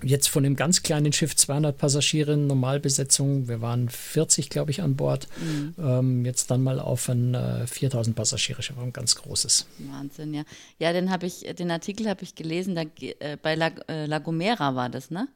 jetzt 0.03 0.29
von 0.29 0.43
dem 0.43 0.57
ganz 0.57 0.83
kleinen 0.83 1.13
Schiff 1.13 1.35
200 1.35 1.77
Passagiere, 1.77 2.37
Normalbesetzung, 2.37 3.49
wir 3.49 3.61
waren 3.61 3.89
40, 3.89 4.51
glaube 4.51 4.71
ich, 4.71 4.83
an 4.83 4.97
Bord, 4.97 5.29
mhm. 5.41 5.75
ähm, 5.79 6.25
jetzt 6.25 6.51
dann 6.51 6.63
mal 6.63 6.81
auf 6.81 7.09
ein 7.09 7.35
äh, 7.35 7.67
4000 7.67 8.15
Passagiere 8.15 8.63
Schiff, 8.63 8.79
ein 8.79 8.93
ganz 8.93 9.17
großes. 9.17 9.67
Wahnsinn, 9.91 10.35
ja. 10.35 10.45
Ja, 10.79 10.93
den 10.93 11.11
habe 11.11 11.27
ich, 11.27 11.41
den 11.59 11.71
Artikel 11.71 12.09
habe 12.09 12.23
ich 12.23 12.35
gelesen, 12.35 12.75
da, 12.75 12.83
äh, 13.01 13.37
bei 13.41 13.55
La, 13.55 13.69
äh, 13.89 14.07
La 14.07 14.19
Gomera 14.19 14.75
war 14.75 14.89
das, 14.89 15.11
ne? 15.11 15.29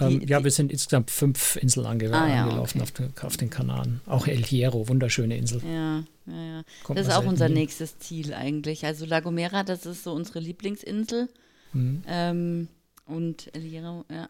Ähm, 0.00 0.20
die, 0.20 0.26
ja, 0.26 0.42
wir 0.44 0.50
sind 0.50 0.70
insgesamt 0.70 1.10
fünf 1.10 1.56
Inseln 1.56 1.86
ange 1.86 2.12
ah, 2.12 2.28
ja, 2.28 2.44
angelaufen 2.44 2.80
okay. 2.80 2.82
auf, 2.82 2.92
den, 2.92 3.26
auf, 3.26 3.36
den 3.36 3.50
Kanaren. 3.50 4.00
Auch 4.06 4.26
El 4.26 4.44
Hierro, 4.44 4.88
wunderschöne 4.88 5.36
Insel. 5.36 5.60
Ja, 5.64 6.04
ja, 6.26 6.44
ja. 6.58 6.62
das 6.94 7.08
ist 7.08 7.12
auch 7.12 7.26
unser 7.26 7.46
hin. 7.46 7.54
nächstes 7.54 7.98
Ziel 7.98 8.32
eigentlich. 8.32 8.84
Also 8.84 9.06
La 9.06 9.20
Gomera, 9.20 9.64
das 9.64 9.86
ist 9.86 10.04
so 10.04 10.12
unsere 10.12 10.38
Lieblingsinsel. 10.38 11.28
Mhm. 11.72 12.02
Ähm, 12.06 12.68
und 13.06 13.54
El 13.54 13.62
Hierro, 13.62 14.04
ja, 14.10 14.28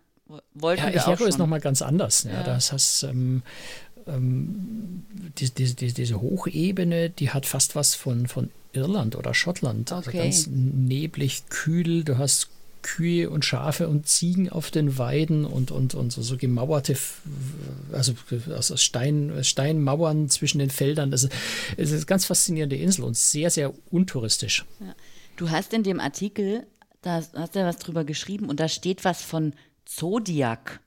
wollten 0.54 0.82
ja, 0.82 0.88
El 0.88 1.00
Hierro 1.00 1.24
ist 1.24 1.38
nochmal 1.38 1.60
ganz 1.60 1.82
anders. 1.82 2.24
Ja, 2.24 2.32
ja. 2.32 2.42
Das 2.42 2.72
heißt, 2.72 3.04
ähm, 3.04 3.42
ähm, 4.06 5.04
die, 5.38 5.50
die, 5.50 5.74
die, 5.74 5.92
diese 5.92 6.20
Hochebene, 6.20 7.10
die 7.10 7.30
hat 7.30 7.46
fast 7.46 7.76
was 7.76 7.94
von, 7.94 8.26
von 8.26 8.50
Irland 8.72 9.16
oder 9.16 9.34
Schottland. 9.34 9.92
Also 9.92 10.08
okay. 10.08 10.20
Also 10.20 10.50
ganz 10.50 10.56
neblig, 10.56 11.48
kühl. 11.48 12.04
Du 12.04 12.18
hast 12.18 12.48
Kühe 12.82 13.28
und 13.28 13.44
Schafe 13.44 13.88
und 13.88 14.06
Ziegen 14.06 14.48
auf 14.48 14.70
den 14.70 14.98
Weiden 14.98 15.44
und, 15.44 15.70
und, 15.70 15.94
und 15.94 16.12
so, 16.12 16.22
so 16.22 16.36
gemauerte, 16.36 16.96
also, 17.92 18.14
also 18.50 18.76
Stein, 18.76 19.32
Steinmauern 19.42 20.28
zwischen 20.28 20.58
den 20.58 20.70
Feldern. 20.70 21.10
Das 21.10 21.24
ist, 21.24 21.32
das 21.76 21.90
ist 21.90 21.96
eine 21.96 22.04
ganz 22.06 22.24
faszinierende 22.24 22.76
Insel 22.76 23.04
und 23.04 23.16
sehr, 23.16 23.50
sehr 23.50 23.72
untouristisch. 23.90 24.64
Ja. 24.80 24.94
Du 25.36 25.50
hast 25.50 25.72
in 25.72 25.82
dem 25.82 26.00
Artikel 26.00 26.66
da 27.02 27.22
hast 27.34 27.54
du 27.54 27.58
ja 27.58 27.66
was 27.66 27.78
drüber 27.78 28.04
geschrieben 28.04 28.48
und 28.48 28.60
da 28.60 28.68
steht 28.68 29.04
was 29.04 29.22
von 29.22 29.54
Zodiac. 29.84 30.80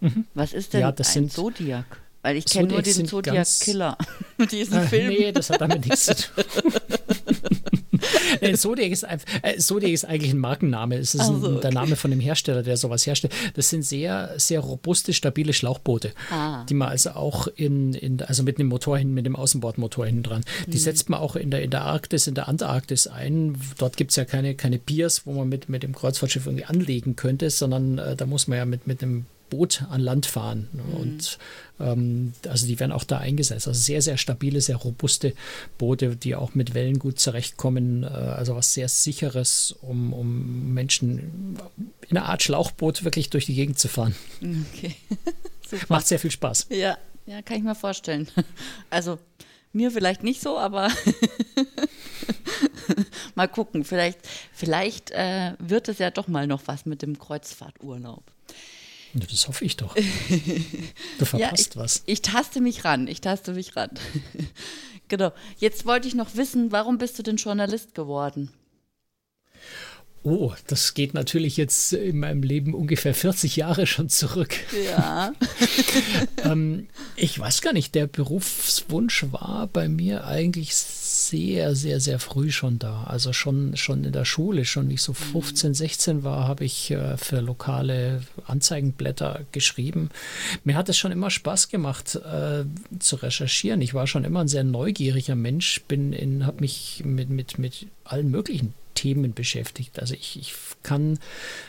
Mhm. 0.00 0.26
Was 0.34 0.52
ist 0.52 0.74
denn 0.74 0.82
ja, 0.82 0.92
das 0.92 1.08
ein 1.08 1.12
sind, 1.12 1.32
Zodiac? 1.32 2.00
Weil 2.22 2.36
ich 2.36 2.46
kenne 2.46 2.68
nur 2.68 2.82
den 2.82 3.06
Zodiac 3.06 3.46
Killer. 3.60 3.96
diesen 4.50 4.78
äh, 4.78 4.86
Film. 4.86 5.08
Nee, 5.08 5.32
das 5.32 5.50
hat 5.50 5.60
damit 5.60 5.86
nichts 5.86 6.06
zu 6.06 6.16
tun. 6.16 6.44
nee, 8.40 8.54
Zodiac, 8.54 8.90
ist, 8.90 9.04
äh, 9.04 9.58
Zodiac 9.58 9.92
ist 9.92 10.04
eigentlich 10.04 10.32
ein 10.32 10.38
Markenname. 10.38 10.96
Es 10.96 11.14
ist 11.14 11.20
also, 11.22 11.56
ein, 11.56 11.60
der 11.60 11.72
Name 11.72 11.96
von 11.96 12.10
dem 12.10 12.20
Hersteller, 12.20 12.62
der 12.62 12.76
sowas 12.76 13.06
herstellt. 13.06 13.34
Das 13.54 13.70
sind 13.70 13.82
sehr, 13.82 14.32
sehr 14.36 14.60
robuste, 14.60 15.12
stabile 15.12 15.52
Schlauchboote, 15.52 16.12
ah. 16.30 16.64
die 16.64 16.74
man 16.74 16.88
also 16.88 17.10
auch 17.10 17.46
in, 17.48 17.94
in, 17.94 18.22
also 18.22 18.42
mit 18.42 18.58
dem 18.58 18.68
Motor 18.68 18.98
hin, 18.98 19.14
mit 19.14 19.26
dem 19.26 19.36
Außenbordmotor 19.36 20.06
hinten 20.06 20.22
dran. 20.22 20.44
Die 20.66 20.78
mhm. 20.78 20.82
setzt 20.82 21.10
man 21.10 21.20
auch 21.20 21.36
in 21.36 21.50
der, 21.50 21.62
in 21.62 21.70
der 21.70 21.82
Arktis, 21.82 22.26
in 22.26 22.34
der 22.34 22.48
Antarktis 22.48 23.06
ein. 23.06 23.56
Dort 23.78 23.96
gibt 23.96 24.10
es 24.10 24.16
ja 24.16 24.24
keine, 24.24 24.54
keine 24.54 24.78
Piers, 24.78 25.26
wo 25.26 25.32
man 25.32 25.48
mit, 25.48 25.68
mit 25.68 25.82
dem 25.82 25.94
Kreuzfahrtschiff 25.94 26.46
irgendwie 26.46 26.64
anlegen 26.64 27.16
könnte, 27.16 27.50
sondern 27.50 27.98
äh, 27.98 28.16
da 28.16 28.26
muss 28.26 28.48
man 28.48 28.58
ja 28.58 28.64
mit, 28.64 28.86
mit 28.86 29.02
einem 29.02 29.26
Boot 29.48 29.84
an 29.90 30.00
Land 30.00 30.26
fahren. 30.26 30.68
Mhm. 30.72 30.94
Und 30.94 31.38
ähm, 31.80 32.32
also 32.48 32.66
die 32.66 32.78
werden 32.80 32.92
auch 32.92 33.04
da 33.04 33.18
eingesetzt. 33.18 33.68
Also 33.68 33.78
sehr, 33.78 34.02
sehr 34.02 34.16
stabile, 34.16 34.60
sehr 34.60 34.76
robuste 34.76 35.34
Boote, 35.78 36.16
die 36.16 36.34
auch 36.34 36.54
mit 36.54 36.74
Wellen 36.74 36.98
gut 36.98 37.18
zurechtkommen. 37.18 38.04
Äh, 38.04 38.06
also 38.06 38.56
was 38.56 38.74
sehr 38.74 38.88
sicheres, 38.88 39.74
um, 39.82 40.12
um 40.12 40.74
Menschen 40.74 41.58
in 42.08 42.16
einer 42.16 42.26
Art 42.26 42.42
Schlauchboot 42.42 43.04
wirklich 43.04 43.30
durch 43.30 43.46
die 43.46 43.54
Gegend 43.54 43.78
zu 43.78 43.88
fahren. 43.88 44.14
Okay. 44.40 44.94
Macht 45.88 46.06
sehr 46.06 46.18
viel 46.18 46.30
Spaß. 46.30 46.66
Ja, 46.70 46.96
ja, 47.26 47.42
kann 47.42 47.58
ich 47.58 47.62
mir 47.62 47.74
vorstellen. 47.74 48.28
Also 48.90 49.18
mir 49.72 49.90
vielleicht 49.90 50.22
nicht 50.22 50.40
so, 50.40 50.58
aber 50.58 50.90
mal 53.34 53.48
gucken. 53.48 53.84
Vielleicht, 53.84 54.18
vielleicht 54.52 55.10
äh, 55.10 55.52
wird 55.58 55.88
es 55.88 55.98
ja 55.98 56.10
doch 56.10 56.26
mal 56.26 56.46
noch 56.46 56.62
was 56.66 56.86
mit 56.86 57.02
dem 57.02 57.18
Kreuzfahrturlaub. 57.18 58.24
Das 59.26 59.48
hoffe 59.48 59.64
ich 59.64 59.76
doch. 59.76 59.94
Du 61.18 61.24
verpasst 61.24 61.40
ja, 61.40 61.52
ich, 61.72 61.76
was. 61.76 62.02
Ich 62.06 62.22
taste 62.22 62.60
mich 62.60 62.84
ran, 62.84 63.08
ich 63.08 63.20
taste 63.20 63.52
mich 63.52 63.76
ran. 63.76 63.90
genau. 65.08 65.32
Jetzt 65.58 65.86
wollte 65.86 66.06
ich 66.08 66.14
noch 66.14 66.36
wissen, 66.36 66.70
warum 66.72 66.98
bist 66.98 67.18
du 67.18 67.22
denn 67.22 67.36
Journalist 67.36 67.94
geworden? 67.94 68.50
Oh, 70.24 70.52
das 70.66 70.94
geht 70.94 71.14
natürlich 71.14 71.56
jetzt 71.56 71.92
in 71.92 72.18
meinem 72.18 72.42
Leben 72.42 72.74
ungefähr 72.74 73.14
40 73.14 73.56
Jahre 73.56 73.86
schon 73.86 74.08
zurück. 74.08 74.54
Ja. 74.86 75.32
ähm, 76.44 76.88
ich 77.16 77.38
weiß 77.38 77.62
gar 77.62 77.72
nicht, 77.72 77.94
der 77.94 78.08
Berufswunsch 78.08 79.26
war 79.30 79.68
bei 79.68 79.88
mir 79.88 80.26
eigentlich 80.26 80.74
sehr, 81.28 81.74
sehr, 81.74 82.00
sehr 82.00 82.18
früh 82.18 82.50
schon 82.50 82.78
da. 82.78 83.04
Also 83.04 83.32
schon, 83.32 83.76
schon 83.76 84.04
in 84.04 84.12
der 84.12 84.24
Schule, 84.24 84.64
schon 84.64 84.88
wie 84.88 84.94
ich 84.94 85.02
so 85.02 85.12
15, 85.12 85.70
mhm. 85.70 85.74
16 85.74 86.24
war, 86.24 86.48
habe 86.48 86.64
ich 86.64 86.90
äh, 86.90 87.16
für 87.16 87.40
lokale 87.40 88.22
Anzeigenblätter 88.46 89.42
geschrieben. 89.52 90.10
Mir 90.64 90.76
hat 90.76 90.88
es 90.88 90.96
schon 90.96 91.12
immer 91.12 91.30
Spaß 91.30 91.68
gemacht 91.68 92.16
äh, 92.16 92.64
zu 92.98 93.16
recherchieren. 93.16 93.80
Ich 93.80 93.94
war 93.94 94.06
schon 94.06 94.24
immer 94.24 94.40
ein 94.40 94.48
sehr 94.48 94.64
neugieriger 94.64 95.34
Mensch, 95.34 95.82
bin 95.88 96.12
in, 96.12 96.46
habe 96.46 96.60
mich 96.60 97.02
mit, 97.04 97.30
mit, 97.30 97.58
mit 97.58 97.86
allen 98.04 98.30
möglichen 98.30 98.74
Themen 98.98 99.32
beschäftigt. 99.32 100.00
Also 100.00 100.14
ich, 100.14 100.36
ich 100.40 100.54
kann 100.82 101.20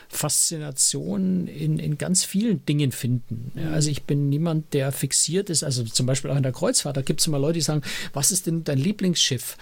Faszination 0.07 1.45
in, 1.47 1.77
in 1.77 1.99
ganz 1.99 2.23
vielen 2.25 2.65
Dingen 2.65 2.91
finden. 2.91 3.51
Ja, 3.53 3.67
mhm. 3.67 3.73
also 3.73 3.91
ich 3.91 4.03
bin 4.03 4.29
niemand, 4.29 4.73
der 4.73 4.91
fixiert 4.91 5.51
ist. 5.51 5.63
Also 5.63 5.83
zum 5.83 6.07
Beispiel 6.07 6.31
auch 6.31 6.37
in 6.37 6.43
der 6.43 6.51
Kreuzfahrt, 6.51 6.97
da 6.97 7.03
gibt 7.03 7.21
es 7.21 7.27
immer 7.27 7.37
Leute, 7.37 7.53
die 7.53 7.61
sagen, 7.61 7.83
was 8.13 8.31
ist 8.31 8.47
denn 8.47 8.63
dein 8.63 8.79
Lieblingsschiff? 8.79 9.57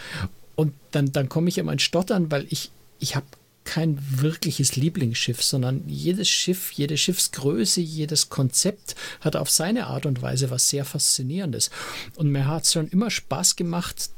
Und 0.56 0.74
dann, 0.92 1.12
dann 1.12 1.28
komme 1.28 1.50
ich 1.50 1.58
immer 1.58 1.74
in 1.74 1.80
Stottern, 1.80 2.32
weil 2.32 2.48
ich, 2.50 2.72
ich 3.00 3.18
habe 3.18 3.26
kein 3.66 4.00
wirkliches 4.22 4.78
Lieblingsschiff, 4.78 5.44
sondern 5.44 5.84
jedes 5.88 6.30
Schiff, 6.30 6.72
jede 6.72 6.96
Schiffsgröße, 6.96 7.82
jedes 7.82 8.30
Konzept 8.30 8.96
hat 9.20 9.36
auf 9.36 9.50
seine 9.50 9.88
Art 9.88 10.06
und 10.06 10.22
Weise 10.22 10.50
was 10.52 10.70
sehr 10.70 10.86
Faszinierendes. 10.86 11.70
Und 12.16 12.32
mir 12.32 12.48
hat 12.48 12.64
es 12.64 12.72
schon 12.72 12.88
immer 12.88 13.12
Spaß 13.12 13.58
gemacht, 13.58 14.10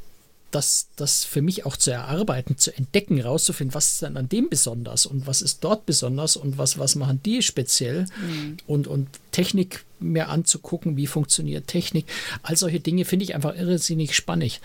das, 0.52 0.90
das 0.96 1.24
für 1.24 1.42
mich 1.42 1.66
auch 1.66 1.78
zu 1.78 1.92
erarbeiten, 1.92 2.58
zu 2.58 2.76
entdecken, 2.76 3.22
rauszufinden, 3.22 3.74
was 3.74 3.92
ist 3.92 4.02
denn 4.02 4.18
an 4.18 4.30
dem 4.30 4.50
besonders 4.50 5.06
und 5.06 5.28
was 5.28 5.42
ist 5.42 5.64
dort 5.64 5.86
besonders 5.86 6.36
und 6.36 6.58
was, 6.58 6.78
was 6.80 6.96
machen 6.96 7.22
die 7.24 7.42
speziell 7.42 8.06
mhm. 8.22 8.58
und, 8.68 8.88
und 8.88 9.08
Technik 9.32 9.86
mir 10.00 10.30
anzugucken, 10.30 10.98
wie 10.98 11.08
funktioniert 11.08 11.68
Technik. 11.68 12.06
All 12.42 12.56
solche 12.56 12.80
Dinge 12.80 13.06
finde 13.06 13.24
ich 13.24 13.36
einfach 13.36 13.56
irrsinnig 13.56 14.16
spannend. 14.16 14.62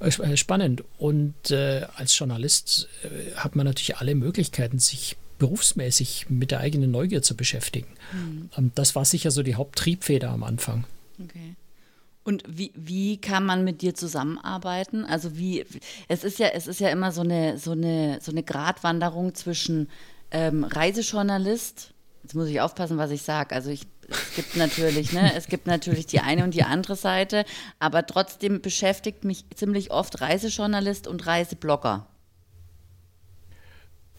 Äh, 0.00 0.36
spannend. 0.36 0.84
Und 0.98 1.50
äh, 1.50 1.86
als 1.96 2.16
Journalist 2.18 2.88
äh, 3.02 3.34
hat 3.36 3.56
man 3.56 3.66
natürlich 3.66 3.96
alle 3.96 4.14
Möglichkeiten, 4.14 4.78
sich 4.78 5.16
berufsmäßig 5.38 6.26
mit 6.28 6.50
der 6.50 6.60
eigenen 6.60 6.90
Neugier 6.90 7.22
zu 7.22 7.36
beschäftigen. 7.36 7.88
Mhm. 8.12 8.50
Und 8.56 8.78
das 8.78 8.94
war 8.94 9.04
sicher 9.04 9.30
so 9.30 9.42
die 9.42 9.56
Haupttriebfeder 9.56 10.30
am 10.30 10.44
Anfang. 10.44 10.84
Okay. 11.22 11.54
Und 12.24 12.42
wie, 12.48 12.72
wie 12.74 13.18
kann 13.18 13.44
man 13.44 13.64
mit 13.64 13.82
dir 13.82 13.94
zusammenarbeiten? 13.94 15.04
Also 15.04 15.36
wie, 15.36 15.64
es 16.08 16.24
ist 16.24 16.38
ja, 16.38 16.48
es 16.48 16.66
ist 16.66 16.80
ja 16.80 16.88
immer 16.88 17.12
so 17.12 17.20
eine, 17.20 17.58
so 17.58 17.72
eine, 17.72 18.18
so 18.22 18.32
eine 18.32 18.42
Gratwanderung 18.42 19.34
zwischen 19.34 19.88
ähm, 20.30 20.64
Reisejournalist, 20.64 21.92
jetzt 22.22 22.34
muss 22.34 22.48
ich 22.48 22.60
aufpassen, 22.60 22.96
was 22.96 23.10
ich 23.10 23.22
sage. 23.22 23.54
Also 23.54 23.70
ich, 23.70 23.82
es 24.08 24.34
gibt 24.34 24.56
natürlich, 24.56 25.12
ne, 25.12 25.34
es 25.36 25.46
gibt 25.46 25.66
natürlich 25.66 26.06
die 26.06 26.20
eine 26.20 26.44
und 26.44 26.54
die 26.54 26.64
andere 26.64 26.96
Seite, 26.96 27.44
aber 27.78 28.06
trotzdem 28.06 28.62
beschäftigt 28.62 29.24
mich 29.24 29.44
ziemlich 29.54 29.90
oft 29.90 30.20
Reisejournalist 30.20 31.06
und 31.06 31.26
Reiseblogger. 31.26 32.06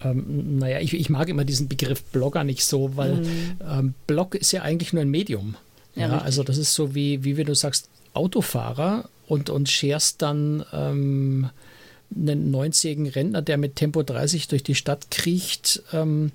ähm, 0.02 0.60
naja, 0.60 0.80
ich, 0.80 0.94
ich, 0.94 1.10
mag 1.10 1.28
immer 1.28 1.44
diesen 1.44 1.68
Begriff 1.68 2.04
Blogger 2.04 2.44
nicht 2.44 2.64
so, 2.64 2.96
weil 2.96 3.16
mhm. 3.16 3.58
ähm, 3.68 3.94
Blog 4.08 4.36
ist 4.36 4.52
ja 4.52 4.62
eigentlich 4.62 4.94
nur 4.94 5.02
ein 5.02 5.10
Medium. 5.10 5.56
Ja, 5.96 6.08
ja 6.08 6.18
also 6.20 6.44
das 6.44 6.58
ist 6.58 6.74
so 6.74 6.94
wie, 6.94 7.24
wie 7.24 7.38
wenn 7.38 7.46
du 7.46 7.56
sagst, 7.56 7.90
Autofahrer 8.16 9.10
und, 9.28 9.50
und 9.50 9.70
scherst 9.70 10.22
dann 10.22 10.66
ähm, 10.74 11.50
einen 12.16 12.54
90-jährigen 12.54 13.08
Rentner, 13.08 13.42
der 13.42 13.58
mit 13.58 13.76
Tempo 13.76 14.04
30 14.04 14.48
durch 14.48 14.64
die 14.64 14.76
Stadt 14.76 15.12
kriecht, 15.12 15.84
ähm, 15.94 16.32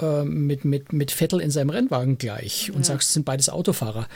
äh, 0.00 0.24
mit, 0.24 0.64
mit, 0.64 0.92
mit 0.92 1.10
Vettel 1.10 1.40
in 1.40 1.50
seinem 1.50 1.70
Rennwagen 1.70 2.18
gleich 2.18 2.70
und 2.70 2.78
ja. 2.78 2.84
sagst, 2.84 3.08
es 3.08 3.14
sind 3.14 3.24
beides 3.24 3.48
Autofahrer. 3.48 4.08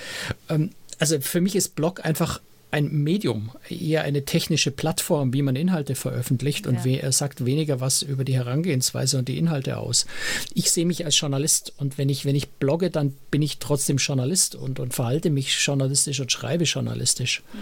Ähm, 0.48 0.70
also 0.98 1.20
für 1.20 1.40
mich 1.40 1.54
ist 1.54 1.76
Blog 1.76 2.04
einfach 2.04 2.40
ein 2.70 2.92
Medium, 3.02 3.50
eher 3.68 4.02
eine 4.02 4.24
technische 4.24 4.70
Plattform, 4.70 5.32
wie 5.32 5.40
man 5.40 5.56
Inhalte 5.56 5.94
veröffentlicht 5.94 6.66
und 6.66 6.84
ja. 6.84 6.98
er 6.98 7.12
sagt 7.12 7.46
weniger 7.46 7.80
was 7.80 8.02
über 8.02 8.24
die 8.24 8.34
Herangehensweise 8.34 9.18
und 9.18 9.28
die 9.28 9.38
Inhalte 9.38 9.78
aus. 9.78 10.06
Ich 10.52 10.70
sehe 10.70 10.84
mich 10.84 11.04
als 11.04 11.18
Journalist 11.18 11.72
und 11.78 11.96
wenn 11.96 12.10
ich, 12.10 12.26
wenn 12.26 12.34
ich 12.34 12.50
blogge, 12.50 12.90
dann 12.90 13.14
bin 13.30 13.40
ich 13.40 13.58
trotzdem 13.58 13.96
Journalist 13.96 14.54
und, 14.54 14.80
und 14.80 14.92
verhalte 14.92 15.30
mich 15.30 15.56
journalistisch 15.64 16.20
und 16.20 16.30
schreibe 16.30 16.64
journalistisch. 16.64 17.42
Ja. 17.54 17.60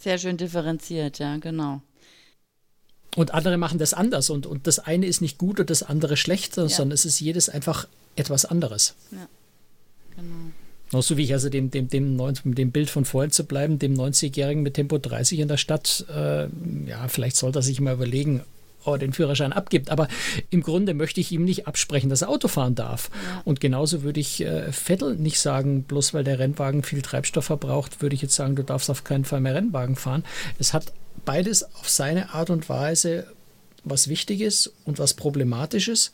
Sehr 0.00 0.18
schön 0.18 0.36
differenziert, 0.36 1.18
ja, 1.18 1.38
genau. 1.38 1.80
Und 3.16 3.32
andere 3.32 3.56
machen 3.56 3.78
das 3.78 3.94
anders 3.94 4.28
und, 4.30 4.46
und 4.46 4.66
das 4.66 4.78
eine 4.78 5.06
ist 5.06 5.22
nicht 5.22 5.38
gut 5.38 5.58
und 5.58 5.70
das 5.70 5.82
andere 5.82 6.16
schlecht, 6.16 6.56
ja. 6.56 6.68
sondern 6.68 6.94
es 6.94 7.04
ist 7.04 7.18
jedes 7.18 7.48
einfach 7.48 7.88
etwas 8.14 8.44
anderes. 8.44 8.94
Ja, 9.10 9.26
genau. 10.14 10.47
Noch 10.92 11.02
so 11.02 11.16
wie 11.16 11.24
ich 11.24 11.32
also 11.32 11.48
dem, 11.48 11.70
dem, 11.70 11.88
dem, 11.88 12.18
dem 12.44 12.70
Bild 12.70 12.90
von 12.90 13.04
vorhin 13.04 13.30
zu 13.30 13.44
bleiben, 13.44 13.78
dem 13.78 13.94
90-Jährigen 13.94 14.62
mit 14.62 14.74
Tempo 14.74 14.98
30 14.98 15.40
in 15.40 15.48
der 15.48 15.56
Stadt, 15.56 16.06
äh, 16.14 16.44
ja, 16.88 17.08
vielleicht 17.08 17.36
sollte 17.36 17.58
er 17.58 17.62
sich 17.62 17.80
mal 17.80 17.94
überlegen, 17.94 18.42
ob 18.84 18.94
er 18.94 18.98
den 18.98 19.12
Führerschein 19.12 19.52
abgibt. 19.52 19.90
Aber 19.90 20.08
im 20.50 20.62
Grunde 20.62 20.94
möchte 20.94 21.20
ich 21.20 21.32
ihm 21.32 21.44
nicht 21.44 21.66
absprechen, 21.66 22.10
dass 22.10 22.22
er 22.22 22.30
Auto 22.30 22.48
fahren 22.48 22.74
darf. 22.74 23.10
Ja. 23.12 23.42
Und 23.44 23.60
genauso 23.60 24.02
würde 24.02 24.20
ich 24.20 24.40
äh, 24.40 24.72
Vettel 24.72 25.16
nicht 25.16 25.38
sagen, 25.40 25.82
bloß 25.82 26.14
weil 26.14 26.24
der 26.24 26.38
Rennwagen 26.38 26.82
viel 26.82 27.02
Treibstoff 27.02 27.44
verbraucht, 27.44 28.00
würde 28.02 28.14
ich 28.14 28.22
jetzt 28.22 28.34
sagen, 28.34 28.56
du 28.56 28.64
darfst 28.64 28.90
auf 28.90 29.04
keinen 29.04 29.24
Fall 29.24 29.40
mehr 29.40 29.54
Rennwagen 29.54 29.96
fahren. 29.96 30.24
Es 30.58 30.72
hat 30.72 30.92
beides 31.24 31.62
auf 31.62 31.88
seine 31.88 32.32
Art 32.32 32.50
und 32.50 32.68
Weise 32.68 33.26
was 33.84 34.08
Wichtiges 34.08 34.72
und 34.84 34.98
was 34.98 35.14
Problematisches. 35.14 36.12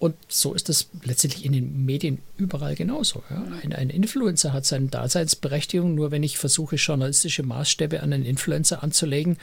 Und 0.00 0.16
so 0.28 0.54
ist 0.54 0.70
es 0.70 0.88
letztendlich 1.04 1.44
in 1.44 1.52
den 1.52 1.84
Medien 1.84 2.20
überall 2.38 2.74
genauso. 2.74 3.22
Ja. 3.28 3.44
Ein, 3.62 3.74
ein, 3.74 3.90
Influencer 3.90 4.54
hat 4.54 4.64
seine 4.64 4.86
Daseinsberechtigung, 4.86 5.94
nur 5.94 6.10
wenn 6.10 6.22
ich 6.22 6.38
versuche, 6.38 6.76
journalistische 6.76 7.42
Maßstäbe 7.42 8.02
an 8.02 8.14
einen 8.14 8.24
Influencer 8.24 8.82
anzulegen, 8.82 9.36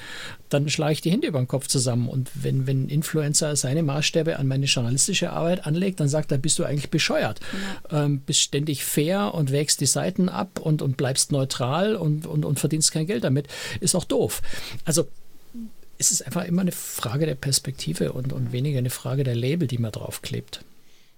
dann 0.49 0.67
schlage 0.67 0.93
ich 0.93 1.01
die 1.01 1.11
Hände 1.11 1.27
über 1.27 1.37
den 1.37 1.47
Kopf 1.47 1.67
zusammen. 1.67 2.09
Und 2.09 2.31
wenn, 2.33 2.65
wenn 2.65 2.85
ein 2.85 2.89
Influencer 2.89 3.55
seine 3.55 3.83
Maßstäbe 3.83 4.39
an 4.39 4.47
meine 4.47 4.65
journalistische 4.65 5.29
Arbeit 5.29 5.67
anlegt, 5.67 5.99
dann 5.99 6.09
sagt 6.09 6.31
er, 6.31 6.39
bist 6.39 6.57
du 6.57 6.63
eigentlich 6.63 6.89
bescheuert. 6.89 7.39
Ja. 7.91 8.05
Ähm, 8.05 8.21
bist 8.21 8.39
ständig 8.39 8.83
fair 8.83 9.35
und 9.35 9.51
wägst 9.51 9.79
die 9.79 9.85
Seiten 9.85 10.27
ab 10.27 10.59
und, 10.59 10.81
und 10.81 10.97
bleibst 10.97 11.31
neutral 11.31 11.95
und, 11.95 12.25
und, 12.25 12.45
und 12.45 12.59
verdienst 12.59 12.91
kein 12.91 13.05
Geld 13.05 13.23
damit. 13.23 13.47
Ist 13.79 13.93
auch 13.93 14.05
doof. 14.05 14.41
Also 14.85 15.07
ist 15.97 16.11
es 16.11 16.21
einfach 16.21 16.45
immer 16.45 16.61
eine 16.61 16.71
Frage 16.71 17.25
der 17.25 17.35
Perspektive 17.35 18.13
und, 18.13 18.33
und 18.33 18.51
weniger 18.51 18.77
eine 18.77 18.89
Frage 18.89 19.23
der 19.23 19.35
Label, 19.35 19.67
die 19.67 19.77
man 19.77 19.91
draufklebt. 19.91 20.63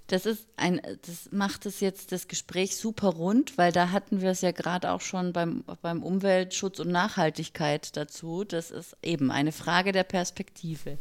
Das 0.07 0.25
ist 0.25 0.47
ein, 0.57 0.81
das 1.05 1.31
macht 1.31 1.67
es 1.67 1.81
jetzt 1.81 2.11
das 2.11 2.27
Gespräch 2.27 2.75
super 2.75 3.09
rund, 3.09 3.59
weil 3.59 3.71
da 3.71 3.91
hatten 3.91 4.21
wir 4.21 4.31
es 4.31 4.41
ja 4.41 4.51
gerade 4.51 4.91
auch 4.91 5.01
schon 5.01 5.33
beim, 5.33 5.63
beim 5.83 6.01
Umweltschutz 6.01 6.79
und 6.79 6.89
Nachhaltigkeit 6.89 7.95
dazu. 7.95 8.43
Das 8.43 8.71
ist 8.71 8.97
eben 9.03 9.29
eine 9.29 9.51
Frage 9.51 9.91
der 9.91 10.03
Perspektive. 10.03 10.97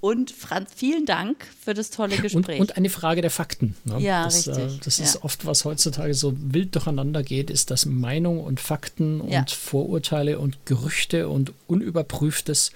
Und 0.00 0.30
Franz, 0.30 0.70
vielen 0.74 1.04
Dank 1.04 1.46
für 1.62 1.74
das 1.74 1.90
tolle 1.90 2.16
Gespräch. 2.16 2.58
Und, 2.58 2.70
und 2.70 2.76
eine 2.78 2.88
Frage 2.88 3.20
der 3.20 3.30
Fakten. 3.30 3.76
Ne? 3.84 4.00
Ja, 4.00 4.24
das, 4.24 4.46
äh, 4.46 4.52
richtig. 4.52 4.76
Äh, 4.76 4.80
das 4.84 4.98
ist 4.98 5.14
ja. 5.16 5.24
oft, 5.24 5.44
was 5.44 5.66
heutzutage 5.66 6.14
so 6.14 6.34
wild 6.38 6.74
durcheinander 6.74 7.22
geht, 7.22 7.50
ist, 7.50 7.70
dass 7.70 7.84
Meinung 7.84 8.42
und 8.42 8.60
Fakten 8.60 9.28
ja. 9.28 9.40
und 9.40 9.50
Vorurteile 9.50 10.38
und 10.38 10.64
Gerüchte 10.64 11.28
und 11.28 11.52
Unüberprüftes 11.66 12.72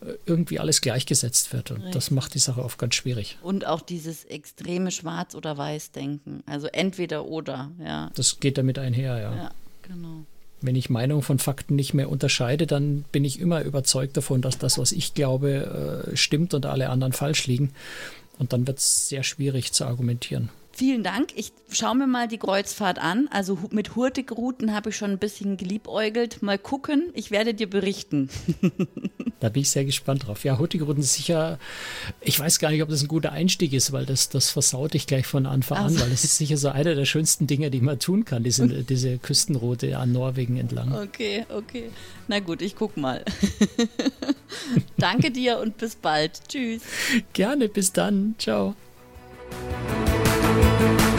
äh, 0.00 0.14
irgendwie 0.26 0.58
alles 0.58 0.80
gleichgesetzt 0.80 1.52
wird. 1.52 1.70
Und 1.70 1.76
richtig. 1.76 1.94
das 1.94 2.10
macht 2.10 2.34
die 2.34 2.40
Sache 2.40 2.64
oft 2.64 2.78
ganz 2.78 2.96
schwierig. 2.96 3.38
Und 3.42 3.66
auch 3.66 3.80
dieses 3.80 4.24
extreme 4.24 4.90
Schwarz- 4.90 5.36
oder 5.36 5.56
Weiß-Denken. 5.56 6.42
Also 6.46 6.66
entweder 6.66 7.26
oder, 7.26 7.70
ja. 7.78 8.10
Das 8.16 8.40
geht 8.40 8.58
damit 8.58 8.80
einher, 8.80 9.18
ja. 9.18 9.34
Ja, 9.36 9.50
genau. 9.82 10.24
Wenn 10.64 10.76
ich 10.76 10.88
Meinung 10.88 11.20
von 11.20 11.38
Fakten 11.38 11.76
nicht 11.76 11.92
mehr 11.92 12.08
unterscheide, 12.08 12.66
dann 12.66 13.04
bin 13.12 13.22
ich 13.22 13.38
immer 13.38 13.60
überzeugt 13.60 14.16
davon, 14.16 14.40
dass 14.40 14.56
das, 14.56 14.78
was 14.78 14.92
ich 14.92 15.12
glaube, 15.12 16.06
äh, 16.10 16.16
stimmt 16.16 16.54
und 16.54 16.64
alle 16.64 16.88
anderen 16.88 17.12
falsch 17.12 17.46
liegen. 17.46 17.74
Und 18.38 18.54
dann 18.54 18.66
wird 18.66 18.78
es 18.78 19.10
sehr 19.10 19.24
schwierig 19.24 19.74
zu 19.74 19.84
argumentieren. 19.84 20.48
Vielen 20.76 21.04
Dank. 21.04 21.28
Ich 21.36 21.52
schaue 21.70 21.94
mir 21.94 22.08
mal 22.08 22.26
die 22.26 22.38
Kreuzfahrt 22.38 22.98
an. 22.98 23.28
Also 23.30 23.58
mit 23.70 23.94
Hurtigruten 23.94 24.74
habe 24.74 24.90
ich 24.90 24.96
schon 24.96 25.12
ein 25.12 25.18
bisschen 25.18 25.56
geliebäugelt. 25.56 26.42
Mal 26.42 26.58
gucken. 26.58 27.10
Ich 27.14 27.30
werde 27.30 27.54
dir 27.54 27.70
berichten. 27.70 28.28
da 29.40 29.50
bin 29.50 29.62
ich 29.62 29.70
sehr 29.70 29.84
gespannt 29.84 30.26
drauf. 30.26 30.42
Ja, 30.42 30.58
Hurtigruten 30.58 31.00
ist 31.00 31.14
sicher, 31.14 31.60
ich 32.20 32.40
weiß 32.40 32.58
gar 32.58 32.72
nicht, 32.72 32.82
ob 32.82 32.88
das 32.88 33.02
ein 33.02 33.08
guter 33.08 33.30
Einstieg 33.30 33.72
ist, 33.72 33.92
weil 33.92 34.04
das, 34.04 34.30
das 34.30 34.50
versaut 34.50 34.94
dich 34.94 35.06
gleich 35.06 35.26
von 35.26 35.46
Anfang 35.46 35.78
also. 35.78 35.96
an, 35.96 36.02
weil 36.02 36.12
es 36.12 36.24
ist 36.24 36.38
sicher 36.38 36.56
so 36.56 36.70
einer 36.70 36.96
der 36.96 37.04
schönsten 37.04 37.46
Dinge, 37.46 37.70
die 37.70 37.80
man 37.80 38.00
tun 38.00 38.24
kann, 38.24 38.42
diese, 38.42 38.66
diese 38.84 39.18
Küstenroute 39.18 39.96
an 39.96 40.10
Norwegen 40.10 40.56
entlang. 40.56 40.92
Okay, 40.92 41.46
okay. 41.50 41.90
Na 42.26 42.40
gut, 42.40 42.62
ich 42.62 42.74
guck 42.74 42.96
mal. 42.96 43.24
Danke 44.98 45.30
dir 45.30 45.58
und 45.60 45.78
bis 45.78 45.94
bald. 45.94 46.40
Tschüss. 46.48 46.82
Gerne, 47.32 47.68
bis 47.68 47.92
dann. 47.92 48.34
Ciao. 48.38 48.74
Thank 50.84 51.00
you. 51.00 51.13